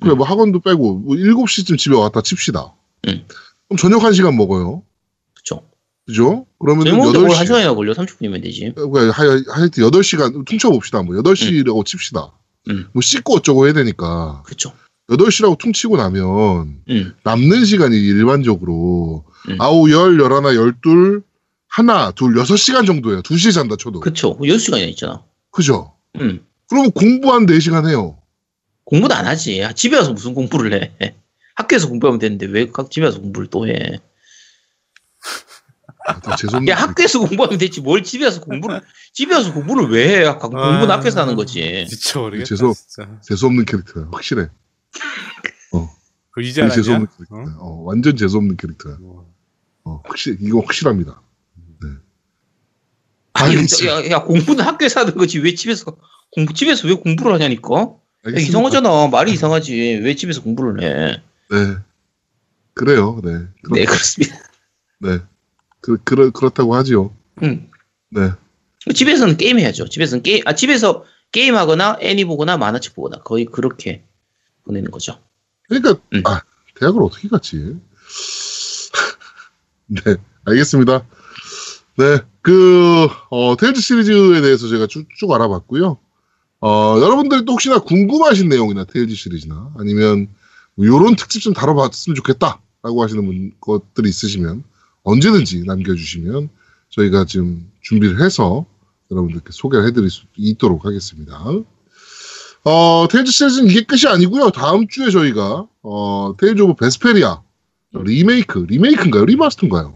[0.00, 2.74] 그래 뭐 학원도 빼고 뭐 7시쯤 집에 왔다 칩시다.
[3.08, 3.24] 응.
[3.68, 4.82] 그럼 저녁 1시간 먹어요.
[6.06, 6.46] 그죠?
[6.58, 7.92] 그러면 저희 먹는데 뭘한 8시 시간이나 걸려?
[7.92, 8.72] 30분이면 되지.
[8.76, 11.02] 하- 하여튼 8시간 퉁쳐봅시다.
[11.02, 12.32] 뭐 8시라고 칩시다.
[12.70, 12.86] 응.
[12.92, 14.72] 뭐 씻고 어쩌고 해야 되니까 그쵸.
[15.08, 17.12] 8시라고 퉁치고 나면 응.
[17.22, 19.56] 남는 시간이 일반적으로 응.
[19.60, 21.22] 아홉, 열, 열하나, 열둘,
[21.68, 23.22] 하나, 둘, 여섯 시간 정도예요.
[23.22, 24.00] 두 시에 잔다 쳐도.
[24.00, 24.36] 그쵸.
[24.38, 25.22] 6시간이나 있잖아.
[25.50, 25.92] 그죠?
[26.20, 26.44] 음.
[26.68, 28.18] 그러면 공부 한 4시간 해요.
[28.84, 29.62] 공부도 안 하지.
[29.74, 30.92] 집에 와서 무슨 공부를 해.
[31.54, 34.00] 학교에서 공부하면 되는데 왜각 집에 와서 공부를 또 해?
[36.06, 36.66] 아.
[36.68, 38.80] 야 학교에서 공부하면 되지 뭘 집에 와서 공부를
[39.12, 40.24] 집에 와서 공부를 왜 해?
[40.24, 41.86] 학- 공부는 아, 학교에서 하는 거지.
[41.90, 42.46] 미쳐버리겠다.
[42.48, 43.20] 죄송- 진짜.
[43.22, 44.08] 재수 없는 캐릭터야.
[44.12, 44.48] 확실해.
[46.34, 47.16] 그 이제 되게 재수 없는 알았냐?
[47.28, 47.56] 캐릭터야.
[47.60, 48.96] 어, 완전 재수 없는 캐릭터야.
[49.02, 49.26] 어?
[49.84, 51.20] 어, 확실, 이거 확실합니다.
[53.34, 53.86] 아니 알겠지.
[53.88, 55.96] 야, 야 공부는 학교에서 하는 거지 왜 집에서
[56.30, 57.94] 공부 집에서 왜 공부를 하냐니까?
[58.28, 58.38] 야.
[58.38, 59.08] 이상하잖아.
[59.08, 60.00] 말이 이상하지.
[60.02, 61.22] 왜 집에서 공부를 해?
[61.50, 61.76] 네.
[62.74, 63.20] 그래요.
[63.24, 63.30] 네.
[63.62, 64.36] 그렇, 네 그렇습니다.
[65.00, 65.18] 네.
[65.82, 67.14] 그, 그렇, 그렇다고 하지요.
[67.42, 67.68] 음.
[68.10, 68.30] 네.
[68.94, 69.88] 집에서는 게임 해야죠.
[69.88, 74.04] 집에서는 게임 아 집에서 게임하거나 애니 보거나 만화책 보거나 거의 그렇게
[74.64, 75.18] 보내는 거죠.
[75.68, 76.22] 그러니까, 음.
[76.24, 76.42] 아,
[76.78, 77.76] 대학을 어떻게 갔지?
[79.86, 80.00] 네.
[80.44, 81.06] 알겠습니다.
[81.98, 82.20] 네.
[82.42, 85.98] 그, 어, 테일즈 시리즈에 대해서 제가 쭉, 쭉 알아봤고요.
[86.60, 90.28] 어, 여러분들이 또 혹시나 궁금하신 내용이나 테일즈 시리즈나 아니면
[90.74, 92.60] 뭐 요런 특집 좀 다뤄봤으면 좋겠다.
[92.82, 94.64] 라고 하시는 분, 것들이 있으시면
[95.04, 96.48] 언제든지 남겨주시면
[96.90, 98.66] 저희가 지금 준비를 해서
[99.10, 101.42] 여러분들께 소개를 해드릴 수 있도록 하겠습니다.
[102.64, 104.50] 어, 테일즈 시리즈는 이게 끝이 아니고요.
[104.50, 107.42] 다음 주에 저희가 어, 테일즈 오브 베스페리아
[107.94, 109.24] 리메이크, 리메이크인가요?
[109.26, 109.94] 리마스터인가요?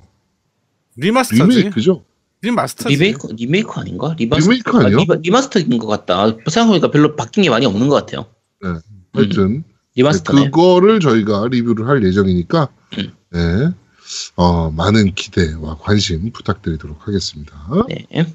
[0.96, 1.42] 리마스터지.
[1.42, 2.04] 리메이크죠?
[2.42, 2.94] remaster지.
[2.94, 4.14] 리메이크 리메이크 아닌가?
[4.18, 4.98] remaster 리메이크 아니요?
[4.98, 6.26] 리마, remaster인 것 같다.
[6.48, 8.26] 생각해보니까 별로 바뀐 게 많이 없는 것 같아요.
[8.64, 8.80] 음,
[9.12, 10.44] 하여튼 remaster 네.
[10.50, 13.12] 그거를 저희가 리뷰를 할 예정이니까 음.
[13.30, 13.70] 네,
[14.36, 17.54] 어, 많은 기대와 관심 부탁드리도록 하겠습니다.
[17.88, 18.26] 네.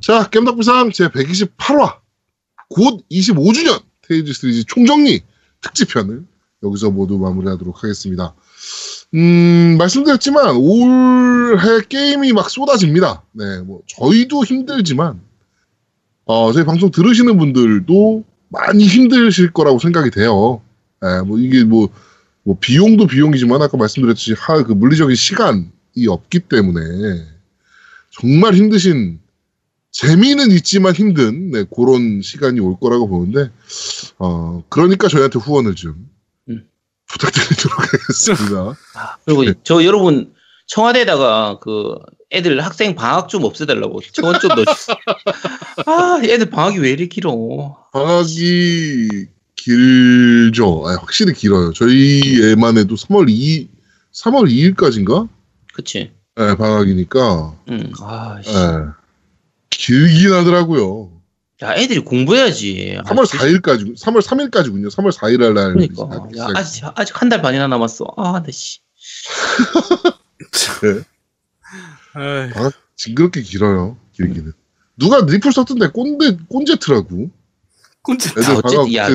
[0.00, 1.98] 자, 겜덕비상 제 128화
[2.68, 5.22] 곧 25주년 테일즈 시리즈 총정리
[5.60, 6.24] 특집편을
[6.62, 8.34] 여기서 모두 마무리하도록 하겠습니다.
[9.14, 13.22] 음, 말씀드렸지만 올해 게임이 막 쏟아집니다.
[13.32, 15.20] 네, 뭐 저희도 힘들지만
[16.24, 20.62] 어, 저희 방송 들으시는 분들도 많이 힘드실 거라고 생각이 돼요.
[21.04, 21.88] 예, 뭐 이게 뭐,
[22.44, 26.80] 뭐 비용도 비용이지만 아까 말씀드렸듯이 하, 그 물리적인 시간이 없기 때문에
[28.10, 29.18] 정말 힘드신
[29.90, 33.50] 재미는 있지만 힘든 네, 그런 시간이 올 거라고 보는데
[34.18, 36.10] 어 그러니까 저희한테 후원을 좀
[36.48, 36.68] 음.
[37.06, 38.76] 부탁드리도록 하겠습니다.
[38.94, 40.34] 아, 그리고 저 여러분
[40.66, 41.94] 청와대에다가 그
[42.32, 44.96] 애들 학생 방학 좀 없애달라고 청원 좀 넣어주세요.
[45.86, 47.76] 아 애들 방학이 왜 이렇게 길어?
[47.92, 49.28] 방학이
[49.64, 50.84] 길죠.
[50.86, 51.72] 아, 확실히 길어요.
[51.72, 52.20] 저희
[52.52, 53.68] 애만 해도 3월 2
[54.12, 55.28] 3월 2일까지인가?
[55.72, 56.12] 그치?
[56.36, 57.92] 네, 방학이니까 응.
[58.00, 58.52] 아, 씨.
[58.52, 58.58] 네,
[59.70, 61.10] 길긴 하더라고요.
[61.62, 62.98] 야 애들이 공부해야지.
[62.98, 63.36] 아, 3월 씨.
[63.38, 64.90] 4일까지, 3월 3일까지군요.
[64.90, 66.28] 3월 4일 날 그러니까.
[66.38, 68.04] 야, 아직 아직 한 달 반이나 남았어.
[68.16, 68.80] 아, 나 씨.
[72.16, 72.50] 에이,
[72.96, 73.96] 징그럽게 길어요.
[74.12, 74.52] 길기는.
[74.96, 77.30] 누가 리플 썼던데 꼰대 꼰제트라고.
[78.04, 78.30] 꼰대.
[78.38, 79.08] 애들 어쨌든, 야,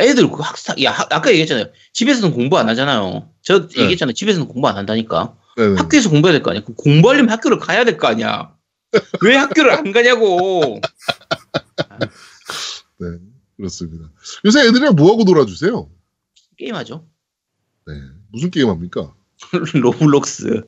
[0.00, 1.66] 애들 그 학사, 야, 학- 아까 얘기했잖아요.
[1.92, 3.28] 집에서는 공부 안 하잖아요.
[3.42, 3.82] 저 네.
[3.82, 4.12] 얘기했잖아요.
[4.14, 5.36] 집에서는 공부 안 한다니까.
[5.56, 5.76] 네네.
[5.76, 6.62] 학교에서 공부해야 될 거 아니야.
[6.76, 8.54] 공부하려면 학교를 가야 될 거 아니야.
[9.22, 10.80] 왜 학교를 안 가냐고.
[13.00, 13.06] 네,
[13.56, 14.10] 그렇습니다.
[14.44, 15.88] 요새 애들이랑 뭐하고 놀아주세요?
[16.56, 17.06] 게임하죠.
[17.86, 17.94] 네.
[18.32, 19.14] 무슨 게임 합니까?
[19.74, 20.62] 로블록스,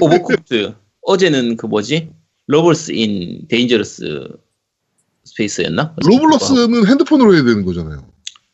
[0.00, 0.74] Overcooked.
[1.02, 2.10] 어제는 그 뭐지?
[2.46, 4.28] Lovers in Dangerous
[5.30, 5.94] Space였나?
[6.04, 8.04] 로블록스는 핸드폰으로 해야 되는 거잖아요.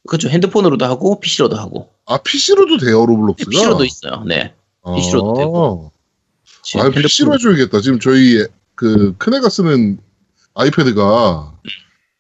[0.07, 0.29] 그렇죠.
[0.29, 1.91] 핸드폰으로도 하고 PC로도 하고.
[2.07, 3.51] 아, PC로도 돼요, 로블록스가?
[3.51, 4.25] PC로도 있어요.
[4.27, 4.55] 네.
[4.97, 5.93] PC로도 되고.
[6.79, 7.81] 아, PC로 해줘야겠다.
[7.81, 8.45] 지금 저희
[8.75, 9.99] 그 큰애가 쓰는
[10.55, 11.55] 아이패드가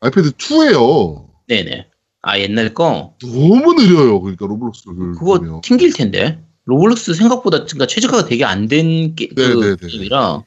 [0.00, 1.26] 아이패드 2예요.
[1.48, 1.86] 네네.
[2.22, 4.20] 아 옛날 거 너무 느려요.
[4.20, 5.60] 그러니까 로블록스를 그거 보면.
[5.62, 6.40] 튕길 텐데.
[6.64, 9.76] 로블록스 생각보다 그러니까 최적화가 되게 안 된 게, 그 네네네.
[9.80, 10.42] 게임이라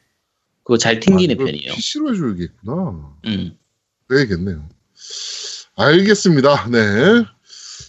[0.62, 1.72] 그거 잘 튕기는 편이에요.
[1.72, 3.12] PC로 해줘야겠구나.
[3.26, 3.56] 음.
[4.10, 4.68] 그래야겠네요.
[5.76, 6.68] 알겠습니다.
[6.68, 6.78] 네.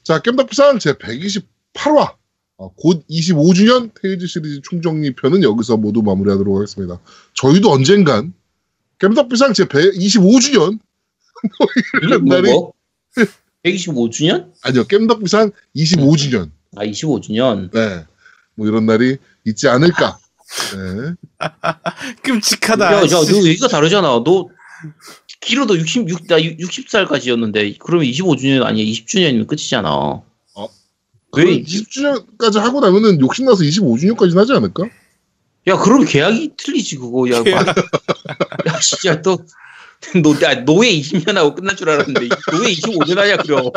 [0.03, 2.15] 자, 겜덕비상 제 128화.
[2.57, 6.99] 어, 곧 25주년 테이즈 시리즈 총정리 편은 여기서 모두 마무리하도록 하겠습니다.
[7.33, 8.35] 저희도 언젠간
[8.99, 10.77] 겜덕비상 제 25주년
[12.03, 12.73] 이런 뭐, 날이 뭐?
[13.63, 14.51] 125주년?
[14.61, 17.71] 아니요 겜덕비상 25주년 아 25주년.
[17.71, 18.05] 네.
[18.53, 20.19] 뭐 이런 날이 있지 않을까.
[20.75, 21.15] 네.
[22.21, 22.85] 끔찍하다.
[22.93, 23.43] 야, 야, 너 씨.
[23.47, 24.07] 얘기가 다르잖아.
[24.23, 24.49] 너
[25.41, 30.21] 길어도 66, 나 60살까지였는데 그러면 25주년 아니야 20주년이면 끝이잖아.
[31.37, 31.43] 왜?
[31.45, 34.83] 왜 20주년까지 하고 나면은 욕심나서 25주년까지 하지 않을까?
[35.67, 37.29] 야, 그럼 계약이 틀리지 그거.
[37.31, 37.65] 야, 계약.
[37.65, 37.71] 마-
[38.67, 39.37] 야, 진짜 또
[40.21, 43.69] 노, 야, 노예 20년 하고 끝날 줄 알았는데 노예 25년 하냐 그럼.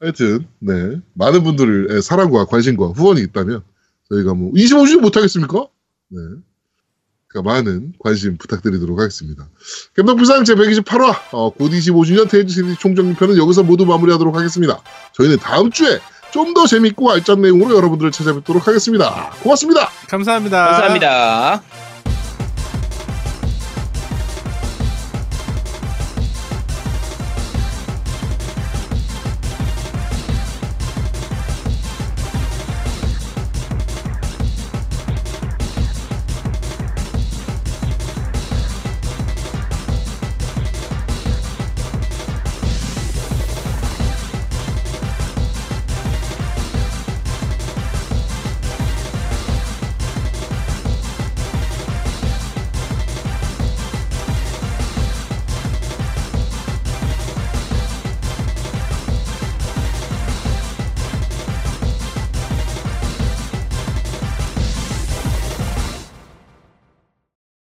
[0.00, 3.62] 하여튼 네 많은 분들의 사랑과 관심과 후원이 있다면
[4.10, 5.66] 저희가 뭐 25주년 못 하겠습니까?
[6.08, 6.18] 네
[7.44, 9.48] 많은 관심 부탁드리도록 하겠습니다.
[9.96, 14.80] 겜덕불상 제128화 어, 곧 25주년 테이즈 시리즈 총정리편은 여기서 모두 마무리하도록 하겠습니다.
[15.14, 16.00] 저희는 다음 주에
[16.30, 19.30] 좀 더 재밌고 알찬 내용으로 여러분들을 찾아뵙도록 하겠습니다.
[19.42, 19.88] 고맙습니다.
[20.08, 20.64] 감사합니다.
[20.66, 21.87] 감사합니다.